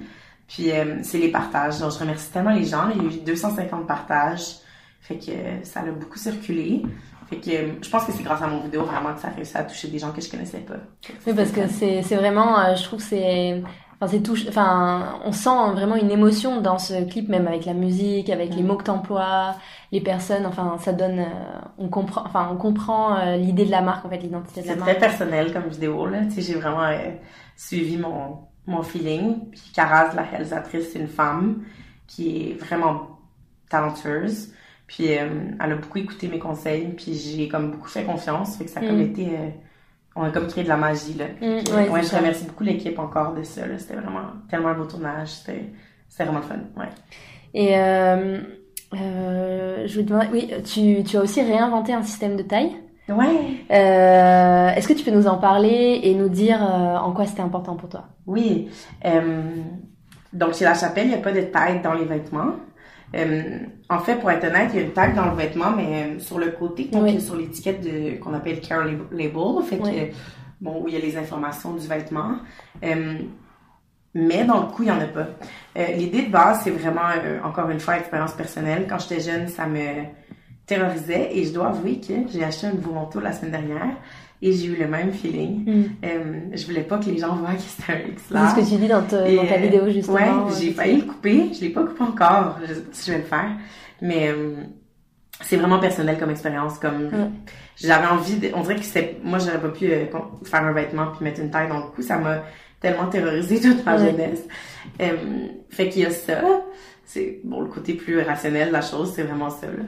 Puis 0.48 0.72
euh, 0.72 0.98
c'est 1.04 1.20
les 1.20 1.30
partages. 1.30 1.80
Donc 1.80 1.92
je 1.94 2.00
remercie 2.00 2.32
tellement 2.32 2.52
les 2.52 2.66
gens. 2.66 2.90
Il 2.94 3.04
y 3.04 3.06
a 3.06 3.10
eu 3.10 3.20
250 3.24 3.88
partages. 3.88 4.56
Fait 5.00 5.16
que 5.16 5.32
euh, 5.32 5.64
ça 5.64 5.82
a 5.82 5.84
beaucoup 5.84 6.18
circulé. 6.18 6.82
Fait 7.30 7.38
que 7.38 7.50
euh, 7.52 7.74
je 7.82 7.90
pense 7.90 8.06
que 8.06 8.12
c'est 8.12 8.24
grâce 8.24 8.42
à 8.42 8.48
mon 8.48 8.60
vidéo 8.60 8.84
vraiment 8.84 9.14
que 9.14 9.22
ça 9.22 9.28
a 9.28 9.32
réussi 9.32 9.56
à 9.56 9.64
toucher 9.64 9.88
des 9.90 10.00
gens 10.00 10.12
que 10.12 10.22
je 10.22 10.30
connaissais 10.30 10.60
pas. 10.60 10.78
Oui, 11.28 11.34
parce 11.36 11.52
que 11.52 11.68
c'est 11.68 12.02
vraiment, 12.16 12.76
je 12.76 12.84
trouve 12.84 12.98
que 12.98 13.06
c'est, 13.06 13.62
enfin 14.02 14.12
c'est 14.12 14.50
enfin 14.50 15.20
on 15.24 15.32
sent 15.32 15.74
vraiment 15.74 15.96
une 15.96 16.10
émotion 16.10 16.62
dans 16.62 16.80
ce 16.80 17.04
clip, 17.08 17.30
même 17.30 17.48
avec 17.48 17.66
la 17.66 17.76
musique, 17.76 18.32
avec 18.32 18.56
les 18.56 18.64
mots 18.64 18.78
que 18.78 18.86
t'emploies, 18.86 19.54
les 19.92 20.02
personnes, 20.02 20.48
enfin 20.48 20.78
ça 20.80 20.92
donne, 20.92 21.24
on 21.80 21.88
comprend, 21.90 22.24
enfin 22.26 22.50
on 22.52 22.58
comprend 22.58 23.18
euh, 23.18 23.38
l'idée 23.38 23.66
de 23.66 23.72
la 23.72 23.82
marque 23.82 24.06
en 24.06 24.10
fait, 24.10 24.18
l'identité 24.20 24.62
de 24.62 24.68
la 24.68 24.74
C'est 24.74 24.80
marque. 24.80 24.92
très 24.92 25.00
personnel 25.00 25.54
comme 25.54 25.68
vidéo, 25.70 26.06
là. 26.06 26.26
Tu 26.26 26.32
sais, 26.32 26.42
j'ai 26.42 26.54
vraiment 26.56 26.84
euh, 26.84 26.98
suivi 27.56 27.98
mon, 27.98 28.38
mon 28.68 28.84
feeling. 28.84 29.50
Puis 29.52 29.72
Caraz, 29.74 30.14
la 30.16 30.24
réalisatrice, 30.24 30.92
c'est 30.92 31.00
une 31.00 31.08
femme 31.08 31.64
qui 32.08 32.52
est 32.52 32.54
vraiment 32.54 33.20
talentueuse. 33.70 34.54
Puis 34.88 35.18
euh, 35.18 35.52
elle 35.64 35.72
a 35.72 35.76
beaucoup 35.76 35.98
écouté 36.00 36.28
mes 36.28 36.40
conseils. 36.40 36.88
Puis 36.98 37.14
j'ai 37.14 37.48
comme 37.48 37.72
beaucoup 37.72 37.88
fait 37.90 38.04
confiance. 38.04 38.58
Fait 38.58 38.66
que 38.66 38.72
ça 38.72 38.80
a 38.82 38.84
comme 38.86 38.98
Mm. 38.98 39.02
été... 39.12 39.30
on 40.16 40.24
a 40.24 40.32
comme 40.32 40.48
créé 40.48 40.64
de 40.64 40.70
la 40.70 40.78
magie, 40.78 41.14
là. 41.14 41.26
Mm, 41.28 41.64
Puis, 41.64 41.74
ouais, 41.74 41.90
ouais, 41.90 42.04
c'est 42.04 42.12
je 42.12 42.16
remercie 42.18 42.46
beaucoup 42.46 42.64
l'équipe 42.64 42.98
encore 43.00 43.34
de 43.36 43.44
ça, 43.44 43.66
là. 43.68 43.78
C'était 43.78 43.96
vraiment 43.96 44.28
tellement 44.50 44.70
un 44.70 44.74
beau 44.74 44.86
tournage. 44.86 45.30
C'était 45.30 45.72
vraiment 46.18 46.42
fun, 46.42 46.60
ouais. 46.78 46.90
Et 47.54 47.76
euh, 48.94 49.84
je 49.88 50.00
vous 50.00 50.06
demande, 50.06 50.28
oui, 50.32 50.50
tu, 50.66 51.04
tu 51.04 51.18
as 51.18 51.22
aussi 51.22 51.42
réinventé 51.42 51.94
un 51.94 52.04
système 52.04 52.36
de 52.36 52.44
taille. 52.44 52.72
Ouais! 53.08 53.26
Euh, 53.72 54.70
Est-ce 54.76 54.88
que 54.88 54.94
tu 54.94 55.04
peux 55.04 55.12
nous 55.12 55.28
en 55.28 55.38
parler 55.38 56.00
et 56.04 56.14
nous 56.14 56.30
dire 56.30 56.62
euh, 56.62 56.98
en 56.98 57.12
quoi 57.12 57.26
c'était 57.26 57.42
important 57.42 57.76
pour 57.76 57.90
toi? 57.90 58.06
Oui. 58.28 58.70
Donc, 60.32 60.54
chez 60.54 60.64
La 60.66 60.76
Chapelle, 60.76 61.06
il 61.06 61.10
n'y 61.10 61.16
a 61.16 61.20
pas 61.20 61.32
de 61.32 61.42
taille 61.42 61.82
dans 61.82 61.94
les 61.94 62.06
vêtements. 62.06 62.52
En 63.90 64.00
fait, 64.00 64.16
pour 64.18 64.30
être 64.30 64.46
honnête, 64.48 64.70
il 64.74 64.80
y 64.80 64.84
a 64.84 64.86
une 64.86 64.92
tag 64.94 65.16
dans 65.16 65.26
le 65.26 65.36
vêtement, 65.36 65.72
mais 65.76 66.20
sur 66.20 66.38
le 66.38 66.52
côté, 66.52 66.86
donc 66.86 67.04
Oui. 67.06 67.20
sur 67.20 67.36
l'étiquette 67.36 68.20
qu'on 68.20 68.34
appelle 68.36 68.60
care 68.62 68.86
lab- 68.86 69.12
label, 69.12 69.64
fait 69.64 69.78
que 69.78 69.84
Oui. 69.84 70.12
bon, 70.62 70.84
où 70.84 70.88
il 70.88 70.94
y 70.94 70.98
a 70.98 71.00
les 71.00 71.18
informations 71.18 71.74
du 71.74 71.88
vêtement. 71.88 72.34
Mais 74.16 74.44
dans 74.44 74.62
le 74.62 74.68
coup, 74.68 74.84
il 74.84 74.86
n'y 74.86 74.92
en 74.92 75.00
a 75.00 75.06
pas. 75.06 75.28
Euh, 75.78 75.86
L'idée 75.96 76.24
de 76.24 76.32
base, 76.32 76.62
c'est 76.64 76.72
vraiment, 76.72 77.02
euh, 77.24 77.40
encore 77.44 77.70
une 77.70 77.80
fois, 77.80 77.98
expérience 77.98 78.34
personnelle. 78.34 78.86
Quand 78.90 78.98
j'étais 79.00 79.22
jeune, 79.22 79.48
ça 79.48 79.68
me 79.68 79.80
terrorisait 80.66 81.30
et 81.36 81.46
je 81.46 81.54
dois 81.54 81.68
avouer 81.70 82.00
que 82.00 82.14
j'ai 82.32 82.44
acheté 82.44 82.68
un 82.68 82.74
nouveau 82.74 82.92
manteau 82.94 83.20
la 83.20 83.32
semaine 83.34 83.52
dernière 83.52 83.96
et 84.42 84.52
j'ai 84.54 84.68
eu 84.68 84.76
le 84.76 84.88
même 84.88 85.12
feeling. 85.12 85.64
Mm. 85.66 85.84
Euh, 86.06 86.24
je 86.54 86.66
voulais 86.66 86.82
pas 86.84 86.98
que 86.98 87.06
les 87.06 87.18
gens 87.18 87.36
voient 87.36 87.54
que 87.54 87.62
c'était 87.62 87.94
un 87.94 88.10
X 88.12 88.24
C'est 88.32 88.36
ce 88.50 88.56
que 88.68 88.70
tu 88.76 88.80
dis 88.82 88.88
dans, 88.88 89.02
te- 89.02 89.28
Et, 89.28 89.36
dans 89.36 89.46
ta 89.48 89.56
euh, 89.56 89.58
vidéo 89.58 89.90
justement. 89.90 90.16
Ouais, 90.16 90.54
j'ai 90.60 90.72
failli 90.72 91.02
le 91.02 91.08
couper. 91.08 91.52
Je 91.54 91.62
l'ai 91.62 91.70
pas 91.70 91.84
coupé 91.84 92.04
encore. 92.04 92.58
Je 92.68 92.74
sais 92.74 92.82
pas 92.82 92.88
si 92.94 93.08
je 93.08 93.12
vais 93.16 93.22
le 93.24 93.26
faire. 93.26 93.50
Mais 94.02 94.34
c'est 95.42 95.58
vraiment 95.58 95.80
personnel 95.80 96.18
comme 96.20 96.30
expérience. 96.32 96.78
Comme 96.80 97.04
Ouais. 97.08 97.30
j'avais 97.76 98.08
envie 98.08 98.38
de. 98.38 98.50
On 98.56 98.62
dirait 98.62 98.76
que 98.76 98.84
c'était. 98.84 99.18
Moi, 99.24 99.40
j'aurais 99.40 99.60
pas 99.60 99.70
pu 99.70 99.86
euh, 99.92 100.06
faire 100.46 100.64
un 100.64 100.72
vêtement 100.74 101.08
puis 101.08 101.24
mettre 101.24 101.42
une 101.42 101.50
taille 101.50 101.68
dans 101.68 101.78
le 101.78 101.84
cou. 101.96 102.02
Ça 102.02 102.18
m'a 102.18 102.44
tellement 102.80 103.08
terrorisé 103.08 103.60
toute 103.62 103.86
ma 103.86 103.98
jeunesse. 103.98 104.44
Euh, 105.02 105.16
fait 105.70 105.90
qu'il 105.90 106.04
y 106.04 106.06
a 106.06 106.12
ça. 106.12 106.42
c'est 107.06 107.40
bon 107.44 107.62
le 107.62 107.68
côté 107.68 107.94
plus 107.94 108.20
rationnel 108.22 108.68
de 108.70 108.74
la 108.74 108.82
chose, 108.82 109.14
c'est 109.16 109.24
vraiment 109.24 109.50
ça. 109.50 109.68
Là. 109.68 109.84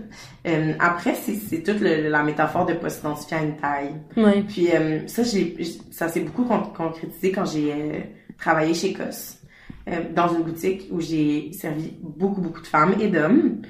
Euh, 0.48 0.74
après, 0.80 1.14
c'est, 1.16 1.62
toute 1.64 1.80
le- 1.80 2.10
la 2.10 2.24
métaphore 2.24 2.66
de 2.66 2.74
pas 2.74 2.90
s'identifier 2.90 3.38
à 3.38 3.44
une 3.44 3.58
taille. 3.58 3.94
Ouais. 4.18 4.44
Puis 4.48 4.70
euh, 4.74 5.08
ça, 5.08 5.24
ça 5.92 6.08
s'est 6.10 6.22
beaucoup 6.22 6.44
con- 6.46 6.72
concrétisé 6.76 7.32
quand 7.32 7.46
j'ai 7.46 7.72
euh, 7.74 8.00
travaillé 8.38 8.74
chez 8.74 8.94
COS, 8.94 9.38
dans 10.16 10.34
une 10.34 10.44
boutique 10.44 10.88
où 10.92 11.00
j'ai 11.02 11.52
servi 11.54 11.94
beaucoup, 12.02 12.40
beaucoup 12.42 12.62
de 12.62 12.68
femmes 12.68 12.96
et 13.00 13.08
d'hommes 13.08 13.62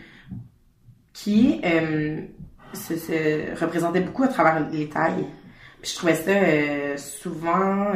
qui 1.14 1.62
se, 2.74 2.96
se 2.96 3.60
représentaient 3.60 4.02
beaucoup 4.02 4.24
à 4.24 4.28
travers 4.28 4.70
les 4.70 4.88
tailles. 4.88 5.26
Puis 5.82 5.92
je 5.92 5.96
trouvais 5.98 6.16
ça 6.16 6.98
souvent 6.98 7.88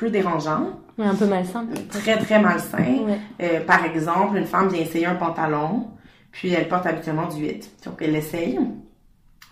peu 0.00 0.10
dérangeant, 0.10 0.80
un 0.98 1.14
peu 1.14 1.26
malsain. 1.26 1.66
très, 1.90 2.16
très 2.18 2.40
malsain. 2.40 2.78
Ouais. 3.06 3.18
Euh, 3.42 3.60
par 3.64 3.84
exemple, 3.84 4.36
une 4.38 4.46
femme 4.46 4.68
vient 4.68 4.80
essayer 4.82 5.06
un 5.06 5.14
pantalon, 5.14 5.88
puis 6.32 6.50
elle 6.52 6.66
porte 6.68 6.86
habituellement 6.86 7.28
du 7.28 7.42
8. 7.42 7.84
Donc, 7.86 7.94
elle 8.00 8.12
l'essaye. 8.12 8.58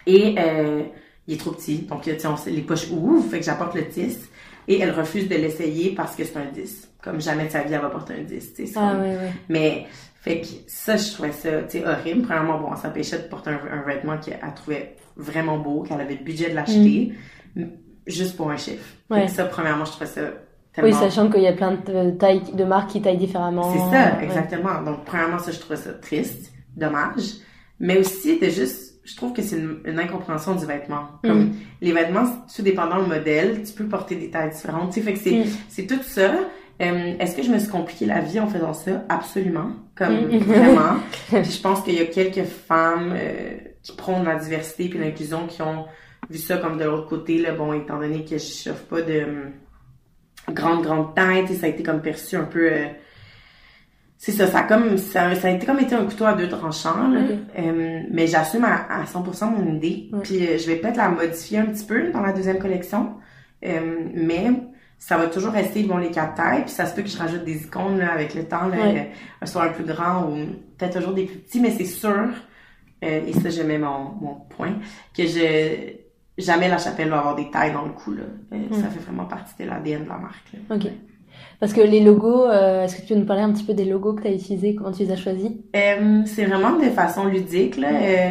Et 0.07 0.35
euh, 0.39 0.83
il 1.27 1.35
est 1.35 1.39
trop 1.39 1.51
petit. 1.53 1.79
Donc, 1.83 2.03
on 2.25 2.51
les 2.51 2.63
poches 2.63 2.91
ouvrent, 2.91 3.29
fait 3.31 3.39
que 3.41 3.45
j'apporte 3.45 3.75
le 3.75 3.83
10. 3.83 4.31
Et 4.69 4.81
elle 4.81 4.91
refuse 4.91 5.29
de 5.29 5.35
l'essayer 5.37 5.95
parce 5.95 6.15
que 6.17 6.25
c'est 6.25 6.37
un 6.37 6.45
10. 6.53 6.89
Comme 7.03 7.21
jamais 7.21 7.45
de 7.47 7.51
sa 7.51 7.63
vie, 7.63 7.73
elle 7.73 7.81
va 7.81 7.91
porter 7.91 8.15
un 8.15 8.23
10. 8.23 8.55
tu 8.55 8.67
sais, 8.67 8.73
c'est 8.73 8.79
Ah 8.79 8.93
comme- 8.93 9.03
ouais, 9.03 9.17
ouais. 9.17 9.33
Mais, 9.49 9.87
fait 10.21 10.41
que 10.41 10.47
ça, 10.67 10.97
je 10.97 11.13
trouvais 11.13 11.33
ça, 11.33 11.63
tu 11.63 11.79
sais, 11.79 11.85
horrible. 11.87 12.23
Premièrement, 12.23 12.59
bon, 12.59 12.69
elle 12.73 12.79
s'empêchait 12.79 13.19
de 13.19 13.29
porter 13.29 13.51
un, 13.51 13.61
un 13.79 13.83
vêtement 13.83 14.19
qu'elle 14.19 14.39
trouvait 14.55 14.97
vraiment 15.17 15.59
beau, 15.59 15.83
qu'elle 15.83 16.01
avait 16.01 16.17
le 16.17 16.25
budget 16.25 16.51
de 16.51 16.55
l'acheter, 16.55 17.13
m- 17.57 17.71
juste 18.09 18.37
pour 18.37 18.51
un 18.51 18.57
chiffre. 18.57 18.85
Ouais. 19.11 19.29
ça, 19.29 19.45
premièrement, 19.45 19.85
je 19.85 19.91
trouvais 19.93 20.07
ça 20.07 20.23
Oui, 20.23 20.31
tellement... 20.73 20.99
sachant 21.01 21.31
qu'il 21.31 21.43
y 21.43 21.47
a 21.47 21.53
plein 21.53 21.73
de 21.73 22.11
tailles, 22.13 22.43
de 22.53 22.65
marques 22.65 22.91
qui 22.91 23.01
taillent 23.03 23.17
différemment. 23.17 23.73
C'est 23.73 23.79
ça, 23.97 24.17
Ouais. 24.17 24.25
exactement. 24.25 24.83
Donc, 24.83 25.05
premièrement, 25.05 25.39
ça, 25.39 25.51
je 25.53 25.59
trouvais 25.59 25.77
ça 25.77 25.93
triste, 25.93 26.53
dommage. 26.77 27.23
Mais 27.81 27.99
aussi, 27.99 28.39
de 28.41 28.47
juste, 28.49 28.95
je 29.05 29.15
trouve 29.17 29.33
que 29.33 29.43
c'est 29.43 29.57
une, 29.57 29.79
une 29.85 29.99
incompréhension 30.01 30.55
du 30.57 30.67
vêtement. 30.67 31.03
Comme 31.25 31.45
Mm. 31.47 31.53
les 31.81 31.93
vêtements, 31.93 32.25
tout 32.55 32.63
dépendant 32.63 33.03
du 33.03 33.09
modèle, 33.09 33.63
tu 33.63 33.73
peux 33.73 33.85
porter 33.87 34.17
des 34.17 34.31
tailles 34.31 34.51
différentes. 34.51 34.93
Tu 34.93 35.01
sais, 35.01 35.07
fait 35.07 35.13
que 35.15 35.19
c'est, 35.21 35.31
Mm. 35.31 35.45
c'est 35.69 35.87
tout 35.87 36.03
ça. 36.03 36.31
Euh, 36.81 37.15
est-ce 37.19 37.35
que 37.37 37.43
je 37.43 37.51
me 37.51 37.59
suis 37.59 37.69
compliqué 37.71 38.07
la 38.07 38.21
vie 38.21 38.39
en 38.39 38.47
faisant 38.47 38.73
ça? 38.73 39.03
Absolument. 39.09 39.71
Comme 39.97 40.27
Mm. 40.27 40.39
vraiment. 40.47 40.97
Puis 41.29 41.45
je 41.53 41.61
pense 41.61 41.83
qu'il 41.83 41.95
y 41.95 42.01
a 42.01 42.05
quelques 42.07 42.45
femmes 42.47 43.15
euh, 43.17 43.57
qui 43.83 43.93
prônent 43.97 44.25
la 44.25 44.37
diversité 44.37 44.89
puis 44.89 44.99
l'inclusion 44.99 45.47
qui 45.49 45.63
ont 45.63 45.87
vu 46.31 46.39
ça 46.39 46.57
comme 46.59 46.79
de 46.79 46.85
l'autre 46.85 47.07
côté. 47.09 47.39
Là, 47.39 47.53
bon, 47.53 47.73
étant 47.73 47.99
donné 47.99 48.25
que 48.25 48.39
je 48.39 48.45
chauffe 48.69 48.85
pas 48.85 49.03
de 49.03 49.25
hum, 49.25 49.53
grande, 50.55 50.83
grande 50.83 51.15
tête, 51.15 51.51
et 51.51 51.55
ça 51.55 51.67
a 51.67 51.69
été 51.69 51.83
comme 51.83 52.01
perçu 52.03 52.37
un 52.37 52.45
peu... 52.45 52.71
euh, 52.73 52.87
c'est 54.21 54.33
ça, 54.33 54.49
ça 54.49 54.59
a 54.61 54.63
comme 54.65 54.99
ça, 54.99 55.35
ça 55.37 55.47
a 55.47 55.51
été 55.53 55.65
comme 55.65 55.79
été 55.79 55.95
un 55.95 56.05
couteau 56.05 56.25
à 56.25 56.33
deux 56.33 56.49
tranchants, 56.49 57.07
là. 57.09 57.21
Euh, 57.57 58.01
mais 58.11 58.27
j'assume 58.27 58.65
à, 58.65 58.87
à 59.01 59.05
100% 59.05 59.51
mon 59.57 59.75
idée. 59.77 60.11
Puis 60.25 60.45
euh, 60.45 60.59
je 60.59 60.67
vais 60.67 60.77
peut-être 60.77 60.97
la 60.97 61.09
modifier 61.09 61.59
un 61.59 61.67
petit 61.67 61.85
peu 61.85 62.11
dans 62.11 62.21
la 62.21 62.33
deuxième 62.33 62.59
collection. 62.59 63.15
Euh, 63.65 64.09
mais 64.15 64.51
ça 64.99 65.17
va 65.17 65.29
toujours 65.29 65.53
rester 65.53 65.85
bon 65.85 65.99
les 65.99 66.11
quatre 66.11 66.35
tailles. 66.35 66.63
Puis 66.63 66.73
ça 66.73 66.87
se 66.87 66.97
peut 66.97 67.03
que 67.03 67.09
je 67.09 67.17
rajoute 67.17 67.45
des 67.45 67.63
icônes 67.63 67.99
là, 67.99 68.13
avec 68.13 68.35
le 68.35 68.43
temps, 68.43 68.67
là, 68.67 68.77
Ouais. 68.77 69.13
euh, 69.43 69.47
soit 69.47 69.63
un 69.65 69.69
plus 69.69 69.85
grand 69.85 70.25
ou 70.29 70.47
peut-être 70.77 70.99
toujours 70.99 71.15
des 71.15 71.25
plus 71.27 71.39
petits, 71.39 71.61
mais 71.61 71.71
c'est 71.71 71.85
sûr, 71.85 72.29
euh, 73.05 73.21
et 73.25 73.33
ça 73.35 73.51
je 73.51 73.63
mets 73.63 73.79
mon, 73.79 74.11
mon 74.21 74.35
point, 74.51 74.75
que 75.17 75.25
je 75.27 75.93
jamais 76.39 76.69
la 76.69 76.79
chapelle 76.79 77.09
va 77.11 77.19
avoir 77.19 77.35
des 77.37 77.51
tailles 77.51 77.73
dans 77.73 77.85
le 77.85 77.93
cou. 77.93 78.13
Là. 78.13 78.23
Euh, 78.53 78.57
Mm. 78.71 78.75
Ça 78.75 78.89
fait 78.89 79.01
vraiment 79.01 79.25
partie 79.27 79.55
de 79.63 79.69
l'ADN 79.69 80.05
de 80.05 80.09
la 80.09 80.19
marque. 80.19 80.53
Là. 80.53 80.77
Ok. 80.77 80.91
Parce 81.61 81.73
que 81.73 81.81
les 81.81 82.01
logos, 82.01 82.47
euh, 82.47 82.85
est-ce 82.85 82.97
que 82.97 83.03
tu 83.03 83.09
peux 83.15 83.19
nous 83.21 83.27
parler 83.27 83.43
un 83.43 83.53
petit 83.53 83.65
peu 83.65 83.75
des 83.75 83.85
logos 83.85 84.15
que 84.15 84.23
tu 84.23 84.29
as 84.29 84.33
utilisés, 84.33 84.75
comment 84.75 84.93
tu 84.93 85.03
les 85.05 85.13
as 85.13 85.17
choisis? 85.17 85.51
Euh, 85.77 86.23
c'est 86.27 86.45
vraiment 86.45 86.77
de 86.79 86.85
façon 86.91 87.27
ludique, 87.27 87.77
là. 87.77 87.89
Euh, 87.93 88.31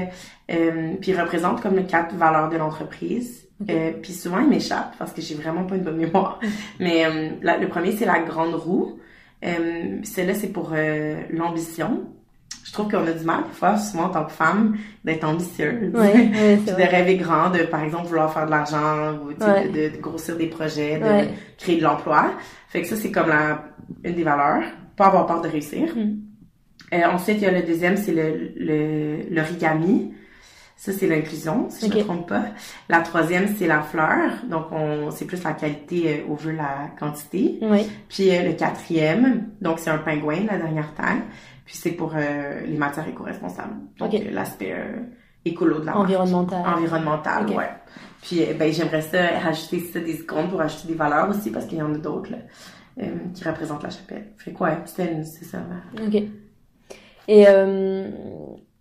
euh, 0.51 0.93
puis 1.01 1.13
représente 1.13 1.61
comme 1.61 1.75
les 1.75 1.85
quatre 1.85 2.15
valeurs 2.15 2.49
de 2.49 2.57
l'entreprise. 2.57 3.47
Ok. 3.61 3.69
Euh, 3.71 3.91
puis 4.01 4.13
souvent, 4.13 4.39
il 4.39 4.47
m'échappe 4.47 4.93
parce 4.99 5.11
que 5.13 5.21
j'ai 5.21 5.35
vraiment 5.35 5.63
pas 5.65 5.75
une 5.75 5.83
bonne 5.83 5.97
mémoire. 5.97 6.39
Mais 6.79 7.05
euh, 7.05 7.29
la- 7.41 7.57
le 7.57 7.67
premier, 7.67 7.91
c'est 7.93 8.05
la 8.05 8.19
grande 8.19 8.53
roue. 8.55 8.99
Euh, 9.45 9.97
Celle-là, 10.03 10.33
c'est 10.33 10.49
pour 10.53 10.71
l'ambition. 11.31 12.03
Je 12.67 12.73
trouve 12.73 12.91
qu'on 12.91 13.08
a 13.08 13.12
du 13.13 13.23
mal, 13.23 13.43
des 13.47 13.53
fois, 13.53 13.77
souvent 13.77 14.03
en 14.06 14.10
tant 14.10 14.25
que 14.25 14.32
femme, 14.34 14.75
d'être 15.06 15.23
ambitieuse. 15.23 15.93
Ouais, 15.93 16.58
de 16.58 16.73
rêver 16.91 17.15
grand, 17.15 17.49
de 17.49 17.60
par 17.63 17.82
exemple 17.82 18.08
vouloir 18.08 18.34
faire 18.34 18.45
de 18.45 18.51
l'argent 18.51 19.13
ou 19.23 19.27
Ouais. 19.41 19.69
de, 19.69 19.95
de 19.95 20.01
grossir 20.01 20.36
des 20.36 20.47
projets, 20.47 20.99
de 20.99 21.30
créer 21.58 21.77
de 21.77 21.84
l'emploi. 21.84 22.32
Fait 22.67 22.82
que 22.82 22.88
ça, 22.88 22.97
c'est 22.97 23.10
comme 23.12 23.30
la, 23.30 23.63
une 24.03 24.15
des 24.15 24.23
valeurs. 24.23 24.63
Pas 24.97 25.06
avoir 25.08 25.25
peur 25.27 25.41
de 25.41 25.47
réussir. 25.47 25.95
Mm. 25.95 26.17
Euh, 26.93 27.03
ensuite, 27.10 27.38
il 27.38 27.43
y 27.43 27.45
a 27.47 27.51
le 27.51 27.63
deuxième, 27.63 27.95
c'est 27.95 28.12
le, 28.13 28.51
le, 28.58 29.34
l'origami. 29.34 30.13
Ça, 30.75 30.91
c'est 30.93 31.08
l'inclusion, 31.08 31.67
si 31.69 31.88
je 31.89 31.93
ne 31.93 31.99
me 31.99 32.03
trompe 32.03 32.30
pas. 32.30 32.43
La 32.89 32.99
troisième, 32.99 33.47
c'est 33.58 33.65
la 33.65 33.82
fleur. 33.82 34.30
Donc, 34.49 34.65
on, 34.71 35.10
c'est 35.10 35.25
plus 35.25 35.41
la 35.43 35.53
qualité 35.53 36.23
euh, 36.27 36.32
au 36.32 36.36
vu 36.36 36.53
la 36.56 36.89
quantité. 36.99 37.58
Oui, 37.62 37.89
Puis 38.10 38.30
euh, 38.36 38.43
le 38.43 38.53
quatrième, 38.53 39.47
donc 39.62 39.80
c'est 39.80 39.89
un 39.89 39.97
pingouin, 39.97 40.41
la 40.49 40.58
dernière 40.58 40.93
taille. 40.93 41.21
Puis 41.67 41.75
c'est 41.75 41.91
pour 41.91 42.13
euh, 42.15 42.62
les 42.65 42.77
matières 42.77 43.08
éco-responsables. 43.08 43.75
Donc, 43.99 44.13
euh, 44.13 44.32
l'aspect 44.32 44.71
euh, 44.73 45.01
écolo 45.45 45.75
de 45.82 45.86
la 45.86 45.91
marque. 45.91 46.06
environnemental. 46.06 46.63
Environnemental, 46.65 47.45
Ok. 47.47 47.56
ouais. 47.58 47.69
Puis 48.23 48.41
euh, 48.43 48.53
ben, 48.58 48.71
j'aimerais 48.73 49.01
ça 49.03 49.38
rajouter 49.43 49.80
ça 49.82 49.99
des 49.99 50.15
icônes 50.21 50.49
pour 50.49 50.62
ajouter 50.62 50.88
des 50.88 50.95
valeurs 50.95 51.30
aussi 51.30 51.51
parce 51.51 51.65
qu'il 51.65 51.77
y 51.77 51.82
en 51.84 51.93
a 51.93 51.97
d'autres 51.97 52.32
euh, 52.99 53.06
qui 53.36 53.43
représentent 53.43 53.84
la 53.84 53.89
chapelle. 53.91 54.27
Fait 54.39 54.51
quoi, 54.53 54.69
ouais, 54.69 54.77
c'était 54.86 55.23
c'est 55.23 55.45
ça. 55.45 55.60
Ok. 56.06 56.23
Et 57.27 57.41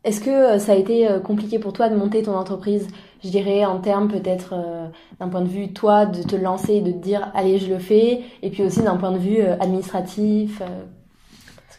est-ce 0.04 0.20
que 0.20 0.58
ça 0.58 0.72
a 0.72 0.76
été 0.76 1.08
compliqué 1.24 1.58
pour 1.58 1.72
toi 1.72 1.88
de 1.88 1.96
monter 1.96 2.22
ton 2.22 2.34
entreprise? 2.36 2.86
Je 3.24 3.28
dirais 3.30 3.64
en 3.64 3.80
termes 3.80 4.06
peut-être 4.08 4.52
euh, 4.54 4.86
d'un 5.18 5.28
point 5.28 5.40
de 5.40 5.48
vue 5.48 5.72
toi 5.72 6.06
de 6.06 6.22
te 6.22 6.36
lancer 6.36 6.74
et 6.74 6.80
de 6.80 6.92
te 6.92 6.98
dire 6.98 7.32
allez 7.34 7.58
je 7.58 7.68
le 7.68 7.78
fais, 7.80 8.20
et 8.42 8.50
puis 8.50 8.62
aussi 8.62 8.82
d'un 8.82 8.96
point 8.96 9.10
de 9.10 9.18
vue 9.18 9.40
euh, 9.40 9.56
administratif. 9.58 10.60
euh, 10.62 10.84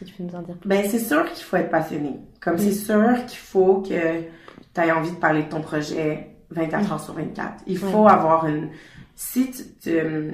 Tu 0.06 0.12
peux 0.14 0.22
nous 0.24 0.34
en 0.34 0.42
dire 0.42 0.56
plus? 0.56 0.68
Ben, 0.68 0.84
c'est 0.88 0.98
sûr 0.98 1.24
qu'il 1.32 1.44
faut 1.44 1.56
être 1.56 1.70
passionné. 1.70 2.18
Comme 2.40 2.54
Mm. 2.54 2.58
c'est 2.58 2.72
sûr 2.72 3.26
qu'il 3.26 3.38
faut 3.38 3.82
que 3.82 3.88
tu 3.88 4.80
aies 4.80 4.92
envie 4.92 5.10
de 5.10 5.16
parler 5.16 5.42
de 5.44 5.48
ton 5.48 5.60
projet 5.60 6.30
24 6.50 6.92
heures 6.92 7.00
sur 7.02 7.14
24. 7.14 7.62
Il 7.66 7.78
faut 7.78 8.06
avoir 8.08 8.46
une... 8.46 8.68
Si 9.14 9.50
tu 9.50 9.62
tu- 9.82 10.32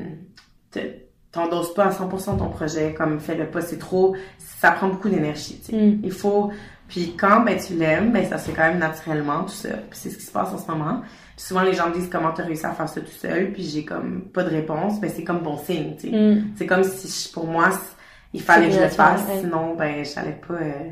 tu- 0.70 0.80
t'endosses 1.32 1.74
pas 1.74 1.86
à 1.86 1.90
100% 1.90 2.36
ton 2.38 2.48
projet, 2.48 2.94
comme 2.94 3.18
fais-le 3.18 3.46
pas, 3.46 3.60
c'est 3.60 3.78
trop... 3.78 4.14
Ça 4.38 4.70
prend 4.70 4.88
beaucoup 4.88 5.08
d'énergie, 5.08 5.60
tu. 5.64 5.74
Mm. 5.74 6.00
Il 6.04 6.12
faut... 6.12 6.50
Puis 6.86 7.14
quand 7.18 7.40
ben, 7.40 7.58
tu 7.58 7.74
l'aimes, 7.74 8.12
ben, 8.12 8.26
ça 8.28 8.36
se 8.38 8.50
fait 8.50 8.56
quand 8.56 8.68
même 8.68 8.78
naturellement, 8.78 9.42
tout 9.44 9.48
ça. 9.54 9.70
Puis 9.70 9.98
c'est 9.98 10.10
ce 10.10 10.18
qui 10.18 10.24
se 10.24 10.30
passe 10.32 10.52
en 10.52 10.58
ce 10.58 10.70
moment. 10.70 11.00
Puis 11.36 11.46
souvent, 11.46 11.62
les 11.62 11.72
gens 11.72 11.88
me 11.88 11.94
disent 11.94 12.10
comment 12.12 12.30
t'as 12.32 12.44
réussi 12.44 12.66
à 12.66 12.72
faire 12.72 12.88
ça 12.88 13.00
tout 13.00 13.06
seul, 13.10 13.52
puis 13.52 13.62
j'ai 13.64 13.84
comme 13.86 14.26
pas 14.32 14.44
de 14.44 14.50
réponse. 14.50 15.00
Ben, 15.00 15.10
c'est 15.12 15.24
comme 15.24 15.40
bon 15.40 15.56
signe, 15.56 15.96
tu 15.98 16.10
sais. 16.10 16.16
Mm. 16.16 16.44
C'est 16.56 16.66
comme 16.66 16.84
si 16.84 17.08
je- 17.28 17.32
pour 17.32 17.46
moi, 17.46 17.70
il 18.34 18.42
fallait 18.42 18.68
que 18.68 18.74
je 18.74 18.80
le 18.80 18.88
fasse, 18.88 19.22
ouais. 19.28 19.40
sinon 19.40 19.74
ben 19.76 20.04
j'allais 20.04 20.38
pas 20.46 20.54
euh, 20.54 20.90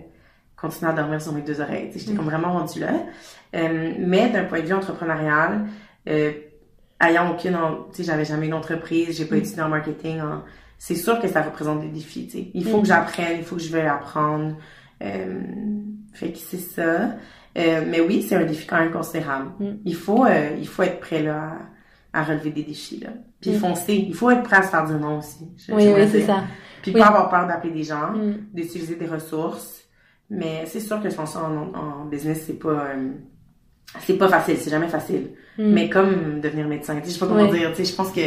continuer 0.56 0.90
à 0.90 0.94
dormir 0.94 1.20
sur 1.20 1.32
mes 1.32 1.42
deux 1.42 1.60
oreilles. 1.60 1.90
J'étais 1.94 2.12
Mm. 2.12 2.16
comme 2.16 2.24
vraiment 2.26 2.52
rendue 2.52 2.80
là. 2.80 2.92
Euh, 3.54 3.92
mais 3.98 4.30
d'un 4.30 4.44
point 4.44 4.60
de 4.60 4.66
vue 4.66 4.72
entrepreneurial, 4.72 5.66
euh, 6.08 6.32
ayant 7.00 7.30
aucune, 7.32 7.58
tu 7.90 7.96
sais, 7.98 8.04
j'avais 8.04 8.24
jamais 8.24 8.46
une 8.46 8.54
entreprise, 8.54 9.16
j'ai 9.18 9.24
pas 9.26 9.34
Mm. 9.34 9.38
étudié 9.38 9.62
en 9.62 9.68
marketing. 9.68 10.20
en- 10.20 10.42
C'est 10.78 10.96
sûr 10.96 11.20
que 11.20 11.28
ça 11.28 11.42
représente 11.42 11.80
des 11.80 11.88
défis. 11.88 12.26
tu 12.26 12.38
sais. 12.38 12.50
Il 12.54 12.64
faut 12.64 12.78
Mm. 12.78 12.82
que 12.82 12.88
j'apprenne, 12.88 13.36
il 13.38 13.44
faut 13.44 13.54
que 13.56 13.62
je 13.62 13.70
veuille 13.70 13.86
apprendre. 13.86 14.56
Fait 16.12 16.30
que 16.32 16.38
c'est 16.38 16.58
ça. 16.58 17.10
Mais 17.56 18.00
oui, 18.00 18.24
c'est 18.28 18.36
un 18.36 18.44
défi 18.44 18.66
quand 18.66 18.78
même 18.80 18.90
considérable. 18.92 19.50
Mm. 19.60 19.66
Il 19.84 19.94
faut, 19.94 20.26
il 20.58 20.66
faut 20.66 20.82
être 20.82 21.00
prêt 21.00 21.22
là 21.22 21.52
à, 22.12 22.20
à 22.20 22.24
relever 22.24 22.50
des 22.50 22.62
défis 22.62 23.00
là. 23.00 23.10
Puis 23.40 23.54
foncer. 23.58 23.94
Il 23.94 24.14
faut 24.14 24.30
être 24.30 24.42
prêt 24.42 24.56
à 24.56 24.62
se 24.62 24.68
faire 24.68 24.84
dire 24.84 24.98
non 24.98 25.18
aussi. 25.18 25.48
je- 25.56 25.72
Oui, 25.72 25.88
oui, 25.94 26.08
c'est 26.10 26.22
ça. 26.22 26.44
Puis 26.82 26.92
Oui. 26.92 27.00
pas 27.00 27.06
avoir 27.08 27.30
peur 27.30 27.46
d'appeler 27.46 27.72
des 27.72 27.84
gens, 27.84 28.10
Mm. 28.12 28.34
d'utiliser 28.52 28.96
des 28.96 29.06
ressources. 29.06 29.80
Mais 30.30 30.64
c'est 30.66 30.80
sûr 30.80 31.00
que 31.02 31.08
lancer 31.14 31.38
en, 31.38 31.72
en 31.78 32.04
business, 32.06 32.44
c'est 32.46 32.58
pas 32.58 32.68
euh, 32.70 33.10
c'est 34.00 34.16
pas 34.16 34.28
facile, 34.28 34.56
c'est 34.58 34.70
jamais 34.70 34.88
facile. 34.88 35.30
Mm. 35.58 35.72
Mais 35.72 35.88
comme 35.90 36.40
devenir 36.40 36.66
médecin, 36.66 36.94
tu 36.96 37.02
sais, 37.02 37.08
je 37.08 37.12
sais 37.14 37.20
pas 37.20 37.26
comment 37.26 37.42
Ouais. 37.48 37.58
dire, 37.58 37.70
tu 37.70 37.84
sais, 37.84 37.90
je 37.90 37.94
pense 37.94 38.10
que 38.10 38.20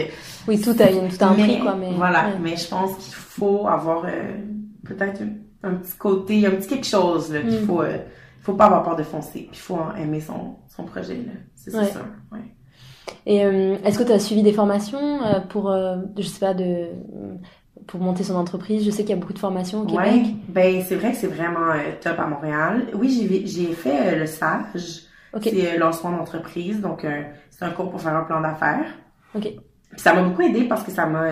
Oui, 0.47 0.61
tout 0.61 0.75
a, 0.79 0.89
une- 0.91 1.09
tout 1.09 1.23
a 1.23 1.27
un 1.27 1.33
prix, 1.33 1.59
quoi. 1.59 1.75
Mais, 1.75 1.91
voilà, 1.93 2.29
mais 2.41 2.55
je 2.55 2.67
pense 2.67 2.95
qu'il 2.97 3.13
faut 3.13 3.67
avoir 3.67 4.05
euh, 4.05 4.37
peut-être 4.85 5.21
un, 5.23 5.69
un 5.69 5.73
petit 5.75 5.97
côté, 5.97 6.45
un 6.45 6.51
petit 6.51 6.67
quelque 6.67 6.85
chose 6.85 7.33
là, 7.33 7.41
qu'il 7.41 7.61
Mm. 7.61 7.65
faut 7.65 7.81
euh, 7.81 7.97
faut 8.41 8.53
pas 8.53 8.65
avoir 8.65 8.83
peur 8.83 8.95
de 8.95 9.01
foncer, 9.03 9.47
puis 9.49 9.49
il 9.53 9.57
faut 9.59 9.79
aimer 9.97 10.21
son 10.21 10.57
son 10.67 10.83
projet 10.83 11.15
là. 11.15 11.33
C'est 11.55 11.71
c'est 11.71 11.77
Ouais. 12.31 12.53
Et 13.25 13.43
euh, 13.43 13.77
est-ce 13.83 13.97
que 13.97 14.03
tu 14.03 14.11
as 14.11 14.19
suivi 14.19 14.43
des 14.43 14.53
formations 14.53 15.19
pour, 15.49 15.75
je 16.17 16.21
sais 16.21 16.39
pas, 16.39 16.53
de, 16.53 16.89
pour 17.87 17.99
monter 17.99 18.23
son 18.23 18.35
entreprise 18.35 18.83
Je 18.85 18.91
sais 18.91 19.03
qu'il 19.03 19.11
y 19.11 19.17
a 19.17 19.21
beaucoup 19.21 19.33
de 19.33 19.39
formations 19.39 19.81
au 19.81 19.85
Québec. 19.85 20.05
Ouais, 20.05 20.35
ben 20.49 20.83
c'est 20.87 20.95
vrai 20.95 21.11
que 21.11 21.17
c'est 21.17 21.27
vraiment 21.27 21.71
euh, 21.71 21.91
top 22.01 22.19
à 22.19 22.25
Montréal. 22.27 22.87
Oui, 22.93 23.43
j'ai 23.45 23.73
fait 23.73 24.13
euh, 24.15 24.19
le 24.19 24.25
stage. 24.25 25.01
Ok. 25.33 25.41
C'est 25.43 25.75
euh, 25.75 25.77
lancement 25.77 26.11
d'entreprise, 26.11 26.79
donc 26.81 27.05
c'est 27.49 27.65
un 27.65 27.69
cours 27.71 27.89
pour 27.91 28.01
faire 28.01 28.15
un 28.15 28.23
plan 28.23 28.39
d'affaires. 28.41 28.85
Ok. 29.35 29.41
Puis 29.43 29.99
ça 30.01 30.13
m'a 30.13 30.23
beaucoup 30.23 30.41
aidé 30.41 30.63
parce 30.63 30.83
que 30.83 30.91
ça 30.91 31.05
m'a, 31.05 31.25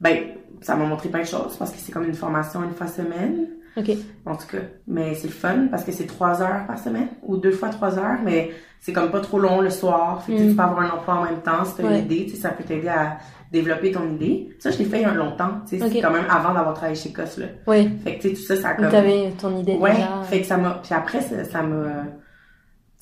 ben, 0.00 0.18
ça 0.60 0.74
m'a 0.76 0.84
montré 0.84 1.08
plein 1.08 1.20
de 1.22 1.26
choses 1.26 1.56
parce 1.56 1.70
que 1.70 1.78
c'est 1.78 1.92
comme 1.92 2.04
une 2.04 2.14
formation 2.14 2.62
une 2.64 2.72
fois 2.72 2.86
semaine. 2.88 3.46
Ok. 3.76 3.90
En 4.26 4.34
tout 4.34 4.48
cas. 4.48 4.58
Mais 4.88 5.14
c'est 5.14 5.28
le 5.28 5.32
fun 5.32 5.68
parce 5.70 5.84
que 5.84 5.92
c'est 5.92 6.06
trois 6.06 6.42
heures 6.42 6.66
par 6.66 6.78
semaine 6.78 7.06
ou 7.22 7.36
deux 7.36 7.52
fois 7.52 7.68
trois 7.68 7.98
heures, 7.98 8.18
mais 8.24 8.50
c'est 8.80 8.92
comme 8.92 9.10
pas 9.12 9.20
trop 9.20 9.38
long 9.38 9.60
le 9.60 9.70
soir. 9.70 10.22
Fait 10.24 10.32
que 10.34 10.42
Mm. 10.42 10.48
tu 10.50 10.54
peux 10.56 10.62
avoir 10.62 10.80
un 10.80 10.90
emploi 10.90 11.14
en 11.14 11.24
même 11.24 11.40
temps 11.40 11.64
si 11.64 11.76
t'as 11.76 11.84
Ouais. 11.84 11.98
une 12.00 12.04
idée, 12.06 12.24
tu 12.26 12.30
sais, 12.30 12.36
ça 12.42 12.48
peut 12.50 12.64
t'aider 12.64 12.88
à 12.88 13.18
développer 13.50 13.90
ton 13.92 14.14
idée. 14.14 14.54
Ça, 14.60 14.70
je 14.70 14.78
l'ai 14.78 14.84
fait 14.84 14.98
il 14.98 15.02
y 15.02 15.04
a 15.04 15.12
longtemps, 15.14 15.60
tu 15.68 15.78
sais, 15.78 15.88
c'est 15.90 16.00
quand 16.00 16.12
même 16.12 16.26
avant 16.30 16.54
d'avoir 16.54 16.74
travaillé 16.74 16.94
chez 16.96 17.12
COS, 17.12 17.38
là. 17.38 17.46
Oui. 17.66 17.90
Fait 18.04 18.16
que, 18.16 18.22
tu 18.22 18.28
sais, 18.28 18.34
tout 18.34 18.42
ça, 18.42 18.56
ça 18.56 18.68
a 18.70 18.74
comme... 18.74 18.90
t'avais 18.90 19.30
ton 19.32 19.56
idée 19.58 19.74
Ouais, 19.74 19.92
déjà. 19.94 20.22
fait 20.22 20.40
que 20.40 20.46
ça 20.46 20.56
m'a... 20.56 20.80
Puis 20.82 20.94
après, 20.94 21.20
ça 21.20 21.44
ça 21.44 21.62
m'a... 21.62 22.04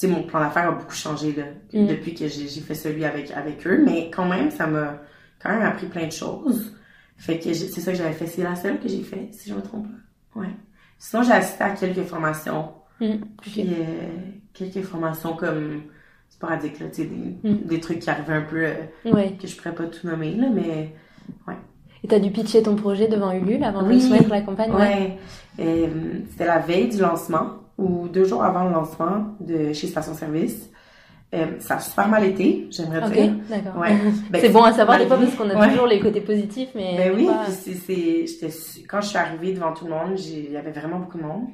Tu 0.01 0.07
sais, 0.07 0.09
mon 0.09 0.22
plan 0.22 0.40
d'affaires 0.40 0.68
a 0.68 0.72
beaucoup 0.72 0.94
changé, 0.94 1.32
là, 1.36 1.44
Mm. 1.72 1.86
depuis 1.88 2.14
que 2.14 2.28
j'ai 2.28 2.46
fait 2.61 2.74
celui 2.74 3.05
avec, 3.05 3.30
avec 3.32 3.66
eux, 3.66 3.82
mais 3.84 4.11
quand 4.11 4.26
même, 4.26 4.51
ça 4.51 4.66
m'a 4.66 4.99
quand 5.42 5.51
même 5.51 5.62
appris 5.62 5.86
plein 5.86 6.07
de 6.07 6.12
choses. 6.12 6.74
Fait 7.16 7.38
que 7.38 7.53
c'est 7.53 7.80
ça 7.80 7.90
que 7.92 7.99
j'avais 7.99 8.12
fait. 8.12 8.26
C'est 8.26 8.42
la 8.44 8.55
seule 8.55 8.78
que 8.78 8.88
j'ai 8.88 9.03
fait, 9.03 9.28
si 9.32 9.51
je 9.51 9.55
me 9.55 9.61
trompe 9.61 9.86
pas. 10.34 10.40
Ouais. 10.40 10.51
Sinon, 10.99 11.24
j'ai 11.24 11.32
assisté 11.32 11.64
à 11.64 11.70
quelques 11.70 12.05
formations. 12.07 12.68
Mm. 13.01 13.14
Puis, 13.42 13.62
euh, 13.68 14.09
quelques 14.55 14.82
formations 14.84 15.34
comme 15.36 15.82
sporadiques, 16.29 16.79
là, 16.81 16.87
tu 16.89 17.03
sais, 17.03 17.09
des, 17.09 17.49
Mm. 17.51 17.66
des 17.66 17.81
trucs 17.81 17.99
qui 18.01 18.11
arrivaient 18.11 18.35
un 18.35 18.43
peu, 18.43 18.64
euh, 18.64 18.72
Ouais. 19.12 19.35
que 19.41 19.47
je 19.47 19.57
pourrais 19.57 19.74
pas 19.74 19.85
tout 19.85 20.07
nommer, 20.07 20.33
là, 20.35 20.47
mais 20.53 20.95
Et 22.05 22.07
t'as 22.09 22.20
dû 22.20 22.31
pitcher 22.31 22.62
ton 22.62 22.76
projet 22.76 23.09
devant 23.09 23.33
Ulule 23.33 23.64
avant 23.64 23.83
de 23.83 23.89
Oui. 23.89 23.95
le 23.95 24.01
soumettre 24.01 24.29
la 24.31 24.41
campagne 24.43 24.72
Ouais. 24.72 25.18
Euh, 25.59 25.87
C'était 26.31 26.47
la 26.47 26.61
veille 26.61 26.89
du 26.89 26.99
lancement 26.99 27.55
ou 27.76 28.07
deux 28.09 28.24
jours 28.24 28.45
avant 28.45 28.64
le 28.64 28.70
lancement 28.70 29.35
de 29.41 29.72
chez 29.72 29.89
Station 29.89 30.14
Service. 30.14 30.70
Euh, 31.35 31.47
ça 31.59 31.74
a 31.76 31.81
super 31.81 32.09
mal 32.09 32.24
été, 32.24 32.68
j'aimerais 32.70 33.11
dire. 33.11 33.35
d'accord. 33.51 33.81
Ouais. 33.81 33.97
Ben, 34.31 34.41
c'est 34.41 34.49
bon 34.49 34.62
à 34.62 34.72
savoir 34.72 34.99
des 34.99 35.07
fois 35.07 35.16
parce 35.18 35.35
qu'on 35.35 35.51
a 35.51 35.59
Ouais. 35.61 35.68
toujours 35.70 35.87
les 35.89 35.99
côtés 36.01 36.20
positifs, 36.22 36.70
mais 36.74 36.97
Ben 36.97 37.12
oui, 37.16 37.29
puis 37.64 37.74
c'est, 37.74 38.83
quand 38.89 39.01
je 39.01 39.09
suis 39.09 39.18
arrivée 39.18 39.53
devant 39.53 39.72
tout 39.74 39.85
le 39.87 39.91
monde, 39.91 40.18
il 40.20 40.53
y 40.53 40.57
avait 40.57 40.70
vraiment 40.70 41.01
beaucoup 41.01 41.18
de 41.18 41.24
monde. 41.24 41.49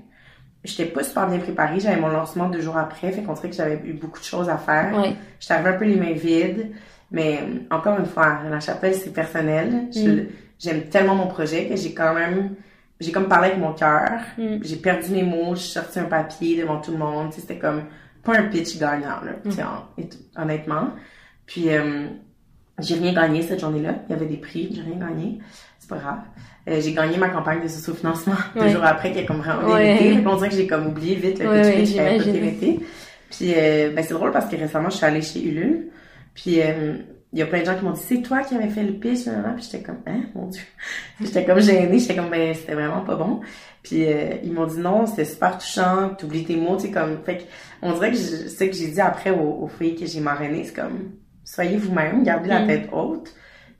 J'étais 0.64 0.86
pas 0.86 1.04
super 1.04 1.28
bien 1.28 1.38
préparée, 1.38 1.78
j'avais 1.78 2.00
mon 2.00 2.08
lancement 2.08 2.48
deux 2.48 2.60
jours 2.62 2.78
après, 2.78 3.12
fait 3.12 3.22
qu'on 3.22 3.34
dirait 3.34 3.50
que 3.50 3.56
j'avais 3.56 3.80
eu 3.84 3.92
beaucoup 3.92 4.18
de 4.18 4.24
choses 4.24 4.48
à 4.48 4.56
faire. 4.56 4.96
Ouais. 4.98 5.14
J'étais 5.38 5.52
arrivée 5.54 5.68
un 5.70 5.78
peu 5.78 5.84
les 5.84 5.96
mains 5.96 6.12
vides, 6.14 6.70
mais 7.10 7.40
encore 7.70 7.98
une 7.98 8.06
fois, 8.06 8.38
la 8.50 8.60
chapelle, 8.60 8.94
c'est 8.94 9.12
personnel. 9.12 9.88
Mm. 9.94 10.20
J'aime 10.58 10.82
tellement 10.84 11.14
mon 11.16 11.26
projet 11.26 11.68
que 11.68 11.76
j'ai 11.76 11.92
quand 11.92 12.14
même, 12.14 12.54
j'ai 12.98 13.12
comme 13.12 13.28
parlé 13.28 13.48
avec 13.48 13.58
mon 13.60 13.74
cœur. 13.74 14.20
Mm. 14.38 14.56
J'ai 14.62 14.76
perdu 14.76 15.10
mes 15.10 15.22
mots, 15.22 15.54
j'ai 15.54 15.60
sorti 15.68 15.98
un 15.98 16.04
papier 16.04 16.62
devant 16.62 16.80
tout 16.80 16.92
le 16.92 16.98
monde. 16.98 17.32
C'était 17.34 17.58
comme 17.58 17.82
pas 18.22 18.38
un 18.38 18.44
pitch 18.44 18.78
gagnant, 18.78 19.20
là, 19.22 19.32
tu 19.44 19.52
sais, 19.52 19.62
Mm. 19.62 19.66
en- 20.38 20.42
honnêtement. 20.42 20.88
Puis 21.44 21.68
euh, 21.68 22.06
j'ai 22.78 22.94
rien 22.94 23.12
gagné 23.12 23.42
cette 23.42 23.60
journée-là. 23.60 23.96
Il 24.08 24.12
y 24.12 24.14
avait 24.14 24.24
des 24.26 24.38
prix, 24.38 24.70
j'ai 24.74 24.80
rien 24.80 24.96
gagné. 24.96 25.40
C'est 25.94 26.02
pas 26.02 26.10
grave. 26.10 26.18
Euh, 26.68 26.80
j'ai 26.80 26.92
gagné 26.92 27.16
ma 27.18 27.28
campagne 27.28 27.62
de 27.62 27.68
sous-financement 27.68 28.34
deux 28.54 28.60
Ouais. 28.62 28.70
jours 28.70 28.84
après, 28.84 29.12
qui 29.12 29.18
est 29.18 29.26
comme 29.26 29.38
vraiment 29.40 29.68
Ouais. 29.72 29.96
été. 29.96 30.26
On 30.26 30.36
dirait 30.36 30.48
que 30.48 30.54
j'ai 30.56 30.66
comme 30.66 30.86
oublié 30.86 31.14
vite 31.14 31.38
le 31.38 31.48
Ouais, 31.48 31.72
pitch 31.84 31.94
ouais. 31.96 32.78
Puis 33.30 33.52
euh, 33.56 33.90
ben, 33.94 34.04
c'est 34.04 34.14
drôle 34.14 34.30
parce 34.30 34.46
que 34.46 34.56
récemment, 34.56 34.90
je 34.90 34.96
suis 34.96 35.04
allée 35.06 35.22
chez 35.22 35.42
Ulule. 35.44 35.88
Puis 36.34 36.60
euh, 36.62 36.94
il 37.32 37.38
y 37.38 37.42
a 37.42 37.46
plein 37.46 37.60
de 37.60 37.64
gens 37.66 37.74
qui 37.76 37.84
m'ont 37.84 37.90
dit 37.92 38.00
c'est 38.06 38.22
toi 38.22 38.42
qui 38.42 38.54
avais 38.54 38.68
fait 38.68 38.84
le 38.84 38.92
pitch 38.94 39.26
nan. 39.26 39.54
puis 39.56 39.64
j'étais 39.64 39.82
comme 39.82 39.98
hein 40.06 40.20
mon 40.36 40.46
dieu 40.46 40.62
j'étais 41.20 41.44
comme 41.44 41.58
gênée 41.60 41.98
j'étais 41.98 42.14
comme 42.14 42.30
ben 42.30 42.54
c'était 42.54 42.74
vraiment 42.74 43.00
pas 43.00 43.16
bon 43.16 43.40
puis 43.82 44.04
ils 44.44 44.52
m'ont 44.52 44.66
dit 44.66 44.78
non 44.78 45.04
c'était 45.06 45.24
super 45.24 45.58
touchant 45.58 46.10
t'oublies 46.16 46.44
tes 46.44 46.54
mots 46.54 46.76
tu 46.76 46.82
sais 46.86 46.90
comme 46.92 47.18
fait 47.24 47.38
que 47.38 47.42
on 47.82 47.92
dirait 47.94 48.12
que 48.12 48.16
c'est 48.16 48.70
que 48.70 48.76
j'ai 48.76 48.86
dit 48.86 49.00
après 49.00 49.30
aux, 49.30 49.62
aux 49.64 49.66
filles 49.68 49.96
que 49.96 50.06
j'ai 50.06 50.20
marrainées 50.20 50.62
c'est 50.62 50.74
comme 50.80 51.10
soyez 51.44 51.76
vous-même 51.76 52.22
gardez 52.22 52.48
la 52.48 52.60
Mm. 52.60 52.66
tête 52.68 52.88
haute 52.92 53.34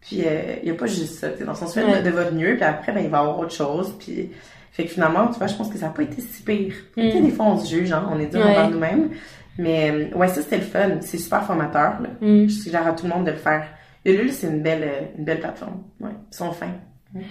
puis 0.07 0.23
euh, 0.27 0.57
il 0.63 0.69
y 0.69 0.71
a 0.71 0.75
pas 0.75 0.87
juste 0.87 1.19
ça 1.19 1.31
tu 1.31 1.39
sais 1.39 1.45
dans 1.45 1.53
le 1.53 1.57
sens 1.59 1.75
Ouais. 1.77 2.03
de, 2.03 2.11
votre 2.11 2.33
mieux 2.33 2.55
puis 2.55 2.65
après 2.65 2.93
ben 2.93 3.03
il 3.05 3.11
va 3.11 3.19
y 3.19 3.21
avoir 3.21 3.39
autre 3.39 3.53
chose 3.55 3.95
puis 3.99 4.31
fait 4.71 4.85
que 4.85 4.91
finalement 4.91 5.29
tu 5.29 5.39
vois 5.39 5.47
je 5.47 5.55
pense 5.55 5.69
que 5.71 5.79
ça 5.79 5.87
a 5.87 5.91
pas 5.91 6.03
été 6.03 6.21
si 6.21 6.43
pire 6.43 6.75
Mm. 6.97 7.03
tu 7.03 7.11
sais 7.13 7.21
des 7.21 7.31
fois 7.31 7.47
on 7.47 7.59
se 7.59 7.69
juge 7.75 7.93
hein, 7.93 8.09
on 8.13 8.19
est 8.21 8.27
dur 8.27 8.41
Ouais. 8.41 8.51
envers 8.51 8.71
nous-mêmes 8.71 9.11
mais 9.59 9.91
euh, 9.91 10.17
ouais 10.17 10.29
ça 10.29 10.43
c'était 10.43 10.59
le 10.59 10.63
fun 10.63 10.99
c'est 11.01 11.19
super 11.19 11.45
formateur 11.45 12.01
là 12.01 12.09
Mm. 12.21 12.47
je 12.49 12.55
suggère 12.55 12.87
à 12.87 12.93
tout 12.93 13.07
le 13.07 13.13
monde 13.13 13.25
de 13.27 13.31
le 13.33 13.37
faire. 13.39 13.67
Ulule, 14.07 14.31
c'est 14.33 14.49
une 14.49 14.61
belle, 14.61 14.83
euh, 14.83 15.01
une 15.17 15.25
belle 15.25 15.41
plateforme. 15.41 15.83
Ouais, 15.99 16.11
ils 16.31 16.37
sont 16.37 16.53
fins. 16.53 16.75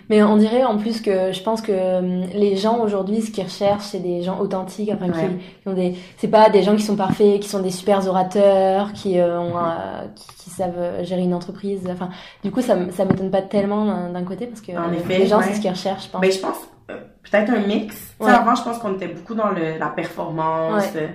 Mais 0.09 0.23
on 0.23 0.38
dirait 0.38 0.63
en 0.63 0.77
plus 0.77 1.01
que 1.01 1.31
je 1.34 1.41
pense 1.43 1.61
que 1.61 1.99
hum, 1.99 2.25
les 2.34 2.55
gens 2.55 2.79
aujourd'hui, 2.79 3.21
ce 3.21 3.31
qu'ils 3.31 3.43
recherchent, 3.43 3.84
c'est 3.84 3.99
des 3.99 4.21
gens 4.21 4.39
authentiques, 4.39 4.89
enfin 4.93 5.09
qui, 5.11 5.19
Ouais. 5.19 5.29
qui 5.61 5.67
ont 5.67 5.73
des, 5.73 5.95
c'est 6.17 6.27
pas 6.29 6.49
des 6.49 6.63
gens 6.63 6.75
qui 6.75 6.84
sont 6.84 6.95
parfaits, 6.95 7.39
qui 7.41 7.49
sont 7.49 7.59
des 7.61 7.71
super 7.71 8.07
orateurs, 8.07 8.93
qui 8.93 9.19
euh, 9.19 9.39
ont, 9.39 9.57
euh, 9.57 10.05
qui, 10.15 10.27
qui 10.45 10.49
savent 10.49 10.77
euh, 10.77 11.03
gérer 11.03 11.21
une 11.23 11.34
entreprise. 11.34 11.81
Enfin, 11.91 12.09
du 12.43 12.51
coup, 12.51 12.61
ça, 12.61 12.77
ça 12.91 13.05
m'étonne 13.05 13.31
pas 13.31 13.41
tellement 13.41 13.86
d'un 13.86 14.09
d'un 14.11 14.23
côté 14.23 14.47
parce 14.47 14.61
que 14.61 14.71
En 14.71 14.89
euh, 14.89 14.93
effet, 14.93 15.19
les 15.19 15.27
gens, 15.27 15.39
ouais. 15.39 15.45
c'est 15.47 15.55
ce 15.55 15.61
qu'ils 15.61 15.69
recherchent, 15.71 16.05
je 16.05 16.09
pense. 16.11 16.21
Ben, 16.21 16.31
je 16.31 16.39
pense, 16.39 16.57
euh, 16.91 16.97
peut-être 17.29 17.49
un 17.51 17.67
mix. 17.67 18.15
Ouais. 18.19 18.31
Avant, 18.31 18.55
je 18.55 18.63
pense 18.63 18.77
qu'on 18.77 18.93
était 18.93 19.07
beaucoup 19.07 19.36
dans 19.36 19.49
le, 19.49 19.77
la 19.79 19.88
performance. 19.88 20.84
euh, 20.95 21.07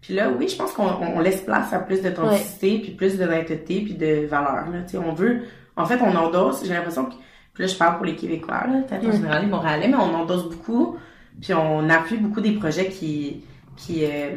Puis 0.00 0.14
là, 0.14 0.28
oui, 0.36 0.48
je 0.48 0.56
pense 0.56 0.72
qu'on 0.72 0.84
on 1.14 1.20
laisse 1.20 1.40
place 1.42 1.72
à 1.72 1.78
plus 1.78 2.02
d'authenticité, 2.02 2.78
puis 2.78 2.92
plus 2.92 3.18
d'honnêteté, 3.18 3.80
puis 3.82 3.94
de 3.94 4.26
valeur. 4.26 4.66
Là. 4.72 4.82
Tu 4.86 4.92
sais, 4.92 4.98
on 4.98 5.12
veut, 5.12 5.42
en 5.76 5.84
fait, 5.86 5.98
on 6.02 6.14
endosse, 6.16 6.64
j'ai 6.64 6.74
l'impression 6.74 7.04
que, 7.06 7.14
puis 7.56 7.64
là, 7.64 7.72
je 7.72 7.76
parle 7.78 7.96
pour 7.96 8.04
les 8.04 8.14
Québécois, 8.14 8.66
là, 8.66 8.82
peut-être 8.86 9.06
en 9.06 9.12
général 9.12 9.42
les 9.44 9.48
Montréalais, 9.48 9.88
mais 9.88 9.96
on 9.96 10.14
endosse 10.14 10.44
beaucoup, 10.50 10.98
puis 11.40 11.54
on 11.54 11.88
appuie 11.88 12.18
beaucoup 12.18 12.42
des 12.42 12.52
projets 12.52 12.88
qui, 12.88 13.44
qui 13.76 14.04
euh, 14.04 14.28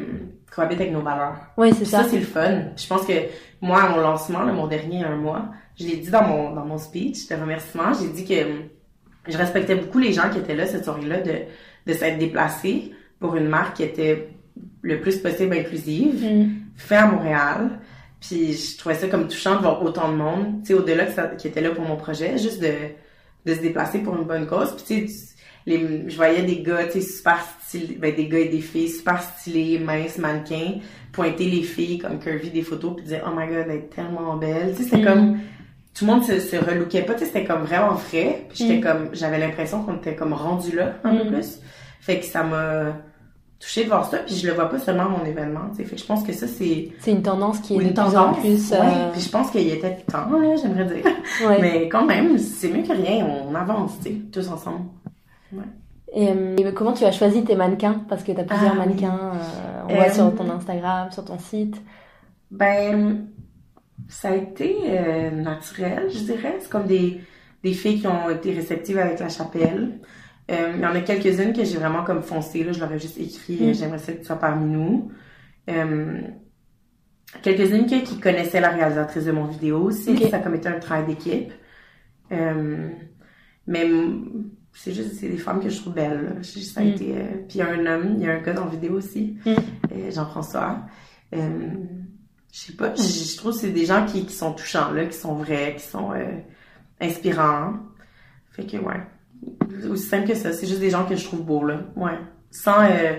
cohabitent 0.50 0.80
avec 0.80 0.90
nos 0.94 1.02
valeurs. 1.02 1.36
Oui, 1.58 1.68
c'est 1.72 1.80
Puis 1.82 1.86
ça. 1.86 2.02
ça, 2.02 2.08
c'est 2.08 2.16
le 2.18 2.24
fun. 2.24 2.62
Je 2.78 2.86
pense 2.86 3.04
que 3.04 3.12
moi, 3.60 3.82
à 3.82 3.88
mon 3.90 3.98
lancement, 3.98 4.42
là, 4.42 4.54
mon 4.54 4.66
dernier 4.66 5.04
un 5.04 5.16
mois, 5.16 5.44
je 5.78 5.84
l'ai 5.86 5.96
dit 5.98 6.08
dans 6.08 6.26
mon, 6.26 6.54
dans 6.54 6.64
mon 6.64 6.78
speech 6.78 7.28
de 7.28 7.34
remerciement, 7.34 7.92
j'ai 7.92 8.08
dit 8.08 8.24
que 8.24 8.42
hum, 8.42 8.62
je 9.28 9.36
respectais 9.36 9.74
beaucoup 9.74 9.98
les 9.98 10.14
gens 10.14 10.30
qui 10.30 10.38
étaient 10.38 10.56
là 10.56 10.64
cette 10.64 10.86
soirée-là 10.86 11.20
de, 11.20 11.34
de 11.86 11.92
s'être 11.92 12.16
déplacés 12.16 12.94
pour 13.18 13.36
une 13.36 13.48
marque 13.48 13.76
qui 13.76 13.82
était 13.82 14.30
le 14.80 14.98
plus 15.02 15.18
possible 15.18 15.54
inclusive, 15.54 16.24
Mm. 16.24 16.48
fait 16.74 16.96
à 16.96 17.06
Montréal. 17.06 17.80
Puis 18.18 18.54
je 18.54 18.78
trouvais 18.78 18.94
ça 18.94 19.08
comme 19.08 19.28
touchant 19.28 19.56
de 19.56 19.60
voir 19.60 19.82
autant 19.82 20.10
de 20.10 20.16
monde, 20.16 20.62
tu 20.62 20.68
sais, 20.68 20.74
au-delà 20.74 21.04
que 21.04 21.12
ça, 21.12 21.26
qui 21.28 21.48
était 21.48 21.60
là 21.60 21.70
pour 21.70 21.84
mon 21.84 21.96
projet, 21.96 22.38
juste 22.38 22.62
de, 22.62 22.72
de 23.46 23.54
se 23.54 23.60
déplacer 23.60 23.98
pour 24.00 24.16
une 24.16 24.24
bonne 24.24 24.46
cause. 24.46 24.74
Puis 24.76 24.84
tu 24.86 25.08
sais, 25.08 25.34
les, 25.66 26.08
je 26.08 26.16
voyais 26.16 26.42
des 26.42 26.62
gars, 26.62 26.84
tu 26.86 27.00
sais, 27.00 27.06
super 27.06 27.38
stylés, 27.66 27.96
ben 28.00 28.14
des 28.14 28.26
gars 28.28 28.38
et 28.38 28.48
des 28.48 28.60
filles 28.60 28.88
super 28.88 29.22
stylés, 29.22 29.78
minces, 29.78 30.18
mannequins, 30.18 30.80
pointer 31.12 31.44
les 31.44 31.62
filles 31.62 31.98
comme 31.98 32.18
curvy 32.18 32.50
des 32.50 32.62
photos 32.62 32.94
puis 32.96 33.04
dire 33.04 33.22
oh 33.26 33.30
my 33.36 33.46
god, 33.46 33.66
elle 33.68 33.76
est 33.76 33.90
tellement 33.94 34.36
belle. 34.36 34.72
Tu 34.76 34.78
sais, 34.78 34.90
c'était 34.90 35.02
Mm. 35.02 35.04
comme 35.04 35.38
tout 35.94 36.06
le 36.06 36.12
monde 36.12 36.24
se, 36.24 36.38
se 36.40 36.56
relookait 36.56 37.02
pas, 37.02 37.14
tu 37.14 37.20
sais, 37.20 37.26
c'était 37.26 37.44
comme 37.44 37.62
vraiment 37.62 37.94
vrai. 37.94 38.46
Puis 38.48 38.58
j'étais 38.58 38.78
Mm. 38.78 38.82
comme 38.82 39.08
j'avais 39.12 39.38
l'impression 39.38 39.82
qu'on 39.84 39.96
était 39.96 40.14
comme 40.14 40.32
rendu 40.32 40.74
là 40.76 40.94
un 41.04 41.16
peu 41.16 41.24
Mm. 41.24 41.32
plus. 41.34 41.58
Fait 42.00 42.18
que 42.20 42.24
ça 42.26 42.42
m'a 42.42 42.96
touché 43.60 43.84
de 43.84 43.88
voir 43.88 44.10
ça, 44.10 44.18
puis 44.18 44.34
je 44.34 44.46
le 44.48 44.54
vois 44.54 44.68
pas 44.70 44.78
seulement 44.78 45.04
à 45.04 45.08
mon 45.10 45.24
événement. 45.24 45.72
Fait 45.76 45.84
que 45.84 45.96
je 45.96 46.04
pense 46.04 46.22
que 46.24 46.32
ça 46.32 46.46
c'est 46.48 46.90
C'est 47.00 47.12
une 47.12 47.22
tendance 47.22 47.60
qui 47.60 47.74
est 47.74 47.76
une 47.76 47.88
de 47.88 47.92
plus 47.92 48.00
en 48.00 48.04
tendance. 48.10 48.38
plus. 48.40 48.70
Ouais, 48.72 48.78
euh, 48.80 49.12
puis 49.12 49.20
je 49.20 49.28
pense 49.28 49.50
qu'il 49.50 49.68
était 49.68 49.96
temps 50.10 50.30
là, 50.30 50.56
j'aimerais 50.56 50.86
dire. 50.86 51.04
ouais. 51.46 51.58
Mais 51.60 51.88
quand 51.88 52.06
même, 52.06 52.38
c'est 52.38 52.70
mieux 52.70 52.82
que 52.82 52.92
rien, 52.92 53.26
on 53.26 53.54
avance, 53.54 53.92
tu 54.02 54.08
sais, 54.10 54.16
tous 54.32 54.48
ensemble. 54.50 54.86
Et, 56.12 56.24
et 56.58 56.72
comment 56.74 56.92
tu 56.92 57.04
as 57.04 57.12
choisi 57.12 57.44
tes 57.44 57.54
mannequins? 57.54 58.02
Parce 58.08 58.24
que 58.24 58.32
tu 58.32 58.40
as 58.40 58.44
plusieurs 58.44 58.72
Ah, 58.72 58.74
mannequins, 58.84 59.30
euh, 59.34 59.82
on 59.88 59.92
Euh, 59.92 59.94
voit 59.94 60.10
sur 60.10 60.34
ton 60.34 60.50
Instagram, 60.50 61.10
sur 61.12 61.24
ton 61.24 61.38
site. 61.38 61.76
Ben, 62.50 63.26
ça 64.08 64.30
a 64.30 64.34
été 64.34 64.76
euh, 64.86 65.30
naturel, 65.30 66.08
je 66.12 66.18
dirais. 66.20 66.56
C'est 66.60 66.68
comme 66.70 66.86
des, 66.86 67.20
des 67.62 67.72
filles 67.74 68.00
qui 68.00 68.06
ont 68.08 68.28
été 68.30 68.52
réceptives 68.52 68.98
avec 68.98 69.20
la 69.20 69.28
chapelle. 69.28 70.00
Euh, 70.50 70.72
il 70.74 70.80
y 70.80 70.86
en 70.86 70.94
a 70.94 71.00
quelques-unes 71.00 71.52
que 71.52 71.64
j'ai 71.64 71.76
vraiment 71.78 72.02
comme 72.02 72.22
foncé, 72.22 72.64
là. 72.64 72.72
Je 72.72 72.80
leur 72.80 72.92
ai 72.92 72.98
juste 72.98 73.18
écrit, 73.18 73.58
Mm. 73.60 73.68
euh, 73.68 73.72
j'aimerais 73.74 73.98
ça 73.98 74.12
que 74.12 74.18
tu 74.18 74.24
sois 74.24 74.36
parmi 74.36 74.64
nous. 74.72 75.12
Euh, 75.68 76.20
quelques-unes 77.42 77.86
que- 77.86 78.04
qui 78.04 78.18
connaissaient 78.18 78.60
la 78.60 78.70
réalisatrice 78.70 79.24
de 79.24 79.32
mon 79.32 79.44
vidéo 79.44 79.78
aussi. 79.84 80.16
Ça 80.28 80.36
a 80.36 80.40
comme 80.40 80.54
été 80.56 80.68
un 80.68 80.78
travail 80.80 81.06
d'équipe. 81.06 81.52
Euh, 82.32 82.88
mais 83.66 83.88
c'est 84.72 84.92
juste, 84.92 85.14
c'est 85.14 85.28
des 85.28 85.36
femmes 85.36 85.60
que 85.62 85.68
je 85.68 85.80
trouve 85.80 85.94
belles. 85.94 86.38
Ça 86.42 86.80
a 86.80 86.84
Mm. 86.84 86.88
été, 86.88 87.04
puis 87.48 87.56
il 87.56 87.58
y 87.58 87.62
a 87.62 87.68
un 87.68 87.86
homme, 87.86 88.14
il 88.18 88.24
y 88.24 88.28
a 88.28 88.32
un 88.32 88.40
gars 88.40 88.52
dans 88.52 88.64
la 88.64 88.70
vidéo 88.70 88.94
aussi, 88.94 89.36
Mm. 89.46 90.10
Jean-François. 90.10 90.80
Je 91.32 91.38
sais 92.58 92.72
pas, 92.72 92.92
je, 92.96 93.36
trouve 93.36 93.52
que 93.52 93.58
c'est 93.58 93.70
des 93.70 93.86
gens 93.86 94.04
qui, 94.04 94.26
qui 94.26 94.34
sont 94.34 94.52
touchants, 94.52 94.90
là, 94.90 95.04
qui 95.06 95.16
sont 95.16 95.34
vrais, 95.34 95.76
qui 95.76 95.84
sont 95.86 96.10
inspirants. 97.00 97.74
Fait 98.50 98.66
que, 98.66 98.76
ouais. 98.78 99.00
Aussi 99.90 100.04
simple 100.06 100.28
que 100.28 100.34
ça, 100.34 100.52
c'est 100.52 100.66
juste 100.66 100.80
des 100.80 100.90
gens 100.90 101.04
que 101.04 101.16
je 101.16 101.24
trouve 101.24 101.42
beaux, 101.42 101.64
là. 101.64 101.80
Ouais. 101.96 102.18
Sans 102.50 102.82
euh, 102.82 103.14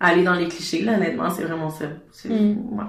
aller 0.00 0.22
dans 0.24 0.34
les 0.34 0.48
clichés, 0.48 0.82
là, 0.82 0.94
honnêtement, 0.94 1.30
c'est 1.30 1.44
vraiment 1.44 1.70
ça. 1.70 1.86
C'est, 2.12 2.28
Mm. 2.28 2.56
ouais. 2.78 2.84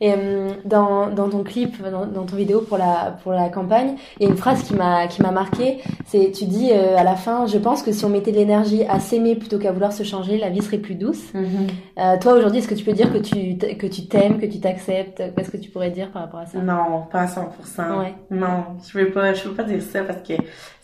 Et 0.00 0.12
euh, 0.12 0.50
dans, 0.66 1.08
dans 1.08 1.30
ton 1.30 1.44
clip, 1.44 1.80
dans, 1.82 2.04
dans 2.04 2.24
ton 2.26 2.36
vidéo 2.36 2.60
pour 2.60 2.76
la, 2.76 3.16
pour 3.22 3.32
la 3.32 3.48
campagne, 3.48 3.94
il 4.18 4.24
y 4.24 4.26
a 4.26 4.28
une 4.28 4.36
phrase 4.36 4.62
qui 4.64 4.74
m'a 4.74 5.06
qui 5.06 5.22
m'a 5.22 5.30
marqué. 5.30 5.78
C'est 6.04 6.32
tu 6.32 6.44
dis 6.46 6.70
euh, 6.72 6.96
à 6.98 7.04
la 7.04 7.14
fin, 7.14 7.46
je 7.46 7.56
pense 7.56 7.82
que 7.82 7.92
si 7.92 8.04
on 8.04 8.08
mettait 8.10 8.32
de 8.32 8.36
l'énergie 8.36 8.84
à 8.84 8.98
s'aimer 8.98 9.36
plutôt 9.36 9.58
qu'à 9.58 9.70
vouloir 9.72 9.92
se 9.92 10.02
changer, 10.02 10.36
la 10.36 10.50
vie 10.50 10.60
serait 10.60 10.78
plus 10.78 10.96
douce. 10.96 11.32
Euh, 11.34 12.16
toi 12.20 12.34
aujourd'hui, 12.34 12.58
est-ce 12.58 12.68
que 12.68 12.74
tu 12.74 12.84
peux 12.84 12.92
dire 12.92 13.10
que 13.12 13.18
tu 13.18 13.56
que 13.56 13.86
tu 13.86 14.06
t'aimes, 14.06 14.38
que 14.40 14.46
tu 14.46 14.60
t'acceptes? 14.60 15.22
Qu'est-ce 15.36 15.50
que 15.52 15.56
tu 15.56 15.70
pourrais 15.70 15.90
dire 15.92 16.10
par 16.10 16.22
rapport 16.22 16.40
à 16.40 16.46
ça? 16.46 16.58
Non, 16.58 17.06
pas 17.10 17.20
à 17.20 17.26
100%. 17.26 17.98
Ouais. 18.00 18.14
Non, 18.32 18.64
je 18.86 18.98
veux 18.98 19.10
pas, 19.10 19.32
je 19.32 19.48
veux 19.48 19.54
pas 19.54 19.62
dire 19.62 19.80
ça 19.80 20.02
parce 20.02 20.20
que 20.26 20.34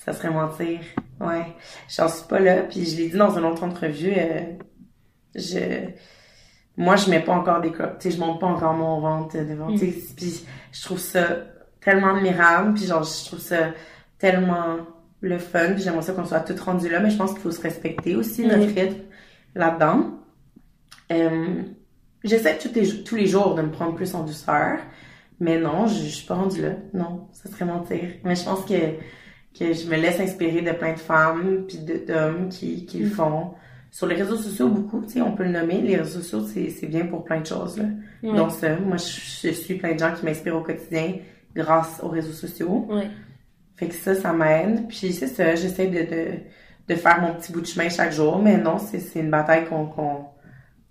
ça 0.04 0.14
serait 0.14 0.30
mentir. 0.30 0.80
Ouais. 1.20 1.54
J'en 1.88 2.08
suis 2.08 2.26
pas 2.26 2.38
là. 2.38 2.62
Puis 2.62 2.86
je 2.86 2.96
l'ai 2.96 3.08
dit 3.08 3.16
dans 3.16 3.36
une 3.36 3.44
autre 3.44 3.62
entrevue, 3.62 4.14
euh, 4.16 4.40
je, 5.34 5.90
moi, 6.76 6.96
je 6.96 7.10
mets 7.10 7.20
pas 7.20 7.34
encore 7.34 7.60
des 7.60 7.70
coques. 7.70 7.98
Tu 7.98 8.10
sais, 8.10 8.16
je 8.16 8.20
monte 8.20 8.40
pas 8.40 8.46
encore 8.46 8.72
mon 8.72 9.00
ventre 9.00 9.36
devant. 9.36 9.70
Mm. 9.70 9.78
Puis 10.16 10.46
je 10.72 10.82
trouve 10.82 10.98
ça 10.98 11.22
tellement 11.80 12.14
admirable. 12.14 12.74
Puis 12.74 12.86
genre, 12.86 13.04
je 13.04 13.26
trouve 13.26 13.40
ça 13.40 13.72
tellement 14.18 14.78
le 15.20 15.38
fun. 15.38 15.74
Puis 15.74 15.82
j'aimerais 15.82 16.02
ça 16.02 16.14
qu'on 16.14 16.24
soit 16.24 16.40
toutes 16.40 16.60
rendues 16.60 16.88
là. 16.88 17.00
Mais 17.00 17.10
je 17.10 17.18
pense 17.18 17.32
qu'il 17.32 17.42
faut 17.42 17.50
se 17.50 17.60
respecter 17.60 18.16
aussi, 18.16 18.46
notre 18.46 18.74
rythme 18.74 19.02
là-dedans. 19.54 20.14
Euh, 21.12 21.62
J'essaie 22.22 22.58
tous 22.58 22.74
les, 22.74 23.02
tous 23.02 23.16
les 23.16 23.26
jours 23.26 23.54
de 23.54 23.62
me 23.62 23.70
prendre 23.70 23.94
plus 23.94 24.14
en 24.14 24.24
douceur. 24.24 24.78
Mais 25.40 25.58
non, 25.58 25.86
je, 25.86 26.04
je 26.04 26.08
suis 26.08 26.26
pas 26.26 26.34
rendue 26.34 26.62
là. 26.62 26.72
Non, 26.92 27.28
ça 27.32 27.50
serait 27.50 27.64
mentir. 27.64 28.00
Mais 28.24 28.34
je 28.34 28.44
pense 28.44 28.64
que, 28.64 28.74
que 29.58 29.72
je 29.72 29.86
me 29.88 29.96
laisse 29.96 30.20
inspirer 30.20 30.62
de 30.62 30.72
plein 30.72 30.92
de 30.92 30.98
femmes 30.98 31.64
puis 31.66 31.78
d'hommes 31.78 32.48
qui, 32.48 32.86
qui 32.86 32.98
le 32.98 33.06
mm. 33.06 33.10
font. 33.10 33.50
Sur 33.90 34.06
les 34.06 34.14
réseaux 34.14 34.36
sociaux, 34.36 34.68
beaucoup, 34.68 35.02
tu 35.02 35.14
sais, 35.14 35.20
on 35.20 35.32
peut 35.32 35.42
le 35.42 35.50
nommer. 35.50 35.80
Les 35.80 35.96
réseaux 35.96 36.20
sociaux, 36.20 36.46
c'est 36.46 36.86
bien 36.86 37.06
pour 37.06 37.24
plein 37.24 37.40
de 37.40 37.46
choses, 37.46 37.78
là. 37.78 37.86
Donc 38.22 38.52
ça, 38.52 38.76
moi, 38.76 38.98
je, 38.98 39.48
je, 39.48 39.52
suis 39.52 39.74
plein 39.74 39.94
de 39.94 39.98
gens 39.98 40.12
qui 40.14 40.24
m'inspirent 40.24 40.56
au 40.56 40.62
quotidien 40.62 41.14
grâce 41.56 42.00
aux 42.02 42.08
réseaux 42.08 42.32
sociaux. 42.32 42.86
Ouais. 42.88 43.08
Fait 43.74 43.88
que 43.88 43.94
ça, 43.94 44.14
ça 44.14 44.32
m'aide. 44.32 44.86
Puis 44.86 45.12
c'est 45.12 45.26
ça, 45.26 45.56
j'essaie 45.56 45.88
de, 45.88 46.02
de, 46.02 46.26
de, 46.86 46.94
faire 46.94 47.20
mon 47.20 47.34
petit 47.34 47.50
bout 47.50 47.62
de 47.62 47.66
chemin 47.66 47.88
chaque 47.88 48.12
jour. 48.12 48.38
Mais 48.38 48.58
non, 48.58 48.76
c'est 48.78 49.18
une 49.18 49.30
bataille 49.30 49.64
qu'on 49.64 49.86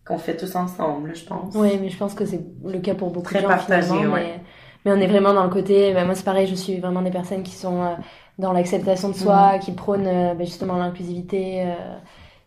qu'on 0.09 0.17
fait 0.17 0.35
tous 0.35 0.55
ensemble, 0.55 1.15
je 1.15 1.23
pense. 1.23 1.53
Oui, 1.53 1.77
mais 1.79 1.89
je 1.89 1.97
pense 1.97 2.15
que 2.15 2.25
c'est 2.25 2.41
le 2.65 2.79
cas 2.79 2.95
pour 2.95 3.11
beaucoup 3.11 3.27
Très 3.27 3.39
de 3.39 3.43
gens 3.43 3.49
partagé, 3.49 3.93
mais, 4.11 4.41
mais, 4.85 4.91
on 4.91 4.97
est 4.97 5.07
vraiment 5.07 5.33
dans 5.33 5.43
le 5.43 5.49
côté. 5.49 5.93
Ben, 5.93 6.05
moi, 6.05 6.15
c'est 6.15 6.23
pareil, 6.23 6.47
je 6.47 6.55
suis 6.55 6.77
vraiment 6.79 7.01
des 7.01 7.11
personnes 7.11 7.43
qui 7.43 7.55
sont 7.55 7.83
euh, 7.83 7.95
dans 8.37 8.53
l'acceptation 8.53 9.09
de 9.09 9.15
soi, 9.15 9.53
mhm. 9.53 9.59
qui 9.59 9.71
prônent 9.71 10.07
euh, 10.07 10.33
ben, 10.33 10.45
justement 10.45 10.77
l'inclusivité. 10.77 11.63
Euh, 11.65 11.97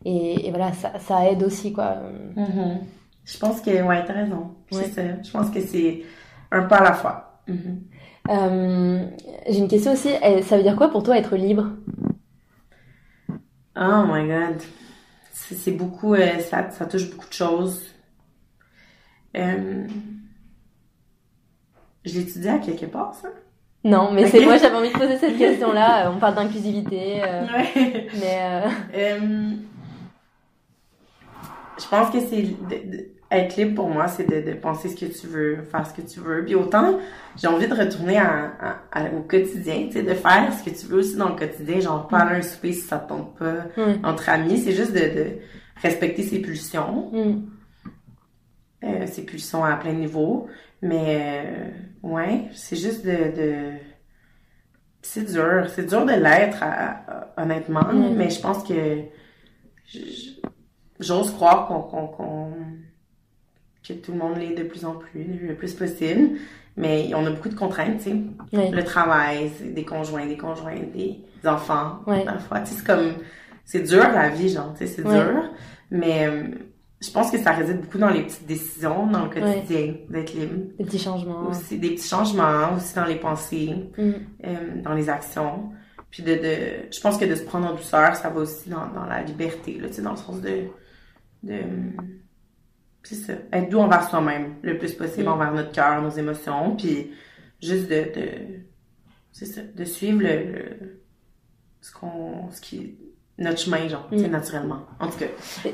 et, 0.04 0.48
et, 0.48 0.50
voilà, 0.50 0.72
ça, 0.72 0.98
ça, 0.98 1.28
aide 1.30 1.42
aussi, 1.42 1.72
quoi. 1.72 1.96
Mhm. 2.36 2.80
Je 3.24 3.38
pense 3.38 3.60
que, 3.60 3.70
ouais, 3.82 4.04
t'as 4.04 4.14
raison. 4.14 4.50
Ouais. 4.72 4.84
Ça. 4.84 5.02
Je 5.22 5.30
pense 5.30 5.50
que 5.50 5.60
c'est 5.60 6.02
un 6.50 6.62
pas 6.62 6.78
à 6.78 6.84
la 6.84 6.92
fois. 6.92 7.40
Mhm. 7.46 9.10
J'ai 9.48 9.58
une 9.58 9.68
question 9.68 9.92
aussi. 9.92 10.10
Eh, 10.22 10.42
ça 10.42 10.56
veut 10.56 10.62
dire 10.62 10.76
quoi 10.76 10.88
pour 10.88 11.02
toi 11.02 11.18
être 11.18 11.36
libre? 11.36 11.68
Oh 13.74 14.04
my 14.06 14.28
god 14.28 14.62
c'est 15.54 15.72
beaucoup, 15.72 16.14
ça, 16.16 16.70
ça, 16.70 16.86
touche 16.86 17.10
beaucoup 17.10 17.28
de 17.28 17.32
choses. 17.32 17.82
Euh, 19.36 19.86
je 22.04 22.18
l'étudie 22.18 22.48
à 22.48 22.58
quelque 22.58 22.86
part, 22.86 23.14
ça? 23.14 23.28
Non, 23.84 24.12
mais 24.12 24.26
c'est 24.26 24.44
moi, 24.44 24.56
j'avais 24.58 24.76
envie 24.76 24.92
de 24.92 24.98
poser 24.98 25.16
cette 25.18 25.36
question-là. 25.36 26.10
On 26.14 26.18
parle 26.18 26.36
d'inclusivité. 26.36 27.22
Euh, 27.22 27.46
ouais. 27.46 28.08
Mais. 28.20 28.62
je 31.78 31.88
pense 31.88 32.10
que 32.10 32.20
c'est 32.20 32.44
être 33.32 33.56
libre 33.56 33.74
pour 33.74 33.88
moi, 33.88 34.08
c'est 34.08 34.28
de, 34.28 34.48
de, 34.48 34.54
penser 34.54 34.88
ce 34.88 34.96
que 34.96 35.10
tu 35.10 35.26
veux, 35.26 35.62
faire 35.62 35.86
ce 35.86 35.94
que 35.94 36.02
tu 36.02 36.20
veux. 36.20 36.44
Puis 36.44 36.54
autant, 36.54 36.98
j'ai 37.36 37.46
envie 37.48 37.66
de 37.66 37.74
retourner 37.74 38.18
à, 38.18 38.82
au 39.16 39.20
quotidien, 39.20 39.86
tu 39.86 39.92
sais, 39.92 40.02
de 40.02 40.14
faire 40.14 40.52
ce 40.52 40.62
que 40.62 40.70
tu 40.70 40.86
veux 40.86 40.98
aussi 40.98 41.16
dans 41.16 41.30
le 41.30 41.36
quotidien, 41.36 41.80
genre 41.80 42.06
pas 42.08 42.18
aller 42.18 42.38
un 42.38 42.42
souper 42.42 42.72
si 42.72 42.82
ça 42.82 42.98
te 42.98 43.08
tombe 43.08 43.34
pas 43.38 43.66
mm. 43.76 44.04
entre 44.04 44.28
amis. 44.28 44.58
C'est 44.58 44.72
juste 44.72 44.92
de, 44.92 44.98
de, 44.98 45.26
respecter 45.82 46.22
ses 46.22 46.40
pulsions. 46.40 47.10
Mm. 47.12 47.48
Euh, 48.84 49.06
ses 49.06 49.24
pulsions 49.24 49.64
à 49.64 49.76
plein 49.76 49.92
niveau. 49.92 50.48
Mais 50.82 51.44
euh, 51.46 51.70
ouais, 52.02 52.48
c'est 52.52 52.76
juste 52.76 53.04
de, 53.04 53.36
de... 53.36 53.72
c'est 55.02 55.32
dur. 55.32 55.66
C'est 55.68 55.86
dur 55.86 56.04
de 56.04 56.12
l'être, 56.12 56.62
honnêtement. 57.36 57.92
Mm. 57.92 58.14
Mais 58.16 58.30
je 58.30 58.40
pense 58.40 58.62
que 58.64 59.00
j'ose 61.00 61.32
croire 61.32 61.66
qu'on 61.66 62.52
que 63.86 63.94
tout 63.94 64.12
le 64.12 64.18
monde 64.18 64.38
l'est 64.38 64.54
de 64.54 64.62
plus 64.62 64.84
en 64.84 64.94
plus, 64.94 65.40
le 65.42 65.54
plus 65.54 65.74
possible. 65.74 66.38
Mais 66.76 67.10
on 67.14 67.26
a 67.26 67.30
beaucoup 67.30 67.48
de 67.48 67.54
contraintes, 67.54 67.98
tu 67.98 68.04
sais. 68.04 68.70
Le 68.70 68.82
travail, 68.82 69.50
des 69.74 69.84
conjoints, 69.84 70.26
des 70.26 70.38
conjoints, 70.38 70.80
des 70.94 71.20
enfants, 71.44 72.00
ouais. 72.06 72.24
parfois. 72.24 72.64
c'est 72.64 72.84
comme, 72.84 73.14
c'est 73.64 73.82
dur 73.82 74.00
la 74.00 74.30
vie, 74.30 74.48
genre, 74.48 74.72
tu 74.72 74.86
sais, 74.86 74.94
c'est 74.94 75.02
dur. 75.02 75.50
Mais 75.90 76.26
euh, 76.26 76.44
je 77.02 77.10
pense 77.10 77.30
que 77.30 77.38
ça 77.38 77.52
réside 77.52 77.80
beaucoup 77.80 77.98
dans 77.98 78.10
les 78.10 78.22
petites 78.22 78.46
décisions, 78.46 79.06
dans 79.08 79.24
le 79.24 79.30
quotidien, 79.30 79.94
d'être 80.08 80.34
libre. 80.34 80.68
Des 80.78 80.84
petits 80.84 80.98
changements. 80.98 81.48
Aussi, 81.48 81.78
des 81.78 81.90
petits 81.90 82.08
changements, 82.08 82.74
aussi 82.76 82.94
dans 82.94 83.04
les 83.04 83.16
pensées, 83.16 83.74
mm. 83.98 84.12
euh, 84.44 84.82
dans 84.82 84.94
les 84.94 85.08
actions. 85.08 85.72
Puis 86.10 86.22
de, 86.22 86.34
de, 86.34 86.92
je 86.92 87.00
pense 87.00 87.18
que 87.18 87.24
de 87.24 87.34
se 87.34 87.42
prendre 87.42 87.66
en 87.66 87.74
douceur, 87.74 88.14
ça 88.14 88.30
va 88.30 88.40
aussi 88.40 88.68
dans, 88.68 88.86
dans 88.88 89.06
la 89.06 89.22
liberté, 89.22 89.78
là, 89.78 89.88
tu 89.88 89.94
sais, 89.94 90.02
dans 90.02 90.12
le 90.12 90.16
sens 90.16 90.40
de, 90.40 90.68
de, 91.42 91.58
c'est 93.02 93.16
ça. 93.16 93.32
Être 93.52 93.68
doux 93.68 93.78
envers 93.78 94.08
soi-même 94.08 94.54
le 94.62 94.78
plus 94.78 94.92
possible, 94.92 95.24
mm. 95.28 95.32
envers 95.32 95.52
notre 95.52 95.72
cœur, 95.72 96.00
nos 96.02 96.10
émotions, 96.10 96.76
puis 96.76 97.10
juste 97.60 97.88
de, 97.88 98.14
de 98.14 98.28
c'est 99.32 99.46
ça, 99.46 99.62
de 99.62 99.84
suivre 99.84 100.22
le, 100.22 101.00
ce 101.80 101.92
qu'on, 101.92 102.48
ce 102.50 102.60
qui, 102.60 102.96
notre 103.38 103.58
chemin, 103.58 103.88
genre, 103.88 104.06
mm. 104.10 104.26
naturellement. 104.26 104.80
En 105.00 105.08
tout 105.08 105.18
cas. 105.18 105.26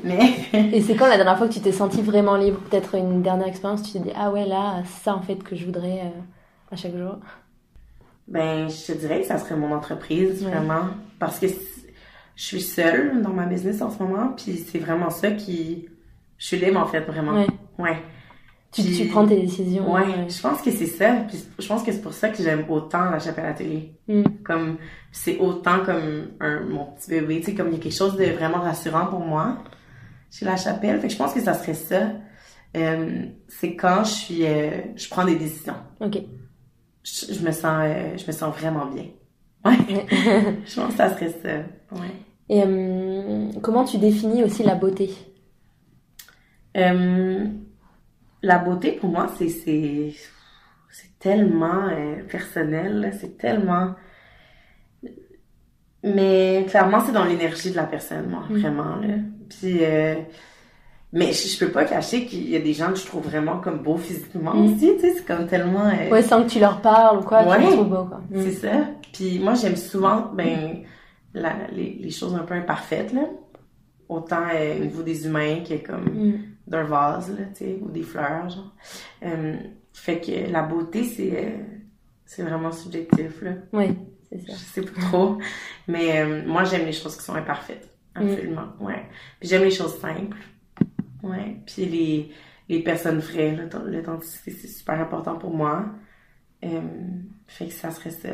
Mais. 0.04 0.36
Et 0.72 0.80
c'est 0.82 0.94
quand 0.94 1.08
la 1.08 1.16
dernière 1.16 1.36
fois 1.36 1.48
que 1.48 1.52
tu 1.52 1.60
t'es 1.60 1.72
senti 1.72 2.02
vraiment 2.02 2.36
libre? 2.36 2.58
Peut-être 2.70 2.94
une 2.94 3.22
dernière 3.22 3.48
expérience, 3.48 3.82
tu 3.82 3.92
t'es 3.92 3.98
dit, 3.98 4.12
ah 4.16 4.30
ouais, 4.30 4.46
là, 4.46 4.82
c'est 4.84 5.04
ça 5.04 5.14
en 5.14 5.22
fait 5.22 5.36
que 5.36 5.56
je 5.56 5.64
voudrais 5.64 6.00
euh, 6.00 6.72
à 6.72 6.76
chaque 6.76 6.96
jour? 6.96 7.16
Ben, 8.26 8.68
je 8.68 8.92
te 8.92 8.98
dirais 8.98 9.22
que 9.22 9.26
ça 9.26 9.38
serait 9.38 9.56
mon 9.56 9.72
entreprise, 9.72 10.42
vraiment. 10.44 10.88
Parce 11.18 11.38
que 11.38 11.46
je 11.48 12.42
suis 12.42 12.60
seule 12.60 13.22
dans 13.22 13.30
ma 13.30 13.46
business 13.46 13.82
en 13.82 13.90
ce 13.90 14.02
moment, 14.02 14.34
puis 14.36 14.56
c'est 14.56 14.78
vraiment 14.78 15.10
ça 15.10 15.30
qui 15.30 15.88
je 16.36 16.46
suis 16.46 16.58
libre 16.58 16.80
en 16.80 16.86
fait, 16.86 17.00
vraiment. 17.00 17.32
Ouais. 17.32 17.46
ouais. 17.78 18.02
Tu, 18.70 18.82
tu, 18.82 19.06
prends 19.06 19.26
tes 19.26 19.40
décisions. 19.40 19.90
Ouais, 19.92 20.28
je 20.28 20.40
pense 20.42 20.60
que 20.60 20.70
c'est 20.70 20.86
ça. 20.86 21.24
Puis 21.26 21.42
je 21.58 21.66
pense 21.66 21.82
que 21.82 21.90
c'est 21.90 22.02
pour 22.02 22.12
ça 22.12 22.28
que 22.28 22.42
j'aime 22.42 22.66
autant 22.68 23.10
la 23.10 23.18
chapelle 23.18 23.46
atelier. 23.46 23.92
Mm. 24.06 24.22
Comme 24.48 24.78
c'est 25.12 25.38
autant 25.38 25.84
comme 25.84 26.28
un 26.40 26.60
mon 26.60 26.86
petit 26.86 27.10
bébé, 27.10 27.40
tu 27.40 27.46
sais, 27.46 27.54
comme 27.54 27.68
il 27.68 27.74
y 27.74 27.76
a 27.76 27.78
quelque 27.80 27.94
chose 27.94 28.16
de 28.16 28.24
vraiment 28.24 28.60
rassurant 28.60 29.06
pour 29.06 29.20
moi 29.20 29.58
chez 30.30 30.44
la 30.44 30.56
chapelle. 30.56 30.98
Fait 31.00 31.06
que 31.08 31.12
je 31.12 31.18
pense 31.18 31.32
que 31.32 31.40
ça 31.40 31.54
serait 31.54 31.74
ça. 31.74 32.12
Euh, 32.76 33.26
c'est 33.48 33.76
quand 33.76 34.04
je 34.04 34.10
suis, 34.10 34.46
euh, 34.46 34.70
je 34.96 35.08
prends 35.08 35.24
des 35.24 35.36
décisions. 35.36 35.76
Ok. 36.00 36.18
Je, 37.02 37.40
me 37.40 37.52
sens, 37.52 37.82
euh, 37.84 38.16
je 38.16 38.26
me 38.26 38.32
sens 38.32 38.54
vraiment 38.54 38.86
bien. 38.86 39.06
Ouais. 39.64 39.76
je 40.66 40.74
pense 40.76 40.90
que 40.90 40.96
ça 40.96 41.14
serait 41.14 41.34
ça. 41.42 41.98
Ouais. 41.98 42.12
Et 42.50 42.62
comment 43.60 43.84
tu 43.84 43.98
définis 43.98 44.42
aussi 44.42 44.62
la 44.62 44.74
beauté? 44.74 45.10
La 46.74 48.58
beauté, 48.58 48.92
pour 48.92 49.10
moi, 49.10 49.26
c'est 49.36 49.48
c'est 49.48 50.14
tellement 51.18 51.90
personnel, 52.30 53.12
c'est 53.20 53.36
tellement... 53.36 53.94
Mais 56.04 56.64
clairement, 56.68 57.00
c'est 57.04 57.12
dans 57.12 57.24
l'énergie 57.24 57.70
de 57.70 57.76
la 57.76 57.84
personne, 57.84 58.28
moi, 58.28 58.44
mm. 58.48 58.58
vraiment. 58.58 58.96
Là. 58.96 59.14
Puis, 59.48 59.78
euh, 59.82 60.14
mais 61.12 61.32
je, 61.32 61.48
je, 61.48 61.58
peux 61.58 61.72
pas 61.72 61.84
cacher 61.84 62.26
qu'il 62.26 62.48
y 62.48 62.56
a 62.56 62.60
des 62.60 62.72
gens 62.72 62.92
que 62.92 62.98
je 62.98 63.06
trouve 63.06 63.24
vraiment 63.24 63.58
comme 63.58 63.78
beaux 63.78 63.96
physiquement 63.96 64.54
mm. 64.54 64.64
aussi, 64.64 64.94
tu 64.96 65.00
sais, 65.00 65.14
c'est 65.16 65.24
comme 65.24 65.46
tellement... 65.46 65.90
Ouais, 66.10 66.22
sans 66.22 66.44
que 66.44 66.48
tu 66.48 66.60
leur 66.60 66.80
parles 66.80 67.18
ou 67.18 67.22
quoi, 67.22 67.44
tu 67.44 67.60
les 67.60 67.72
trouves 67.72 67.88
beaux, 67.88 68.04
quoi. 68.04 68.20
Mm. 68.30 68.42
C'est 68.42 68.52
ça. 68.52 68.72
Puis 69.12 69.38
moi, 69.38 69.54
j'aime 69.54 69.76
souvent, 69.76 70.30
ben, 70.32 70.82
la, 71.34 71.54
les, 71.72 71.98
les, 72.00 72.10
choses 72.10 72.34
un 72.34 72.44
peu 72.44 72.54
imparfaites, 72.54 73.12
là. 73.12 73.22
Autant 74.08 74.44
au 74.80 74.84
niveau 74.84 75.02
des 75.02 75.26
humains 75.26 75.62
que 75.68 75.74
comme 75.86 76.40
d'un 76.68 76.84
vase, 76.84 77.30
là, 77.30 77.44
tu 77.54 77.64
sais, 77.64 77.78
ou 77.82 77.90
des 77.90 78.02
fleurs, 78.02 78.48
genre. 78.48 78.74
Euh, 79.24 79.56
fait 79.92 80.20
que 80.20 80.50
la 80.50 80.62
beauté, 80.62 81.04
c'est, 81.04 81.44
euh, 81.44 81.50
c'est 82.24 82.42
vraiment 82.42 82.70
subjectif, 82.70 83.42
là. 83.42 83.52
Oui, 83.72 83.96
c'est 84.30 84.40
ça. 84.40 84.52
Je 84.52 84.58
sais 84.58 84.82
pas 84.82 85.00
trop. 85.00 85.38
Mais 85.86 86.20
euh, 86.20 86.42
moi, 86.46 86.64
j'aime 86.64 86.84
les 86.86 86.92
choses 86.92 87.16
qui 87.16 87.22
sont 87.22 87.34
imparfaites. 87.34 87.88
Absolument, 88.14 88.68
mm. 88.80 88.84
ouais. 88.84 89.06
Puis 89.40 89.48
j'aime 89.48 89.62
les 89.62 89.70
choses 89.70 89.98
simples. 89.98 90.38
Ouais. 91.22 91.56
Puis 91.66 91.84
les, 91.84 92.30
les 92.68 92.80
personnes 92.80 93.18
vraies, 93.18 93.56
l'authenticité, 93.86 94.50
c'est 94.50 94.68
super 94.68 95.00
important 95.00 95.36
pour 95.36 95.54
moi. 95.54 95.86
Euh, 96.64 96.80
fait 97.46 97.66
que 97.66 97.72
ça 97.72 97.90
serait 97.90 98.10
ça. 98.10 98.28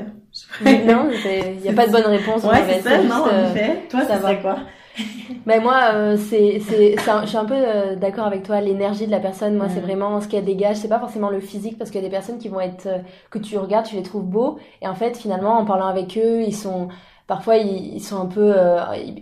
non, 0.64 1.10
il 1.10 1.60
n'y 1.60 1.68
a 1.68 1.72
pas 1.72 1.86
de 1.86 1.92
bonne 1.92 2.06
réponse. 2.06 2.42
Ouais, 2.44 2.62
c'est 2.68 2.82
ça, 2.82 3.02
non, 3.02 3.26
en 3.26 3.52
fait. 3.52 3.88
Toi, 3.88 4.04
ça 4.04 4.20
serait 4.20 4.40
quoi? 4.40 4.58
ben 5.46 5.62
moi, 5.62 5.90
euh, 5.92 6.16
c'est, 6.16 6.60
c'est, 6.60 6.96
je 6.96 7.26
suis 7.26 7.36
un 7.36 7.44
peu 7.44 7.54
euh, 7.54 7.96
d'accord 7.96 8.26
avec 8.26 8.42
toi. 8.42 8.60
L'énergie 8.60 9.06
de 9.06 9.10
la 9.10 9.20
personne, 9.20 9.56
moi, 9.56 9.68
c'est 9.68 9.80
vraiment 9.80 10.20
ce 10.20 10.28
qu'elle 10.28 10.44
dégage. 10.44 10.76
C'est 10.76 10.88
pas 10.88 11.00
forcément 11.00 11.30
le 11.30 11.40
physique, 11.40 11.78
parce 11.78 11.90
qu'il 11.90 12.00
y 12.00 12.04
a 12.04 12.08
des 12.08 12.14
personnes 12.14 12.38
qui 12.38 12.48
vont 12.48 12.60
être 12.60 12.86
euh, 12.86 12.98
que 13.30 13.38
tu 13.38 13.58
regardes, 13.58 13.86
tu 13.86 13.96
les 13.96 14.02
trouves 14.02 14.24
beaux, 14.24 14.58
et 14.82 14.88
en 14.88 14.94
fait, 14.94 15.16
finalement, 15.16 15.58
en 15.58 15.64
parlant 15.64 15.86
avec 15.86 16.18
eux, 16.18 16.42
ils 16.42 16.54
sont 16.54 16.88
parfois 17.26 17.56
ils, 17.56 18.02
sont 18.02 18.20
un 18.20 18.26
peu, 18.26 18.54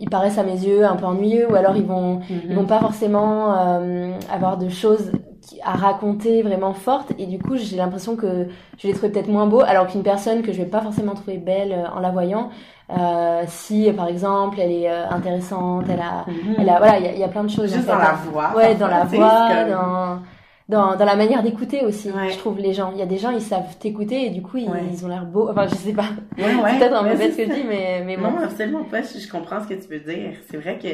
ils, 0.01 0.11
paraissent 0.11 0.37
à 0.37 0.43
mes 0.43 0.65
yeux 0.65 0.85
un 0.85 0.97
peu 0.97 1.05
ennuyeux, 1.05 1.49
ou 1.49 1.55
alors 1.55 1.77
ils 1.77 1.87
vont, 1.87 2.19
ils 2.29 2.53
vont 2.53 2.67
pas 2.67 2.81
forcément 2.81 3.53
avoir 4.29 4.59
de 4.59 4.69
choses 4.69 5.13
à 5.65 5.73
raconter 5.73 6.43
vraiment 6.43 6.73
fortes 6.73 7.13
et 7.19 7.27
du 7.27 7.39
coup 7.39 7.57
j'ai 7.57 7.77
l'impression 7.77 8.17
que 8.17 8.47
je 8.79 8.87
les 8.87 8.93
trouvais 8.93 9.11
peut-être 9.11 9.29
moins 9.29 9.47
beaux 9.47 9.61
alors 9.61 9.87
qu'une 9.87 10.03
personne 10.03 10.43
que 10.43 10.53
je 10.53 10.59
vais 10.59 10.69
pas 10.69 10.81
forcément 10.81 11.15
trouver 11.15 11.39
belle 11.39 11.73
euh, 11.73 11.89
en 11.95 12.01
la 12.01 12.11
voyant 12.11 12.51
euh, 12.97 13.43
si 13.47 13.91
par 13.93 14.09
exemple 14.09 14.59
elle 14.61 14.73
est 14.73 14.91
euh, 14.91 15.09
intéressante 15.09 15.87
elle 15.89 16.01
a 16.01 16.25
Mhm. 16.29 16.57
elle 16.59 16.69
a 16.69 16.79
voilà 16.79 16.99
il 16.99 17.05
y 17.05 17.09
a, 17.09 17.13
il 17.13 17.19
y 17.19 17.25
a 17.25 17.29
plein 17.29 17.45
de 17.45 17.51
choses 17.51 17.73
Juste 17.73 17.89
en 17.89 17.93
dans 17.95 17.99
la 17.99 18.13
voix. 18.13 18.53
ouais 18.57 18.75
dans 18.75 18.89
la 18.89 19.05
voix 19.05 19.49
comme- 19.49 19.71
dans 19.71 20.19
dans, 20.69 20.97
dans 20.97 21.05
la 21.05 21.17
manière 21.17 21.43
d'écouter 21.43 21.85
aussi, 21.85 22.11
Ouais. 22.13 22.31
je 22.31 22.39
trouve 22.39 22.59
les 22.59 22.73
gens. 22.73 22.93
Il 22.95 22.99
y 22.99 23.03
a 23.03 23.07
des 23.07 23.19
gens, 23.19 23.31
ils 23.31 23.43
savent 23.43 23.77
t'écouter 23.79 24.27
et 24.27 24.31
du 24.31 24.41
coup, 24.41 24.57
ils, 24.57 24.71
Ouais. 24.71 24.79
ils 24.91 25.05
ont 25.05 25.09
l'air 25.09 25.27
beaux. 25.27 25.51
Enfin, 25.51 25.67
je 25.67 25.75
sais 25.75 25.93
pas. 25.93 26.05
Ouais, 26.39 26.45
ouais. 26.45 26.53
C'est 26.71 26.79
peut-être 26.79 26.95
un 26.97 27.03
peu 27.05 27.17
bête 27.17 27.33
ce 27.33 27.37
que 27.39 27.45
je 27.45 27.53
dis, 27.53 27.65
mais, 27.69 28.03
mais 28.07 28.17
bon. 28.17 28.31
Non, 28.31 28.39
absolument 28.45 28.85
pas. 28.85 29.03
Je, 29.03 29.19
je 29.19 29.29
comprends 29.31 29.61
ce 29.63 29.67
que 29.69 29.75
tu 29.75 29.87
veux 29.89 29.99
dire. 30.01 30.33
C'est 30.51 30.57
vrai 30.57 30.79
que 30.79 30.89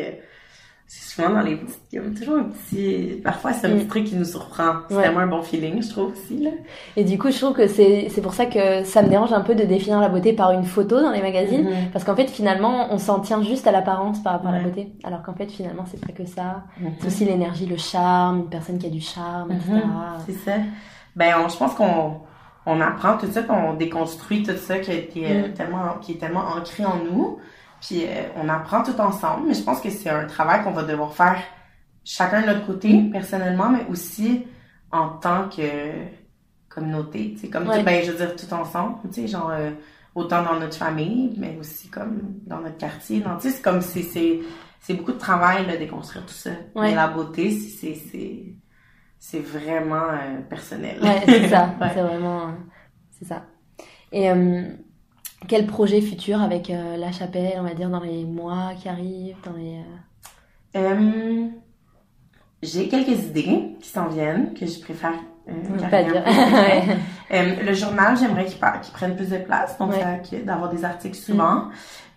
c'est 0.90 1.14
souvent 1.14 1.28
dans 1.34 1.42
les 1.42 1.56
petites... 1.56 1.80
Il 1.92 1.96
y 1.96 1.98
a 1.98 2.18
toujours 2.18 2.36
un 2.38 2.44
petit... 2.44 3.20
Parfois, 3.22 3.52
c'est 3.52 3.66
un 3.66 3.74
Mm. 3.74 3.78
petit 3.80 3.86
truc 3.88 4.04
qui 4.04 4.14
nous 4.16 4.24
surprend. 4.24 4.76
C'est 4.88 4.96
Ouais. 4.96 5.02
tellement 5.02 5.20
un 5.20 5.26
bon 5.26 5.42
feeling, 5.42 5.82
je 5.82 5.90
trouve, 5.90 6.12
aussi, 6.12 6.38
là. 6.38 6.50
Et 6.96 7.04
du 7.04 7.18
coup, 7.18 7.30
je 7.30 7.36
trouve 7.36 7.52
que 7.52 7.66
c'est 7.68 8.08
c'est 8.08 8.22
pour 8.22 8.32
ça 8.32 8.46
que 8.46 8.84
ça 8.84 9.02
me 9.02 9.08
dérange 9.10 9.32
un 9.34 9.42
peu 9.42 9.54
de 9.54 9.64
définir 9.64 10.00
la 10.00 10.08
beauté 10.08 10.32
par 10.32 10.50
une 10.52 10.64
photo 10.64 11.00
dans 11.02 11.10
les 11.10 11.20
magazines. 11.20 11.64
Mhm. 11.68 11.90
Parce 11.92 12.04
qu'en 12.04 12.16
fait, 12.16 12.28
finalement, 12.30 12.88
on 12.90 12.96
s'en 12.98 13.20
tient 13.20 13.42
juste 13.42 13.66
à 13.66 13.72
l'apparence 13.72 14.22
par 14.22 14.32
rapport 14.32 14.50
à 14.50 14.56
la 14.56 14.62
beauté. 14.64 14.92
Alors 15.04 15.22
qu'en 15.22 15.34
fait, 15.34 15.50
finalement, 15.50 15.84
c'est 15.90 16.00
pas 16.04 16.12
que 16.14 16.24
ça. 16.24 16.62
Mhm. 16.80 16.92
C'est 17.00 17.06
aussi 17.08 17.24
l'énergie, 17.26 17.66
le 17.66 17.76
charme, 17.76 18.38
une 18.40 18.48
personne 18.48 18.78
qui 18.78 18.86
a 18.86 18.90
du 18.90 19.02
charme, 19.02 19.52
etc. 19.52 19.72
Mhm. 19.74 19.82
C'est 20.26 20.32
ça. 20.50 20.56
Ben, 21.16 21.34
on- 21.44 21.48
je 21.50 21.56
pense 21.58 21.74
qu'on 21.74 22.20
on 22.64 22.80
apprend 22.80 23.18
tout 23.18 23.26
ça, 23.30 23.42
puis 23.42 23.50
on 23.52 23.74
déconstruit 23.74 24.42
tout 24.42 24.56
ça 24.56 24.78
qui, 24.78 24.90
a 24.90 24.94
été, 24.94 25.26
euh, 25.26 25.48
Mm. 25.48 25.52
tellement, 25.52 25.78
qui 26.00 26.12
est 26.12 26.16
tellement 26.18 26.44
ancré 26.56 26.84
en 26.84 26.96
nous. 27.10 27.38
Puis 27.80 28.04
euh, 28.04 28.22
on 28.36 28.48
apprend 28.48 28.82
tout 28.82 28.98
ensemble. 29.00 29.48
Mais 29.48 29.54
je 29.54 29.62
pense 29.62 29.80
que 29.80 29.90
c'est 29.90 30.10
un 30.10 30.26
travail 30.26 30.62
qu'on 30.64 30.72
va 30.72 30.82
devoir 30.82 31.12
faire 31.14 31.40
chacun 32.04 32.40
de 32.42 32.46
notre 32.46 32.66
côté, 32.66 33.02
personnellement, 33.12 33.68
mais 33.70 33.86
aussi 33.90 34.46
en 34.90 35.08
tant 35.10 35.48
que 35.48 35.90
communauté. 36.68 37.32
Tu 37.34 37.40
sais, 37.40 37.48
comme 37.50 37.68
Ouais. 37.68 37.82
ben, 37.82 38.04
je 38.04 38.12
veux 38.12 38.16
dire, 38.26 38.36
tout 38.36 38.52
ensemble. 38.54 38.96
Tu 39.12 39.22
sais, 39.22 39.26
genre, 39.28 39.50
euh, 39.50 39.70
autant 40.14 40.42
dans 40.42 40.58
notre 40.58 40.76
famille, 40.76 41.34
mais 41.38 41.56
aussi 41.60 41.88
comme 41.88 42.20
dans 42.46 42.60
notre 42.60 42.78
quartier. 42.78 43.20
Dans, 43.20 43.36
tu 43.36 43.48
sais, 43.48 43.56
c'est 43.56 43.62
comme, 43.62 43.80
c'est, 43.82 44.02
c'est, 44.02 44.40
c'est 44.80 44.94
beaucoup 44.94 45.12
de 45.12 45.18
travail, 45.18 45.66
là, 45.66 45.76
déconstruire 45.76 46.24
tout 46.26 46.32
ça. 46.34 46.50
Ouais. 46.74 46.90
Mais 46.90 46.94
la 46.94 47.08
beauté, 47.08 47.50
c'est, 47.50 47.68
c'est, 47.68 47.94
c'est, 48.10 48.42
c'est 49.18 49.40
vraiment 49.40 50.08
euh, 50.10 50.40
personnel. 50.48 50.98
Ouais, 51.02 51.22
c'est 51.26 51.48
ça. 51.48 51.74
Ouais. 51.80 51.90
C'est 51.94 52.02
vraiment. 52.02 52.54
C'est 53.18 53.24
ça. 53.26 53.44
Et 54.12 54.30
euh, 54.30 54.62
quel 55.46 55.66
projet 55.66 56.00
futur 56.00 56.40
avec 56.42 56.70
euh, 56.70 56.96
la 56.96 57.12
chapelle, 57.12 57.54
on 57.58 57.62
va 57.62 57.74
dire, 57.74 57.88
dans 57.90 58.00
les 58.00 58.24
mois 58.24 58.72
qui 58.80 58.88
arrivent, 58.88 59.36
dans 59.44 59.52
les. 59.52 59.76
euh, 59.76 60.76
Euh, 60.76 61.46
j'ai 62.62 62.88
quelques 62.88 63.22
idées 63.24 63.76
qui 63.80 63.88
s'en 63.88 64.08
viennent, 64.08 64.52
que 64.54 64.66
je 64.66 64.80
préfère 64.80 65.12
euh, 65.48 65.88
pas 65.90 66.02
dire. 66.02 66.22
le 67.30 67.72
journal, 67.72 68.16
j'aimerais 68.18 68.44
qu'il 68.46 68.58
qu'il 68.82 68.92
prenne 68.92 69.16
plus 69.16 69.30
de 69.30 69.38
place, 69.38 69.78
donc 69.78 69.92
Ouais. 69.92 70.40
d'avoir 70.44 70.68
des 70.70 70.84
articles 70.84 71.16
souvent. 71.16 71.68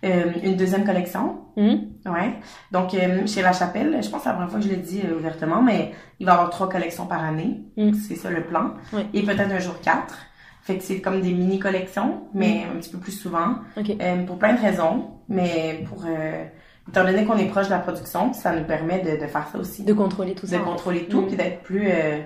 Une 0.02 0.56
deuxième 0.56 0.84
collection, 0.84 1.36
Mhm. 1.56 1.80
ouais. 2.06 2.34
Donc, 2.72 2.90
chez 3.26 3.40
La 3.40 3.52
Chapelle, 3.52 4.00
je 4.02 4.08
pense 4.10 4.20
que 4.20 4.24
c'est 4.24 4.28
la 4.30 4.34
première 4.34 4.50
fois 4.50 4.58
que 4.58 4.64
je 4.66 4.70
l'ai 4.70 4.76
dit 4.76 5.00
euh, 5.04 5.16
ouvertement, 5.16 5.62
mais 5.62 5.92
il 6.18 6.26
va 6.26 6.32
y 6.32 6.34
avoir 6.34 6.50
trois 6.50 6.68
collections 6.68 7.06
par 7.06 7.22
année. 7.22 7.62
Mm. 7.76 7.92
C'est 7.94 8.16
ça 8.16 8.28
le 8.30 8.42
plan. 8.42 8.72
Et 9.14 9.22
peut-être 9.22 9.52
un 9.52 9.60
jour 9.60 9.80
quatre. 9.80 10.16
Fait 10.62 10.76
que 10.78 10.82
c'est 10.84 11.00
comme 11.00 11.20
des 11.20 11.32
mini-collections, 11.32 12.22
mais 12.34 12.64
un 12.72 12.76
petit 12.78 12.90
peu 12.90 12.98
plus 12.98 13.12
souvent. 13.12 13.56
Euh, 13.76 14.24
pour 14.24 14.38
plein 14.38 14.54
de 14.54 14.60
raisons, 14.60 15.10
mais 15.28 15.84
pour... 15.88 16.04
Euh, 16.06 16.44
étant 16.88 17.04
donné 17.04 17.24
qu'on 17.24 17.36
est 17.36 17.46
proche 17.46 17.66
de 17.66 17.70
la 17.72 17.78
production, 17.80 18.32
ça 18.32 18.52
nous 18.54 18.64
permet 18.64 19.00
de, 19.00 19.20
de 19.20 19.26
faire 19.26 19.48
ça 19.50 19.58
aussi. 19.58 19.82
De 19.84 19.92
contrôler 19.92 20.34
tout 20.34 20.46
de 20.46 20.50
ça. 20.52 20.58
contrôler 20.60 21.06
tout, 21.06 21.22
Mm. 21.22 21.26
puis 21.26 21.36
d'être 21.36 21.62
plus... 21.62 21.88
euh, 21.88 22.20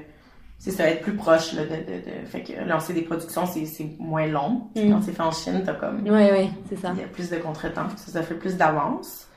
c'est 0.58 0.70
ça, 0.70 0.88
être 0.88 1.02
plus 1.02 1.14
proche, 1.14 1.52
là, 1.54 1.62
de, 1.64 1.68
de, 1.68 1.74
de... 1.76 2.26
Fait 2.26 2.42
que 2.42 2.52
lancer 2.66 2.92
des 2.94 3.02
productions, 3.02 3.44
c'est 3.46 3.64
c'est 3.66 3.88
moins 3.98 4.26
long. 4.26 4.68
Mm. 4.76 4.90
Quand 4.90 5.02
c'est 5.02 5.12
fait 5.12 5.22
en 5.22 5.30
Chine, 5.32 5.62
t'as 5.64 5.74
comme... 5.74 6.02
Ouais, 6.04 6.30
ouais, 6.32 6.50
c'est 6.68 6.78
ça. 6.78 6.92
Il 6.94 7.00
y 7.00 7.04
a 7.04 7.06
plus 7.08 7.30
de 7.30 7.36
contretemps, 7.36 7.88
ça, 7.96 8.12
ça 8.12 8.22
fait 8.22 8.34
plus 8.34 8.56
d'avance. 8.56 9.28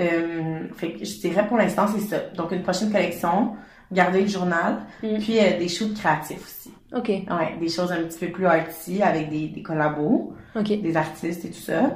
Euh, 0.00 0.60
fait 0.76 0.92
que 0.92 1.04
je 1.04 1.18
dirais 1.20 1.46
pour 1.46 1.56
l'instant, 1.56 1.86
c'est 1.88 2.00
ça. 2.00 2.18
Donc, 2.36 2.52
une 2.52 2.62
prochaine 2.62 2.90
collection, 2.90 3.54
garder 3.92 4.22
le 4.22 4.28
journal, 4.28 4.78
Mm. 5.02 5.18
puis 5.18 5.38
euh, 5.38 5.58
des 5.58 5.68
shoots 5.68 5.94
créatifs 5.94 6.42
aussi. 6.44 6.72
Ok, 6.94 7.08
Ouais, 7.08 7.56
des 7.60 7.68
choses 7.68 7.92
un 7.92 8.02
petit 8.02 8.26
peu 8.26 8.32
plus 8.32 8.46
arty 8.46 9.02
avec 9.02 9.30
des, 9.30 9.48
des 9.48 9.62
collabos, 9.62 10.34
ok. 10.56 10.80
des 10.82 10.96
artistes 10.96 11.44
et 11.44 11.50
tout 11.50 11.60
ça. 11.60 11.94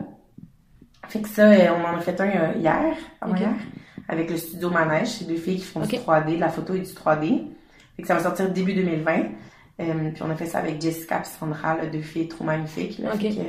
Fait 1.09 1.21
que 1.21 1.29
ça, 1.29 1.43
euh, 1.51 1.69
on 1.77 1.85
en 1.95 1.97
a 1.99 2.01
fait 2.01 2.19
un 2.21 2.27
euh, 2.29 2.53
hier, 2.59 2.95
avant 3.21 3.33
Ok. 3.35 3.41
hier, 3.41 3.51
avec 4.09 4.31
le 4.31 4.37
studio 4.37 4.71
Manège. 4.71 5.09
C'est 5.09 5.27
deux 5.27 5.37
filles 5.37 5.57
qui 5.59 5.65
font 5.65 5.81
du 5.81 5.95
Ok. 5.97 6.01
3D, 6.03 6.37
de 6.37 6.41
la 6.41 6.49
photo 6.49 6.75
et 6.75 6.81
du 6.81 6.93
3D. 6.93 7.43
Fait 7.97 8.03
que 8.03 8.09
ça 8.09 8.15
va 8.15 8.21
sortir 8.23 8.51
début 8.51 8.73
2020. 8.75 9.13
Euh, 9.81 10.11
puis 10.15 10.23
on 10.23 10.31
a 10.31 10.35
fait 10.37 10.47
ça 10.47 10.59
avec 10.59 10.81
Jessica 10.81 11.21
et 11.21 11.25
Sandra, 11.25 11.77
là, 11.77 11.87
deux 11.87 12.01
filles 12.01 12.29
trop 12.29 12.45
magnifiques. 12.45 12.99
Là, 13.01 13.11
Ok. 13.15 13.21
Fait 13.21 13.29
que, 13.31 13.41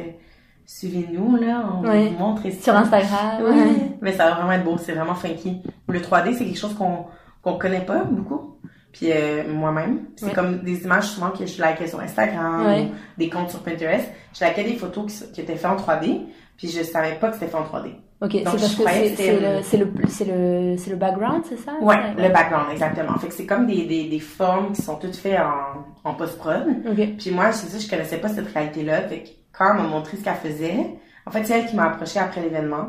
suivez-nous, 0.65 1.35
là, 1.37 1.69
on 1.73 1.87
Ouais. 1.87 2.05
va 2.05 2.09
vous 2.09 2.17
montrer 2.17 2.51
ça. 2.51 2.63
Sur 2.63 2.75
Instagram. 2.75 3.43
Oui, 3.43 3.49
ouais. 3.59 3.67
mais 4.01 4.11
ça 4.13 4.25
va 4.29 4.35
vraiment 4.35 4.51
être 4.53 4.63
beau, 4.63 4.77
c'est 4.77 4.93
vraiment 4.93 5.15
funky. 5.15 5.61
Le 5.87 5.99
3D, 6.01 6.33
c'est 6.33 6.45
quelque 6.45 6.57
chose 6.57 6.73
qu'on 6.75 7.05
qu'on 7.45 7.57
connaît 7.57 7.85
pas 7.85 8.03
beaucoup. 8.03 8.57
Puis 8.91 9.11
euh, 9.11 9.43
moi-même, 9.53 10.05
c'est 10.15 10.27
Ouais. 10.27 10.31
comme 10.33 10.59
des 10.63 10.83
images 10.83 11.05
souvent 11.09 11.29
que 11.29 11.45
je 11.45 11.61
likais 11.61 11.87
sur 11.87 11.99
Instagram, 11.99 12.65
Ouais. 12.65 12.81
ou 12.83 13.19
des 13.19 13.29
comptes 13.29 13.49
sur 13.51 13.59
Pinterest. 13.59 14.09
Je 14.33 14.45
likais 14.45 14.63
des 14.63 14.75
photos 14.75 15.05
qui, 15.11 15.31
qui 15.31 15.41
étaient 15.41 15.55
faites 15.55 15.69
en 15.71 15.75
3D, 15.75 16.21
puis 16.57 16.69
je 16.69 16.81
savais 16.81 17.15
pas 17.15 17.27
que 17.29 17.35
c'était 17.35 17.47
fait 17.47 17.57
en 17.57 17.63
3D. 17.63 17.91
Ok, 18.21 18.29
c'est 18.31 18.37
Donc, 18.43 18.53
parce 18.55 18.71
je 18.71 18.77
que 18.77 18.89
c'est 19.17 19.39
le, 19.39 19.61
c'est 19.61 19.77
le, 19.77 19.85
le, 20.31 20.89
le 20.89 20.95
background, 20.95 21.43
c'est 21.49 21.57
ça? 21.57 21.73
Ouais, 21.81 21.95
Ouais. 21.95 22.13
le 22.27 22.33
background, 22.33 22.67
exactement. 22.71 23.17
Fait 23.17 23.27
que 23.27 23.33
c'est 23.33 23.45
comme 23.45 23.67
des, 23.67 23.83
des, 23.85 24.07
des 24.09 24.19
formes 24.19 24.71
qui 24.71 24.81
sont 24.81 24.95
toutes 24.95 25.17
faites 25.17 25.37
en, 25.41 26.09
en 26.09 26.13
post-prod. 26.13 26.63
Ok, 26.89 27.17
Puis 27.17 27.31
moi, 27.31 27.51
c'est 27.51 27.67
ça, 27.67 27.77
je 27.77 27.89
connaissais 27.89 28.17
pas 28.17 28.29
cette 28.29 28.47
réalité-là. 28.47 29.01
Fait 29.01 29.23
que 29.23 29.29
quand 29.51 29.71
elle 29.75 29.81
m'a 29.83 29.87
montré 29.89 30.15
ce 30.15 30.23
qu'elle 30.23 30.33
faisait, 30.35 30.95
en 31.25 31.31
fait, 31.31 31.43
c'est 31.43 31.59
elle 31.59 31.65
qui 31.65 31.75
m'a 31.75 31.87
approché 31.87 32.17
après 32.19 32.39
l'événement. 32.41 32.87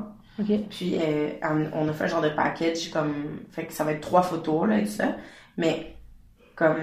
Puis 0.71 0.97
euh, 1.01 1.29
on- 1.75 1.89
a 1.89 1.93
fait 1.93 2.05
un 2.05 2.09
genre 2.09 2.21
de 2.23 2.29
package 2.29 2.91
comme 2.91 3.15
fait 3.51 3.65
que 3.67 3.73
ça 3.73 3.85
va 3.85 3.93
être 3.93 4.01
trois 4.03 4.23
photos 4.23 4.69
là 4.69 4.79
et 4.79 4.85
tout 4.85 4.91
ça. 4.91 5.17
Mais 5.57 5.95
comme 6.55 6.77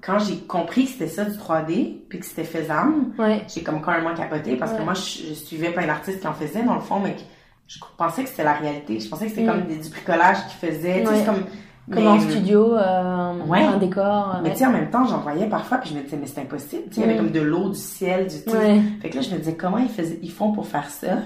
quand 0.00 0.18
j'ai 0.18 0.36
compris 0.38 0.84
que 0.84 0.90
c'était 0.92 1.08
ça 1.08 1.24
du 1.24 1.36
3D 1.36 2.04
puis 2.08 2.18
que 2.20 2.26
c'était 2.26 2.44
faisable, 2.44 2.92
Ouais, 3.18 3.42
j'ai 3.52 3.62
comme 3.62 3.82
carrément 3.84 4.14
capoté 4.14 4.56
parce 4.56 4.72
que 4.72 4.82
moi 4.82 4.94
je, 4.94 5.28
je 5.28 5.34
suivais 5.34 5.70
plein 5.70 5.86
d'artistes 5.86 6.20
qui 6.20 6.26
en 6.26 6.32
faisaient 6.34 6.62
dans 6.62 6.74
le 6.74 6.80
fond 6.80 7.00
mais 7.00 7.12
que 7.14 7.20
je 7.66 7.78
pensais 7.96 8.22
que 8.24 8.28
c'était 8.28 8.44
la 8.44 8.54
réalité. 8.54 8.98
Je 8.98 9.08
pensais 9.08 9.26
que 9.26 9.30
c'était 9.30 9.44
Mm. 9.44 9.50
comme 9.50 9.62
des, 9.66 9.76
du 9.76 9.88
bricolage 9.90 10.38
qu'ils 10.48 10.70
faisaient, 10.70 11.00
tu 11.02 11.06
sais, 11.06 11.12
Ouais. 11.12 11.24
comme 11.24 11.44
comme 11.92 12.04
mais- 12.04 12.08
en 12.08 12.20
studio, 12.20 12.76
euh, 12.76 13.32
Ouais. 13.46 13.64
un 13.64 13.76
décor. 13.78 14.38
Mais 14.42 14.48
ouais. 14.50 14.54
tu 14.54 14.60
sais, 14.60 14.66
en 14.66 14.70
même 14.70 14.90
temps, 14.90 15.04
j'en 15.06 15.18
voyais 15.18 15.46
parfois, 15.48 15.78
puis 15.78 15.90
je 15.90 15.94
me 15.96 16.02
disais, 16.02 16.16
mais 16.20 16.26
c'est 16.28 16.40
impossible. 16.40 16.84
Tu 16.88 16.94
sais, 16.96 17.00
il 17.00 17.06
y 17.06 17.10
avait 17.10 17.14
Mm. 17.14 17.24
comme 17.24 17.30
de 17.32 17.40
l'eau, 17.40 17.68
du 17.70 17.78
ciel, 17.78 18.26
du. 18.28 18.36
Ouais. 18.52 18.80
Fait 19.02 19.10
que 19.10 19.16
là, 19.16 19.22
je 19.22 19.30
me 19.30 19.38
disais, 19.38 19.56
comment 19.56 19.78
ils, 19.78 19.88
faisaient, 19.88 20.18
ils 20.22 20.30
font 20.30 20.52
pour 20.52 20.66
faire 20.68 20.88
ça? 20.88 21.18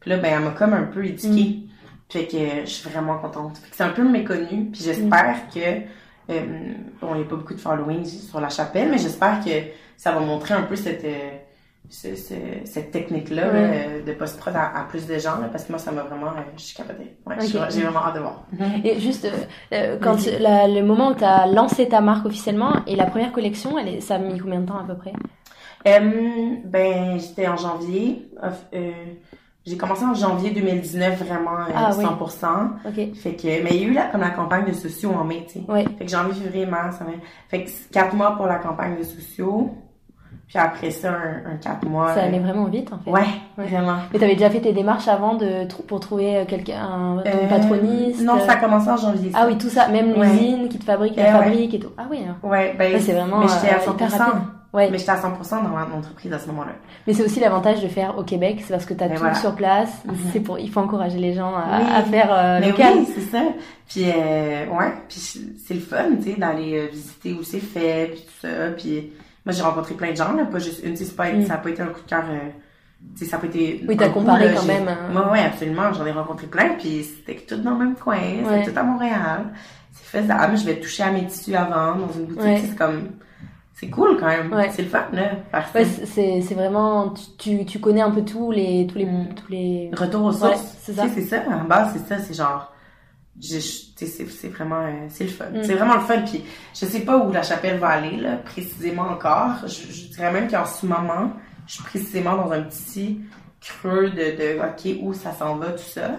Puis 0.00 0.10
là, 0.10 0.16
ben, 0.16 0.32
elle 0.36 0.44
m'a 0.44 0.50
comme 0.50 0.72
un 0.72 0.84
peu 0.84 1.04
éduquée. 1.04 1.60
Fait 2.08 2.26
que 2.26 2.36
euh, 2.36 2.60
je 2.64 2.70
suis 2.70 2.88
vraiment 2.90 3.18
contente. 3.18 3.58
Fait 3.58 3.70
que 3.70 3.76
c'est 3.76 3.84
un 3.84 3.90
peu 3.90 4.02
méconnu. 4.08 4.70
Puis 4.72 4.82
j'espère 4.84 5.48
que. 5.54 5.60
euh, 6.32 6.40
bon, 7.00 7.14
il 7.14 7.18
n'y 7.18 7.22
a 7.22 7.28
pas 7.28 7.36
beaucoup 7.36 7.54
de 7.54 7.60
following 7.60 8.04
sur 8.04 8.40
la 8.40 8.48
chapelle, 8.48 8.88
mais 8.90 8.98
j'espère 8.98 9.44
que 9.44 9.50
ça 9.96 10.12
va 10.12 10.20
montrer 10.20 10.54
un 10.54 10.62
peu 10.62 10.76
cette. 10.76 11.04
euh, 11.04 11.30
ce- 11.88 12.14
ce- 12.14 12.34
cette 12.66 12.92
technique-là 12.92 13.46
euh, 13.74 14.02
de 14.04 14.12
post-prod 14.12 14.54
à, 14.54 14.78
à 14.78 14.84
plus 14.84 15.06
de 15.08 15.18
gens, 15.18 15.38
là, 15.40 15.48
parce 15.50 15.64
que 15.64 15.72
moi, 15.72 15.78
ça 15.80 15.90
m'a 15.90 16.02
vraiment. 16.02 16.28
euh, 16.28 16.40
je 16.56 16.62
suis 16.62 16.76
capotée. 16.76 17.16
Ouais, 17.26 17.34
j'ai 17.70 17.82
vraiment 17.82 18.04
hâte 18.06 18.14
de 18.14 18.20
voir. 18.20 18.44
Et 18.84 19.00
juste, 19.00 19.26
euh, 19.72 19.98
quand 20.00 20.16
la- 20.40 20.68
le 20.68 20.82
moment 20.82 21.08
où 21.10 21.14
tu 21.14 21.24
as 21.24 21.46
lancé 21.48 21.88
ta 21.88 22.00
marque 22.00 22.26
officiellement 22.26 22.74
et 22.86 22.94
la 22.96 23.06
première 23.06 23.32
collection, 23.32 23.76
elle 23.78 23.88
est, 23.88 24.00
ça 24.00 24.16
a 24.16 24.18
mis 24.18 24.38
combien 24.38 24.60
de 24.60 24.66
temps 24.66 24.78
à 24.78 24.84
peu 24.84 24.94
près? 24.96 25.12
Ben, 26.64 27.18
j'étais 27.18 27.48
en 27.48 27.56
janvier. 27.56 28.30
J'ai 29.70 29.76
commencé 29.76 30.04
en 30.04 30.14
janvier 30.14 30.50
2019, 30.50 31.22
vraiment 31.24 31.52
euh, 31.60 31.72
Ah, 31.76 31.90
oui. 31.96 32.04
100%. 32.04 32.08
Ok, 32.88 33.14
Fait 33.14 33.34
que, 33.36 33.46
mais 33.62 33.70
il 33.70 33.82
y 33.82 33.84
a 33.84 33.88
eu 33.88 33.92
là, 33.92 34.08
comme 34.10 34.20
la 34.22 34.30
campagne 34.30 34.64
de 34.66 34.72
sociaux 34.72 35.12
en 35.18 35.24
mai, 35.24 35.46
tu 35.46 35.60
sais. 35.60 35.64
ouais. 35.70 35.84
Fait 35.96 36.04
que 36.06 36.10
janvier, 36.10 36.34
février, 36.42 36.66
mars, 36.66 36.96
ça 36.98 37.04
Fait 37.48 37.62
que 37.64 37.70
c'est 37.70 37.90
quatre 37.92 38.14
mois 38.16 38.32
pour 38.36 38.46
la 38.46 38.56
campagne 38.56 38.96
de 38.98 39.04
sociaux. 39.04 39.70
Puis 40.48 40.58
après 40.58 40.90
ça, 40.90 41.10
un, 41.12 41.52
un 41.52 41.56
quatre 41.62 41.86
mois. 41.88 42.12
Ça 42.12 42.22
euh, 42.22 42.26
allait 42.26 42.40
vraiment 42.40 42.64
vite 42.64 42.92
en 42.92 42.98
fait. 42.98 43.08
Ouais, 43.10 43.20
Ouais. 43.56 43.66
vraiment. 43.66 43.98
Mais 44.12 44.18
t'avais 44.18 44.34
déjà 44.34 44.50
fait 44.50 44.60
tes 44.60 44.72
démarches 44.72 45.06
avant 45.06 45.34
de, 45.34 45.64
pour 45.86 46.00
trouver 46.00 46.38
euh, 46.38 46.44
quelqu'un, 46.44 46.82
un, 46.82 47.18
Euh, 47.18 47.46
patroniste? 47.48 48.20
Non, 48.24 48.40
ça 48.44 48.54
a 48.54 48.56
commencé 48.56 48.90
en 48.90 48.96
janvier. 48.96 49.30
Ah 49.34 49.44
oui, 49.46 49.56
tout 49.58 49.68
ça, 49.68 49.86
même 49.86 50.18
Ouais. 50.18 50.28
l'usine 50.28 50.68
qui 50.68 50.80
te 50.80 50.84
fabrique, 50.84 51.14
Eh 51.16 51.20
la 51.22 51.26
ouais. 51.38 51.44
fabrique 51.44 51.74
et 51.74 51.78
tout. 51.78 51.90
Ah 51.96 52.06
oui, 52.10 52.18
hein. 52.28 52.36
Ouais, 52.42 52.74
ben. 52.76 52.98
C'est 53.00 53.12
vraiment 53.12 53.38
Mais 53.38 53.46
j'étais 53.46 53.72
à 53.72 53.78
euh, 53.78 54.08
100%. 54.08 54.24
Ouais. 54.72 54.88
Mais 54.90 54.98
j'étais 54.98 55.10
à 55.10 55.16
100% 55.16 55.50
dans 55.64 55.68
mon 55.70 55.98
entreprise 55.98 56.32
à 56.32 56.38
ce 56.38 56.46
moment-là. 56.46 56.72
Mais 57.06 57.12
c'est 57.12 57.24
aussi 57.24 57.40
l'avantage 57.40 57.82
de 57.82 57.88
faire 57.88 58.16
au 58.16 58.22
Québec, 58.22 58.58
c'est 58.64 58.72
parce 58.72 58.86
que 58.86 58.94
tu 58.94 59.02
as 59.02 59.08
Mais 59.08 59.14
tout 59.14 59.20
voilà. 59.20 59.34
sur 59.34 59.54
place. 59.56 59.90
Mhm. 60.04 60.14
C'est 60.32 60.40
pour, 60.40 60.58
il 60.60 60.70
faut 60.70 60.78
encourager 60.80 61.18
les 61.18 61.34
gens 61.34 61.52
à, 61.54 61.78
Oui. 61.80 61.86
à 61.92 62.02
faire 62.04 62.28
euh, 62.32 62.58
Mais 62.60 62.70
local. 62.70 62.92
oui, 62.98 63.08
c'est 63.14 63.30
ça. 63.36 63.42
Puis, 63.88 64.04
euh, 64.06 64.66
ouais, 64.66 64.92
puis 65.08 65.18
c'est 65.66 65.74
le 65.74 65.80
fun, 65.80 66.04
tu 66.22 66.30
sais, 66.32 66.38
d'aller 66.38 66.78
euh, 66.78 66.86
visiter 66.92 67.32
où 67.32 67.42
c'est 67.42 67.58
fait, 67.58 68.10
puis 68.12 68.20
tout 68.20 68.46
ça. 68.46 68.48
Puis, 68.76 69.12
moi, 69.44 69.52
j'ai 69.52 69.62
rencontré 69.62 69.94
plein 69.94 70.12
de 70.12 70.16
gens, 70.16 70.32
là, 70.34 70.44
pas 70.44 70.58
juste 70.60 70.84
une, 70.84 70.94
tu 70.94 71.04
sais, 71.04 71.12
Mm. 71.12 71.42
ça 71.46 71.54
n'a 71.54 71.58
pas 71.58 71.70
été 71.70 71.82
un 71.82 71.86
coup 71.86 72.02
de 72.04 72.08
cœur, 72.08 72.24
euh, 72.30 72.38
tu 73.16 73.24
sais, 73.24 73.30
ça 73.30 73.38
pas 73.38 73.46
été... 73.46 73.84
Oui, 73.88 73.96
t'as 73.96 74.10
comparé 74.10 74.50
là, 74.50 74.54
quand 74.56 74.66
même, 74.66 74.86
hein. 74.86 75.08
Moi, 75.12 75.32
ouais, 75.32 75.40
absolument, 75.40 75.92
j'en 75.92 76.06
ai 76.06 76.12
rencontré 76.12 76.46
plein, 76.46 76.74
puis 76.78 77.02
c'était 77.02 77.40
tout 77.40 77.56
dans 77.60 77.72
le 77.72 77.78
même 77.78 77.94
coin, 77.96 78.16
Ouais. 78.18 78.58
c'était 78.60 78.70
tout 78.72 78.78
à 78.78 78.82
Montréal. 78.84 79.46
c'est 79.92 80.20
faisable. 80.20 80.56
Je 80.56 80.64
vais 80.64 80.76
toucher 80.78 81.02
à 81.02 81.10
mes 81.10 81.26
tissus 81.26 81.56
avant 81.56 81.96
dans 81.96 82.12
une 82.12 82.26
boutique. 82.26 82.66
C'est 82.68 82.76
comme, 82.76 83.08
c'est 83.80 83.88
cool 83.88 84.18
quand 84.20 84.26
même. 84.26 84.54
C'est 84.72 84.82
le 84.82 84.88
fun, 84.88 85.06
là. 85.12 85.30
Ouais, 85.54 85.84
c'est, 86.04 86.42
c'est 86.42 86.54
vraiment, 86.54 87.14
tu, 87.38 87.64
tu 87.64 87.78
connais 87.78 88.02
un 88.02 88.10
peu 88.10 88.22
tous 88.22 88.50
les, 88.50 88.86
tous 88.86 88.98
les, 88.98 89.06
mm. 89.06 89.34
tous 89.34 89.50
les... 89.50 89.90
Retour 89.96 90.24
aux 90.24 90.32
sources. 90.32 90.76
c'est 90.82 90.92
ça. 90.92 91.06
C'est 91.08 91.22
ça, 91.22 91.42
en 91.48 91.64
bas, 91.64 91.90
c'est 91.90 92.06
ça, 92.06 92.22
c'est 92.22 92.34
genre, 92.34 92.70
c'est 93.40 94.48
vraiment 94.48 94.82
euh, 94.82 95.06
c'est 95.08 95.24
le 95.24 95.30
fun 95.30 95.46
mm. 95.46 95.62
c'est 95.62 95.74
vraiment 95.74 95.94
le 95.94 96.02
fun 96.02 96.20
puis 96.26 96.44
je 96.74 96.84
sais 96.84 97.00
pas 97.00 97.16
où 97.16 97.32
la 97.32 97.42
chapelle 97.42 97.78
va 97.78 97.88
aller 97.88 98.18
là 98.18 98.36
précisément 98.36 99.04
encore 99.04 99.66
je, 99.66 100.08
dirais 100.08 100.30
même 100.30 100.46
qu'en 100.46 100.66
ce 100.66 100.84
moment 100.84 101.32
je 101.66 101.74
suis 101.74 101.82
précisément 101.84 102.36
dans 102.36 102.52
un 102.52 102.60
petit 102.60 103.18
creux 103.62 104.10
de, 104.10 104.16
de 104.36 104.58
ok 104.58 104.98
où 105.02 105.14
ça 105.14 105.32
s'en 105.32 105.56
va 105.56 105.68
tout 105.70 105.78
ça 105.78 106.10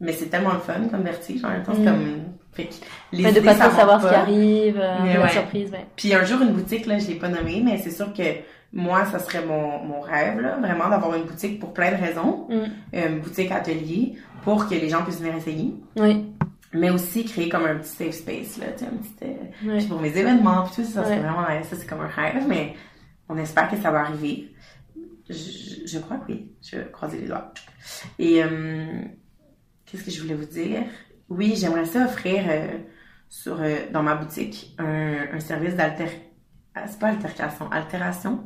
mais 0.00 0.12
c'est 0.12 0.26
tellement 0.26 0.54
le 0.54 0.60
fun 0.60 0.88
comme 0.90 1.02
vertige 1.02 1.44
en 1.44 1.50
même 1.50 1.62
temps 1.62 1.72
c'est 1.74 1.82
mm. 1.82 1.84
comme 1.84 2.22
fait 2.52 2.64
que 2.64 2.74
les 3.12 3.22
mais 3.22 3.32
de 3.32 3.40
pas 3.40 3.54
trop 3.54 3.76
savoir 3.76 4.02
ce 4.02 4.08
qui 4.08 4.14
arrive 4.14 4.80
euh, 4.80 5.28
surprise 5.28 5.70
ouais. 5.70 5.86
puis 5.96 6.14
un 6.14 6.24
jour 6.24 6.40
une 6.40 6.52
boutique 6.52 6.86
là 6.86 6.98
je 6.98 7.06
l'ai 7.08 7.14
pas 7.14 7.28
nommée 7.28 7.62
mais 7.64 7.78
c'est 7.78 7.90
sûr 7.90 8.12
que 8.12 8.22
moi, 8.72 9.04
ça 9.06 9.18
serait 9.18 9.44
mon, 9.44 9.82
mon 9.84 10.00
rêve, 10.00 10.40
là, 10.40 10.56
vraiment, 10.58 10.88
d'avoir 10.88 11.14
une 11.16 11.24
boutique 11.24 11.58
pour 11.58 11.72
plein 11.72 11.90
de 11.90 11.96
raisons. 11.96 12.46
Mm. 12.48 12.96
Une 12.96 13.20
boutique 13.20 13.50
atelier 13.50 14.14
pour 14.44 14.68
que 14.68 14.74
les 14.74 14.88
gens 14.88 15.02
puissent 15.02 15.20
venir 15.20 15.34
essayer. 15.34 15.74
Oui. 15.96 16.26
Mais 16.72 16.90
aussi 16.90 17.24
créer 17.24 17.48
comme 17.48 17.64
un 17.64 17.76
petit 17.76 17.88
safe 17.88 18.14
space, 18.14 18.58
là, 18.58 18.66
tu 18.72 18.84
sais, 18.84 18.86
un 18.86 18.96
petit, 18.96 19.68
euh, 19.68 19.88
pour 19.88 20.00
mes 20.00 20.16
événements, 20.16 20.68
tout 20.68 20.84
ça, 20.84 21.04
c'est 21.04 21.18
vraiment, 21.18 21.44
ça, 21.68 21.76
c'est 21.76 21.86
comme 21.86 22.00
un 22.00 22.06
rêve, 22.06 22.44
mais 22.46 22.74
on 23.28 23.36
espère 23.38 23.68
que 23.68 23.76
ça 23.76 23.90
va 23.90 24.02
arriver. 24.02 24.52
Je, 25.28 25.86
je 25.86 25.98
crois 25.98 26.18
que 26.18 26.32
oui. 26.32 26.52
Je 26.62 26.76
vais 26.76 26.90
croiser 26.92 27.18
les 27.18 27.26
doigts. 27.26 27.52
Et, 28.20 28.42
euh, 28.44 29.02
qu'est-ce 29.90 30.04
que 30.04 30.10
je 30.10 30.22
voulais 30.22 30.34
vous 30.34 30.46
dire? 30.46 30.82
Oui, 31.28 31.54
j'aimerais 31.56 31.84
ça 31.84 32.04
offrir, 32.04 32.44
euh, 32.48 32.78
sur, 33.28 33.58
dans 33.92 34.02
ma 34.02 34.14
boutique, 34.14 34.74
un, 34.78 35.34
un 35.34 35.40
service 35.40 35.76
d'alter, 35.76 36.06
ah, 36.74 36.82
c'est 36.86 36.98
pas 36.98 37.08
altercation, 37.08 37.70
altération 37.70 38.40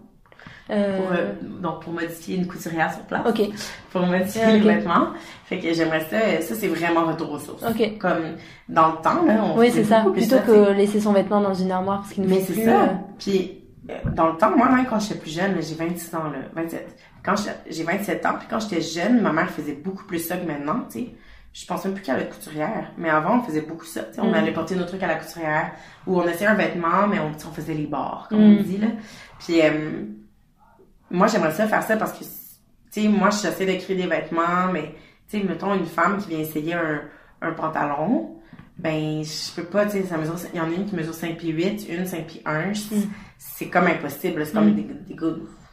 euh, 0.71 0.97
pour, 0.97 1.13
euh, 1.13 1.33
donc, 1.61 1.83
pour 1.83 1.93
modifier 1.93 2.37
une 2.37 2.47
couturière 2.47 2.93
sur 2.93 3.03
place. 3.03 3.27
OK. 3.27 3.51
Pour 3.93 4.07
modifier 4.07 4.47
les 4.47 4.61
vêtements. 4.61 5.09
Fait 5.45 5.59
que 5.59 5.73
j'aimerais 5.75 6.07
ça, 6.09 6.41
ça 6.41 6.55
c'est 6.55 6.69
vraiment 6.69 7.05
retour 7.05 7.33
aux 7.33 7.39
sources. 7.39 7.63
OK. 7.63 7.99
Comme 7.99 8.37
dans 8.69 8.93
le 8.93 8.97
temps, 9.03 9.25
là, 9.25 9.45
on 9.45 9.59
Oui, 9.59 9.71
c'est 9.71 9.85
ça. 9.85 10.05
Plutôt 10.11 10.39
que 10.39 10.73
laisser 10.73 11.01
son 11.01 11.13
vêtement 11.13 11.43
dans 11.43 11.55
une 11.55 11.71
armoire 11.71 12.01
parce 12.01 12.15
qu'il 12.15 12.25
ne 12.25 12.29
Mais 12.29 12.41
c'est 12.41 12.65
ça. 12.65 12.83
Euh. 12.83 12.87
Puis, 13.19 13.63
dans 14.15 14.33
le 14.33 14.39
temps, 14.39 14.57
moi, 14.57 14.71
même 14.71 14.87
quand 14.87 14.99
j'étais 14.99 15.21
plus 15.21 15.35
jeune, 15.35 15.55
j'ai 15.61 15.75
26 15.75 16.15
ans, 16.15 16.25
là, 16.25 16.39
27. 16.55 16.97
Quand 17.23 17.35
j'ai 17.69 17.83
27 17.83 18.25
ans, 18.25 18.35
puis 18.39 18.47
quand 18.49 18.61
j'étais 18.61 18.81
jeune, 18.81 19.21
ma 19.21 19.33
mère 19.33 19.51
faisait 19.51 19.75
beaucoup 19.75 20.05
plus 20.05 20.19
ça 20.19 20.37
que 20.39 20.47
maintenant, 20.47 20.81
tu 20.91 21.01
sais 21.01 21.15
je 21.55 21.65
pense 21.67 21.85
même 21.85 21.95
plus 21.95 22.03
qu'à 22.03 22.17
la 22.17 22.25
couturière. 22.25 22.91
Mais 22.99 23.09
avant, 23.09 23.39
on 23.39 23.43
faisait 23.43 23.63
beaucoup 23.63 23.87
ça. 23.87 24.03
On 24.19 24.31
mm. 24.31 24.35
allait 24.35 24.53
porter 24.53 24.75
nos 24.75 24.85
trucs 24.85 25.03
à 25.05 25.07
la 25.07 25.15
couturière 25.15 25.73
ou 26.07 26.21
on 26.21 26.27
essayait 26.27 26.49
un 26.49 26.55
vêtement, 26.55 27.07
mais 27.09 27.21
on, 27.21 27.29
on 27.29 27.53
faisait 27.53 27.75
les 27.75 27.87
bords, 27.87 28.27
comme 28.29 28.43
on 28.43 28.61
mm. 28.61 28.63
dit. 28.63 28.79
Là. 28.79 28.89
Puis 29.39 29.61
moi, 31.11 31.29
j'aimerais 31.29 31.53
ça 31.53 31.69
faire 31.69 31.85
ça 31.85 31.97
parce 31.97 32.13
que, 32.13 32.25
tu 32.25 33.03
sais, 33.03 33.09
moi, 33.09 33.31
j'essaie 33.31 33.67
d'écrire 33.67 33.97
des 33.97 34.07
vêtements, 34.07 34.73
mais, 34.73 34.97
tu 35.29 35.39
sais, 35.39 35.45
mettons 35.45 35.73
une 35.75 35.87
femme 35.87 36.19
qui 36.19 36.31
vient 36.31 36.41
essayer 36.41 36.75
un, 36.75 37.03
un 37.41 37.53
pantalon, 37.53 38.37
ben, 38.77 39.23
je 39.23 39.55
peux 39.55 39.69
pas, 39.69 39.87
tu 39.87 39.93
sais, 39.93 40.03
ça 40.03 40.17
mesure, 40.19 40.35
il 40.53 40.59
y 40.59 40.61
en 40.61 40.65
a 40.65 40.75
une 40.75 40.87
qui 40.87 40.97
mesure 40.97 41.15
5 41.15 41.37
pieds 41.37 41.53
8, 41.53 41.87
une 41.89 42.07
5 42.07 42.27
pieds 42.27 42.43
1, 42.45 42.71
mm. 42.71 42.75
c'est 43.39 43.69
comme 43.69 43.87
impossible, 43.87 44.45
c'est 44.45 44.53
comme 44.53 44.71
mm. 44.71 44.75
des, 44.75 44.83
des 44.83 45.15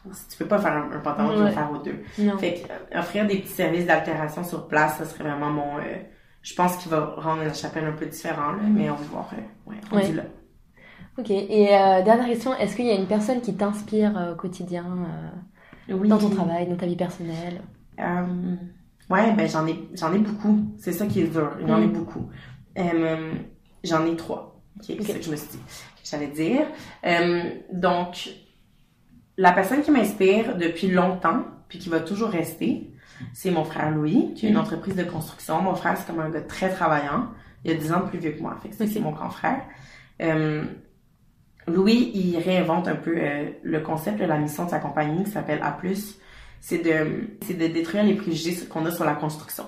tu 0.04 0.36
peux 0.38 0.46
pas 0.46 0.58
faire 0.58 0.72
un, 0.72 0.98
pantalon 0.98 1.34
qui 1.34 1.42
va 1.42 1.50
faire 1.50 1.70
aux 1.70 1.78
deux. 1.78 2.02
Fait 2.38 2.54
que, 2.54 2.72
euh, 2.96 3.00
offrir 3.00 3.26
des 3.26 3.38
petits 3.38 3.52
services 3.52 3.86
d'altération 3.86 4.42
sur 4.44 4.66
place, 4.66 4.98
ça 4.98 5.04
serait 5.04 5.24
vraiment 5.24 5.50
mon, 5.50 5.78
euh, 5.78 5.82
je 6.42 6.54
pense 6.54 6.76
qu'il 6.76 6.90
va 6.90 7.14
rendre 7.16 7.44
la 7.44 7.52
chapelle 7.52 7.84
un 7.84 7.92
peu 7.92 8.06
différent, 8.06 8.52
là, 8.52 8.62
mais 8.68 8.90
on 8.90 8.96
va 8.96 9.04
voir, 9.04 9.30
euh, 9.32 9.70
ouais, 9.70 9.76
on 9.92 10.00
dit 10.00 10.12
là. 10.12 10.24
Ok, 11.18 11.30
et 11.30 11.68
euh, 11.68 12.02
dernière 12.02 12.26
question, 12.26 12.54
est-ce 12.56 12.74
qu'il 12.74 12.86
y 12.86 12.90
a 12.90 12.94
une 12.94 13.06
personne 13.06 13.40
qui 13.40 13.54
t'inspire 13.54 14.30
au 14.32 14.34
quotidien 14.34 14.84
dans 15.88 16.18
ton 16.18 16.30
travail, 16.30 16.68
dans 16.68 16.76
ta 16.76 16.86
vie 16.86 16.96
personnelle? 16.96 17.62
Euh, 17.98 18.56
Ouais, 19.10 19.30
ben 19.34 19.46
j'en 19.46 19.66
ai, 19.66 19.78
j'en 19.92 20.14
ai 20.14 20.18
beaucoup. 20.18 20.58
C'est 20.78 20.92
ça 20.92 21.06
qui 21.06 21.20
est 21.20 21.26
dur. 21.26 21.50
J'en 21.66 21.82
ai 21.82 21.86
mm. 21.86 21.92
beaucoup. 21.92 22.30
j'en 23.84 24.06
ai 24.06 24.16
trois. 24.16 24.62
Okay, 24.80 24.96
C'est 25.00 25.12
ça 25.12 25.18
que 25.18 25.24
je 25.24 25.30
me 25.30 25.36
suis 25.36 25.48
dit 25.48 25.60
j'allais 26.02 26.28
dire. 26.28 26.66
donc, 27.72 28.30
la 29.36 29.52
personne 29.52 29.82
qui 29.82 29.90
m'inspire 29.90 30.56
depuis 30.56 30.88
longtemps, 30.88 31.44
puis 31.68 31.78
qui 31.78 31.88
va 31.88 32.00
toujours 32.00 32.28
rester, 32.28 32.90
c'est 33.32 33.50
mon 33.50 33.64
frère 33.64 33.90
Louis, 33.90 34.34
qui 34.34 34.46
a 34.46 34.48
une 34.48 34.56
mm. 34.56 34.60
entreprise 34.60 34.96
de 34.96 35.04
construction. 35.04 35.62
Mon 35.62 35.74
frère, 35.74 35.96
c'est 35.96 36.06
comme 36.06 36.20
un 36.20 36.30
gars 36.30 36.42
très 36.42 36.70
travaillant. 36.70 37.28
Il 37.64 37.70
a 37.70 37.74
10 37.74 37.92
ans 37.92 38.00
de 38.00 38.08
plus 38.08 38.18
vieux 38.18 38.32
que 38.32 38.42
moi. 38.42 38.56
Fait 38.62 38.68
que 38.68 38.74
c'est 38.74 39.00
mon 39.00 39.12
grand 39.12 39.30
frère. 39.30 39.62
Louis, 41.66 42.10
il 42.14 42.38
réinvente 42.38 42.88
un 42.88 42.96
peu 42.96 43.14
euh, 43.16 43.50
le 43.62 43.80
concept 43.80 44.18
de 44.18 44.24
la 44.24 44.38
mission 44.38 44.64
de 44.64 44.70
sa 44.70 44.78
compagnie 44.78 45.24
qui 45.24 45.30
s'appelle 45.30 45.60
A+. 45.62 45.78
C'est 46.60 46.78
de, 46.78 47.28
c'est 47.44 47.54
de 47.54 47.66
détruire 47.66 48.04
les 48.04 48.14
préjugés 48.14 48.66
qu'on 48.66 48.86
a 48.86 48.90
sur 48.92 49.04
la 49.04 49.14
construction. 49.14 49.64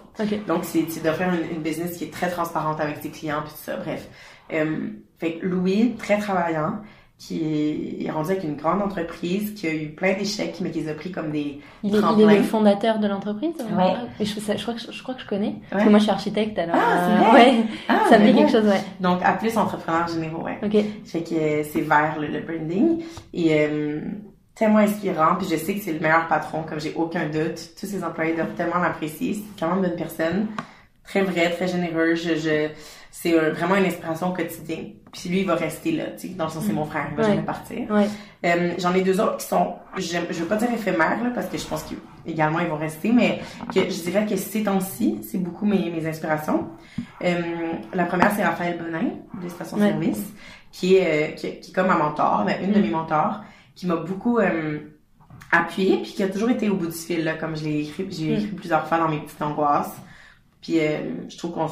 Donc, 0.46 0.64
c'est, 0.64 0.86
c'est 0.88 1.02
d'offrir 1.02 1.32
une, 1.34 1.56
une, 1.56 1.62
business 1.62 1.96
qui 1.96 2.04
est 2.04 2.12
très 2.12 2.30
transparente 2.30 2.80
avec 2.80 2.98
ses 3.02 3.10
clients, 3.10 3.42
puis 3.42 3.52
tout 3.52 3.62
ça, 3.64 3.76
bref. 3.76 4.08
Euh, 4.52 4.90
fait 5.18 5.38
Louis, 5.42 5.96
très 5.98 6.18
travaillant, 6.18 6.80
qui 7.26 8.04
est 8.04 8.10
rendu 8.10 8.32
avec 8.32 8.44
une 8.44 8.56
grande 8.56 8.82
entreprise, 8.82 9.54
qui 9.54 9.66
a 9.66 9.72
eu 9.72 9.88
plein 9.88 10.12
d'échecs, 10.12 10.56
mais 10.60 10.70
qui 10.70 10.80
les 10.80 10.90
a 10.90 10.94
pris 10.94 11.10
comme 11.10 11.30
des 11.30 11.60
il 11.82 11.94
est, 11.94 11.98
il 12.18 12.30
est 12.30 12.36
le 12.36 12.42
fondateur 12.42 12.98
de 12.98 13.06
l'entreprise 13.06 13.54
Oui. 13.58 13.84
je, 14.20 14.24
je, 14.24 14.62
crois 14.62 14.74
que, 14.74 14.92
je 14.92 15.02
crois 15.02 15.14
que 15.14 15.22
je 15.22 15.26
connais. 15.26 15.54
Parce 15.70 15.84
que 15.84 15.88
moi, 15.88 15.98
je 15.98 16.04
suis 16.04 16.12
architecte, 16.12 16.58
alors... 16.58 16.76
Ah, 16.78 17.06
c'est 17.06 17.12
euh, 17.12 17.30
vrai? 17.30 17.46
Ouais, 17.46 17.64
ah, 17.88 18.00
ça 18.10 18.18
me 18.18 18.26
dit 18.26 18.34
quelque 18.34 18.52
chose, 18.52 18.66
ouais. 18.66 18.82
Donc, 19.00 19.20
à 19.22 19.32
plus 19.32 19.56
entrepreneur 19.56 20.06
généraux, 20.06 20.42
ouais. 20.42 20.58
OK. 20.62 20.76
Fait 21.06 21.22
que 21.22 21.34
euh, 21.34 21.64
c'est 21.64 21.80
vers 21.80 22.18
le, 22.18 22.40
branding. 22.40 23.02
Et... 23.32 23.66
Euh, 23.66 24.00
tellement 24.54 24.78
inspirant, 24.78 25.34
puis 25.36 25.48
je 25.50 25.56
sais 25.56 25.74
que 25.74 25.80
c'est 25.80 25.94
le 25.94 25.98
meilleur 25.98 26.28
patron, 26.28 26.62
comme 26.62 26.78
j'ai 26.78 26.92
aucun 26.94 27.26
doute. 27.28 27.70
Tous 27.76 27.86
ses 27.86 28.04
employés 28.04 28.34
doivent 28.34 28.54
tellement 28.56 28.78
l'apprécier. 28.78 29.34
C'est 29.34 29.58
quand 29.58 29.66
même 29.66 29.78
une 29.82 29.90
bonne 29.90 29.98
personne. 29.98 30.46
Très 31.02 31.22
vrai, 31.22 31.50
très 31.50 31.66
généreux. 31.66 32.14
Je, 32.14 32.36
je, 32.36 32.68
c'est 33.16 33.32
vraiment 33.50 33.76
une 33.76 33.86
inspiration 33.86 34.32
quotidienne. 34.32 34.94
Puis 35.12 35.28
lui, 35.28 35.40
il 35.42 35.46
va 35.46 35.54
rester 35.54 35.92
là, 35.92 36.06
tu 36.18 36.26
sais, 36.26 36.34
dans 36.34 36.46
le 36.46 36.50
sens 36.50 36.64
c'est 36.66 36.72
mon 36.72 36.84
frère, 36.84 37.06
il 37.12 37.16
va 37.16 37.22
jamais 37.22 37.42
partir. 37.42 37.86
Euh, 37.92 38.72
J'en 38.76 38.92
ai 38.92 39.02
deux 39.02 39.20
autres 39.20 39.36
qui 39.36 39.46
sont, 39.46 39.76
je, 39.96 40.02
je 40.02 40.40
veux 40.40 40.46
pas 40.46 40.56
dire 40.56 40.68
éphémères, 40.72 41.22
là, 41.22 41.30
parce 41.32 41.46
que 41.46 41.56
je 41.56 41.64
pense 41.64 41.84
qu'également 41.84 42.58
ils 42.58 42.66
vont 42.66 42.76
rester, 42.76 43.12
mais 43.12 43.40
que 43.72 43.82
je 43.82 44.02
dirais 44.02 44.26
que 44.26 44.34
ces 44.34 44.64
temps-ci, 44.64 45.20
c'est 45.22 45.38
beaucoup 45.38 45.64
mes, 45.64 45.90
mes 45.90 46.04
inspirations. 46.04 46.70
Euh, 47.22 47.40
la 47.94 48.04
première, 48.04 48.32
c'est 48.34 48.44
Raphaël 48.44 48.78
Bonin, 48.78 49.10
de 49.40 49.48
Station 49.48 49.78
Service, 49.78 50.24
qui 50.72 50.96
est, 50.96 51.30
euh, 51.30 51.34
qui, 51.36 51.46
est 51.46 51.72
comme 51.72 51.86
ma 51.86 51.96
mentor, 51.96 52.42
mais 52.44 52.58
une 52.64 52.72
de 52.72 52.80
mm. 52.80 52.82
mes 52.82 52.90
mentors, 52.90 53.44
qui 53.76 53.86
m'a 53.86 53.96
beaucoup 53.96 54.40
appuyée, 55.52 55.98
puis 55.98 56.14
qui 56.14 56.22
a 56.24 56.28
toujours 56.28 56.50
été 56.50 56.68
au 56.68 56.74
bout 56.74 56.88
du 56.88 56.98
fil, 56.98 57.22
là, 57.22 57.34
comme 57.34 57.56
je 57.56 57.62
l'ai 57.62 57.82
écrit, 57.82 58.08
j'ai 58.10 58.38
mm. 58.38 58.56
plusieurs 58.56 58.88
fois 58.88 58.98
dans 58.98 59.08
mes 59.08 59.20
petites 59.20 59.40
angoisses. 59.40 59.94
Puis 60.60 60.80
je 61.28 61.38
trouve 61.38 61.52
qu'on 61.52 61.68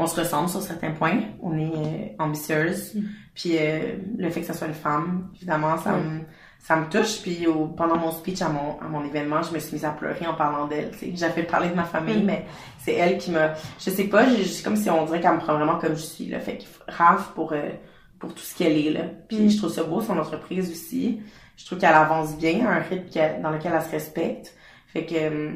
on 0.00 0.06
se 0.06 0.18
ressemble 0.18 0.48
sur 0.48 0.62
certains 0.62 0.92
points. 0.92 1.20
On 1.42 1.56
est 1.58 1.72
euh, 1.76 2.06
ambitieuse. 2.18 2.94
Mm. 2.94 3.00
Puis 3.34 3.50
euh, 3.58 3.96
le 4.16 4.30
fait 4.30 4.40
que 4.40 4.46
ça 4.46 4.54
soit 4.54 4.66
une 4.66 4.74
femme, 4.74 5.28
évidemment, 5.36 5.76
ça 5.78 5.92
me 5.92 6.20
ça 6.58 6.76
me 6.76 6.88
touche. 6.88 7.20
Puis 7.22 7.46
pendant 7.76 7.96
mon 7.96 8.10
speech 8.10 8.40
à 8.42 8.48
mon, 8.48 8.78
à 8.80 8.88
mon 8.88 9.04
événement, 9.04 9.42
je 9.42 9.52
me 9.52 9.58
suis 9.58 9.74
mise 9.74 9.84
à 9.84 9.90
pleurer 9.90 10.26
en 10.26 10.34
parlant 10.34 10.66
d'elle. 10.66 10.90
J'ai 11.00 11.28
fait 11.28 11.42
parler 11.42 11.68
de 11.68 11.74
ma 11.74 11.84
famille, 11.84 12.22
mm. 12.22 12.26
mais 12.26 12.46
c'est 12.78 12.94
elle 12.94 13.18
qui 13.18 13.30
me... 13.30 13.48
Je 13.78 13.90
sais 13.90 14.04
pas, 14.04 14.24
c'est 14.26 14.62
comme 14.62 14.76
si 14.76 14.88
on 14.88 15.04
dirait 15.04 15.20
qu'elle 15.20 15.34
me 15.34 15.38
prend 15.38 15.54
vraiment 15.54 15.78
comme 15.78 15.94
je 15.94 16.02
suis. 16.02 16.26
Là. 16.26 16.40
Fait 16.40 16.58
rave 16.88 17.32
pour, 17.34 17.52
euh, 17.52 17.70
pour 18.18 18.34
tout 18.34 18.42
ce 18.42 18.56
qu'elle 18.56 18.78
est. 18.78 18.90
Là. 18.90 19.02
Puis 19.28 19.38
mm. 19.38 19.50
je 19.50 19.58
trouve 19.58 19.70
ça 19.70 19.82
beau, 19.84 20.00
son 20.00 20.18
entreprise 20.18 20.70
aussi. 20.70 21.20
Je 21.56 21.66
trouve 21.66 21.78
qu'elle 21.78 21.94
avance 21.94 22.36
bien 22.38 22.66
à 22.66 22.72
un 22.72 22.80
rythme 22.80 23.42
dans 23.42 23.50
lequel 23.50 23.72
elle 23.74 23.82
se 23.82 23.90
respecte. 23.90 24.54
Fait 24.86 25.04
que... 25.04 25.52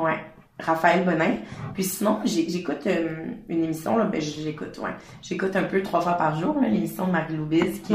ouais 0.00 0.20
Raphaël 0.58 1.04
Bonin. 1.04 1.36
Puis 1.74 1.84
sinon, 1.84 2.20
j'écoute 2.24 2.86
euh, 2.86 3.26
une 3.48 3.64
émission, 3.64 3.98
là, 3.98 4.04
ben 4.04 4.20
j'écoute, 4.20 4.78
ouais. 4.82 4.90
J'écoute 5.20 5.54
un 5.54 5.64
peu 5.64 5.82
trois 5.82 6.00
fois 6.00 6.14
par 6.14 6.40
jour, 6.40 6.56
l'émission 6.62 7.06
de 7.06 7.12
Marie-Lou 7.12 7.46
qui, 7.48 7.94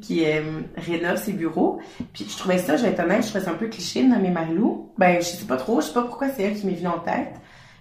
qui 0.00 0.24
euh, 0.24 0.60
rénove 0.76 1.16
ses 1.16 1.32
bureaux. 1.32 1.80
Puis 2.12 2.26
je 2.28 2.36
trouvais 2.36 2.58
ça, 2.58 2.76
je 2.76 2.84
vais 2.84 2.90
être 2.90 3.00
honnête, 3.00 3.24
je 3.24 3.28
trouvais 3.30 3.44
ça 3.44 3.50
un 3.50 3.54
peu 3.54 3.66
cliché 3.66 4.04
de 4.04 4.08
nommer 4.08 4.30
Marie-Lou. 4.30 4.92
Ben, 4.96 5.16
je 5.20 5.26
sais 5.26 5.44
pas 5.44 5.56
trop, 5.56 5.80
je 5.80 5.86
sais 5.86 5.94
pas 5.94 6.02
pourquoi 6.02 6.28
c'est 6.28 6.44
elle 6.44 6.54
qui 6.54 6.66
m'est 6.66 6.74
venue 6.74 6.88
en 6.88 7.00
tête. 7.00 7.34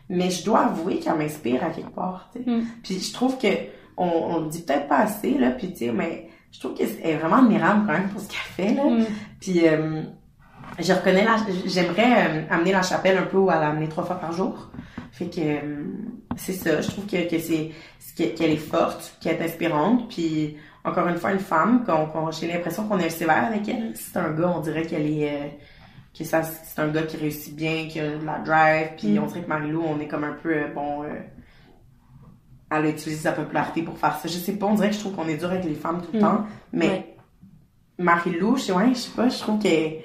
Mais 0.09 0.31
je 0.31 0.43
dois 0.43 0.61
avouer 0.61 0.97
qu'elle 0.99 1.17
m'inspire 1.17 1.63
à 1.63 1.69
quelque 1.69 1.93
part. 1.93 2.31
Mm. 2.43 2.61
Puis 2.81 2.99
je 2.99 3.13
trouve 3.13 3.37
que 3.37 3.47
on, 3.97 4.07
on 4.07 4.39
le 4.41 4.49
dit 4.49 4.63
peut-être 4.63 4.87
pas 4.87 4.99
assez, 4.99 5.37
là, 5.37 5.51
puis 5.51 5.73
tu 5.73 5.85
sais, 5.85 5.91
mais 5.91 6.29
je 6.51 6.59
trouve 6.59 6.73
qu'elle 6.73 6.89
est 7.03 7.17
vraiment 7.17 7.37
admirable 7.37 7.85
quand 7.85 7.93
même 7.93 8.09
pour 8.09 8.21
ce 8.21 8.29
qu'elle 8.29 8.67
fait, 8.67 8.73
là. 8.73 8.83
Mm. 8.83 9.05
Puis... 9.39 9.67
Euh, 9.67 10.01
je 10.79 10.93
reconnais 10.93 11.23
la, 11.23 11.37
j'aimerais 11.65 12.27
euh, 12.27 12.41
amener 12.49 12.71
la 12.71 12.81
chapelle 12.81 13.17
un 13.17 13.23
peu 13.23 13.41
elle 13.43 13.63
a 13.63 13.69
amené 13.69 13.87
trois 13.89 14.03
fois 14.03 14.17
par 14.19 14.31
jour. 14.31 14.69
Fait 15.11 15.27
que 15.27 15.39
euh, 15.39 15.83
c'est 16.35 16.53
ça, 16.53 16.81
je 16.81 16.87
trouve 16.89 17.05
que, 17.05 17.29
que 17.29 17.39
c'est 17.39 17.71
qu'elle 18.15 18.51
est 18.51 18.57
forte, 18.57 19.15
qu'elle 19.21 19.41
est 19.41 19.45
inspirante, 19.45 20.09
puis 20.09 20.57
encore 20.83 21.07
une 21.07 21.17
fois 21.17 21.31
une 21.31 21.39
femme 21.39 21.83
qu'on, 21.85 22.31
j'ai 22.31 22.47
l'impression 22.47 22.87
qu'on 22.87 22.99
est 22.99 23.09
sévère 23.09 23.45
avec 23.45 23.67
elle. 23.67 23.95
Si 23.95 24.11
c'est 24.11 24.19
un 24.19 24.31
gars, 24.31 24.53
on 24.55 24.59
dirait 24.61 24.83
qu'elle 24.83 25.07
est 25.07 25.29
euh, 25.29 25.47
que 26.17 26.23
ça 26.23 26.43
c'est 26.43 26.81
un 26.81 26.87
gars 26.89 27.03
qui 27.03 27.17
réussit 27.17 27.55
bien, 27.55 27.87
qui 27.87 27.99
a 27.99 28.17
de 28.17 28.25
la 28.25 28.39
drive, 28.39 28.89
puis 28.97 29.13
mm. 29.13 29.23
on 29.23 29.25
dirait 29.27 29.41
que 29.41 29.49
Marilou, 29.49 29.83
on 29.83 29.99
est 29.99 30.07
comme 30.07 30.23
un 30.23 30.33
peu 30.41 30.55
bon 30.73 31.03
elle 32.69 32.85
a 32.85 32.89
utilisé 32.89 33.21
sa 33.21 33.31
popularité 33.31 33.81
pour 33.81 33.97
faire 33.97 34.17
ça. 34.17 34.27
Je 34.27 34.37
sais 34.37 34.53
pas, 34.53 34.65
on 34.65 34.73
dirait 34.75 34.89
que 34.89 34.95
je 34.95 34.99
trouve 34.99 35.15
qu'on 35.15 35.27
est 35.27 35.37
dur 35.37 35.49
avec 35.49 35.63
les 35.63 35.73
femmes 35.73 36.01
tout 36.01 36.11
le 36.13 36.19
temps, 36.19 36.45
mais 36.73 36.87
Ouais. 36.87 37.13
Marie-Lou, 37.99 38.57
je 38.57 38.61
sais, 38.61 38.71
ouais, 38.73 38.89
je 38.89 38.99
sais 38.99 39.15
pas, 39.15 39.29
je 39.29 39.39
trouve 39.39 39.59
qu'elle, 39.59 39.99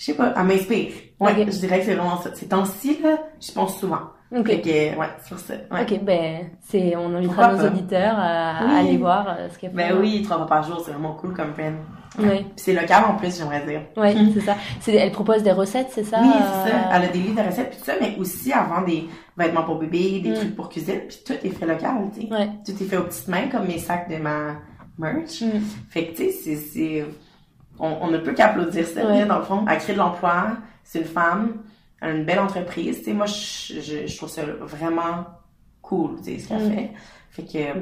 je 0.00 0.04
sais 0.06 0.14
pas, 0.14 0.32
elle 0.34 0.44
m'inspire. 0.44 0.92
Ouais, 1.20 1.32
Ok. 1.32 1.46
je 1.52 1.58
dirais 1.58 1.80
que 1.80 1.84
c'est 1.84 1.94
vraiment 1.94 2.16
ça. 2.22 2.30
Ces 2.34 2.48
temps-ci, 2.48 2.98
là, 3.02 3.18
je 3.38 3.52
pense 3.52 3.78
souvent. 3.78 4.00
Ok. 4.34 4.46
Fait 4.46 4.60
que, 4.60 4.98
ouais, 4.98 5.06
sur 5.26 5.38
ça. 5.38 5.54
Ouais. 5.70 5.82
Ok, 5.82 6.00
ben, 6.04 6.50
c'est, 6.60 6.96
on 6.96 7.14
invitera 7.16 7.52
nos 7.52 7.66
auditeurs 7.66 8.14
à, 8.16 8.64
Oui. 8.64 8.72
à 8.72 8.78
aller 8.78 8.96
voir 8.96 9.26
euh, 9.28 9.48
ce 9.52 9.58
qu'elle 9.58 9.70
fait. 9.70 9.76
Ben 9.76 9.96
oui, 10.00 10.22
trois 10.22 10.36
fois 10.38 10.46
par 10.46 10.62
jour, 10.62 10.80
c'est 10.84 10.92
vraiment 10.92 11.14
cool 11.14 11.34
comme 11.34 11.52
peine. 11.52 11.76
Ouais. 12.18 12.38
Puis 12.38 12.46
c'est 12.56 12.72
local 12.72 13.04
en 13.08 13.14
plus, 13.16 13.36
j'aimerais 13.38 13.64
dire. 13.66 13.82
Ouais, 13.96 14.14
c'est 14.34 14.40
ça. 14.40 14.56
C'est, 14.80 14.94
elle 14.94 15.10
propose 15.12 15.42
des 15.42 15.50
recettes, 15.52 15.88
c'est 15.90 16.04
ça? 16.04 16.18
Oui, 16.22 16.28
c'est 16.32 16.70
ça. 16.70 16.76
euh, 16.76 16.90
Elle 16.94 17.04
a 17.04 17.08
des 17.08 17.18
livres 17.18 17.42
de 17.42 17.46
recettes 17.48 17.70
puis 17.70 17.78
tout 17.80 17.84
ça, 17.84 17.92
mais 18.00 18.16
aussi 18.18 18.52
avant 18.52 18.82
des 18.82 19.06
vêtements 19.36 19.64
pour 19.64 19.78
bébé, 19.80 20.20
des 20.20 20.30
Mm. 20.30 20.34
trucs 20.34 20.56
pour 20.56 20.68
cuisine, 20.68 21.00
puis 21.08 21.18
tout 21.26 21.32
est 21.32 21.50
fait 21.50 21.66
local, 21.66 21.94
tu 22.14 22.22
sais. 22.22 22.32
Ouais. 22.32 22.48
Tout 22.64 22.72
est 22.72 22.86
fait 22.86 22.96
aux 22.96 23.02
petites 23.04 23.28
mains, 23.28 23.48
comme 23.50 23.66
mes 23.66 23.78
sacs 23.78 24.08
de 24.08 24.16
ma 24.16 24.54
merch. 24.96 25.42
Mm. 25.42 25.60
Fait 25.90 26.06
que, 26.06 26.16
tu 26.16 26.24
sais, 26.24 26.30
c'est, 26.30 26.56
c'est, 26.56 27.04
on, 27.80 27.98
on 28.02 28.06
ne 28.08 28.18
peut 28.18 28.32
qu'applaudir 28.32 28.86
ça, 28.86 29.04
Ouais. 29.06 29.24
dans 29.24 29.38
le 29.38 29.44
fond. 29.44 29.64
Elle 29.68 29.78
crée 29.78 29.94
de 29.94 29.98
l'emploi, 29.98 30.48
c'est 30.84 31.00
une 31.00 31.04
femme, 31.06 31.56
elle 32.00 32.08
a 32.10 32.12
une 32.14 32.24
belle 32.24 32.38
entreprise, 32.40 33.02
sais. 33.04 33.12
Moi, 33.12 33.26
je, 33.26 33.80
je, 33.80 34.06
je 34.06 34.16
trouve 34.16 34.28
ça 34.28 34.42
vraiment 34.60 35.24
cool, 35.82 36.16
ce 36.24 36.48
qu'elle 36.48 36.66
Mm. 36.68 36.72
fait. 36.72 36.90
Fait 37.30 37.42
que, 37.42 37.58
euh, 37.58 37.80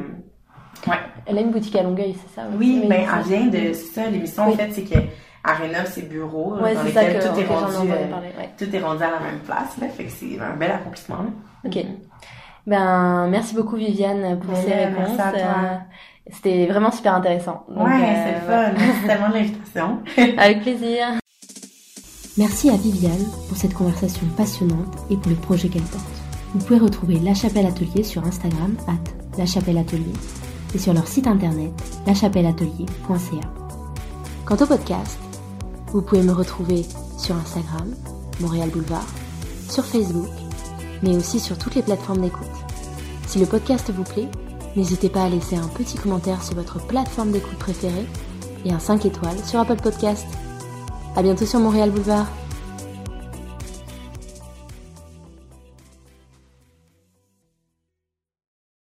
ouais. 0.91 0.97
Elle 1.27 1.39
a 1.39 1.41
une 1.41 1.51
boutique 1.51 1.77
à 1.77 1.83
Longueuil, 1.83 2.15
c'est 2.15 2.35
ça? 2.35 2.47
Oui, 2.57 2.85
ben, 2.89 3.07
ça. 3.07 3.17
elle 3.19 3.25
vient 3.25 3.47
de, 3.69 3.73
ça, 3.75 4.07
l'émission, 4.11 4.47
Oui. 4.47 4.55
en 4.55 4.57
fait, 4.57 4.71
c'est 4.73 4.83
qu'elle 4.85 5.09
rénove 5.45 5.87
ses 5.87 6.03
bureaux, 6.03 6.55
Ouais, 6.61 6.75
dans 6.75 6.81
que, 6.83 6.87
lesquels 6.87 7.21
tout 7.23 7.35
que 7.35 7.41
est 7.41 7.47
rendu, 7.47 7.91
euh, 7.91 8.09
parler, 8.09 8.29
ouais. 8.39 8.51
tout 8.59 8.75
est 8.77 8.81
rendu 8.81 9.03
à 9.03 9.11
la 9.11 9.21
même 9.21 9.39
place, 9.45 9.77
là. 9.81 9.89
Fait 9.89 10.05
que 10.05 10.11
c'est 10.11 10.39
un 10.41 10.57
bel 10.57 10.71
accomplissement, 10.71 11.17
là. 11.19 11.31
Ok. 11.65 11.79
Ben, 12.67 13.27
merci 13.29 13.55
beaucoup 13.55 13.77
Viviane 13.77 14.39
pour 14.41 14.51
Ben, 14.53 14.57
ces 14.61 14.69
merci 14.69 14.95
réponses. 14.95 15.21
à 15.21 15.31
toi. 15.31 15.41
Euh, 15.41 15.77
C'était 16.33 16.67
vraiment 16.67 16.91
super 16.91 17.15
intéressant. 17.15 17.65
Donc, 17.69 17.87
ouais, 17.87 17.93
euh, 17.95 18.25
c'est 18.25 18.35
le 18.35 18.41
fun. 18.41 18.73
Merci 18.79 19.07
tellement 19.07 19.29
de 19.29 19.35
l'invitation. 19.35 19.99
Avec 20.39 20.63
plaisir. 20.63 21.07
Merci 22.37 22.71
à 22.71 22.77
Viviane 22.77 23.27
pour 23.49 23.57
cette 23.57 23.75
conversation 23.75 24.27
passionnante 24.37 24.95
et 25.11 25.17
pour 25.17 25.31
le 25.31 25.37
projet 25.37 25.69
qu'elle 25.69 25.83
porte. 25.83 26.05
Vous 26.55 26.65
pouvez 26.65 26.79
retrouver 26.79 27.19
La 27.19 27.35
Chapelle 27.35 27.67
Atelier 27.67 28.05
sur 28.05 28.25
Instagram, 28.25 28.77
at 28.87 29.39
La 29.39 29.45
Chapelle 29.45 29.79
Atelier, 29.79 30.13
et 30.75 30.79
sur 30.79 30.95
leur 30.95 31.09
site 31.09 31.27
internet, 31.27 31.73
lachapelleatelier.ca. 32.07 33.49
Quant 34.45 34.57
au 34.57 34.67
podcast, 34.67 35.19
vous 35.89 36.01
pouvez 36.03 36.23
me 36.23 36.33
retrouver 36.33 36.85
sur 37.19 37.35
Instagram, 37.35 37.95
Montréal 38.41 38.71
Boulevard, 38.71 39.07
sur 39.69 39.85
Facebook, 39.85 40.31
mais 41.03 41.17
aussi 41.17 41.41
sur 41.41 41.59
toutes 41.59 41.75
les 41.75 41.83
plateformes 41.83 42.21
d'écoute. 42.21 42.47
Si 43.27 43.39
le 43.39 43.47
podcast 43.47 43.91
vous 43.91 44.05
plaît, 44.05 44.29
n'hésitez 44.77 45.09
pas 45.09 45.25
à 45.25 45.29
laisser 45.29 45.57
un 45.57 45.69
petit 45.69 45.97
commentaire 45.97 46.43
sur 46.43 46.55
votre 46.55 46.85
plateforme 46.87 47.33
d'écoute 47.33 47.59
préférée 47.59 48.07
et 48.65 48.73
un 48.73 48.79
5 48.79 49.07
étoiles 49.07 49.45
sur 49.45 49.61
Apple 49.61 49.81
Podcast. 49.83 50.27
À 51.17 51.23
bientôt 51.23 51.47
sur 51.47 51.61
Montréal 51.61 51.91
Boulevard. 51.91 52.27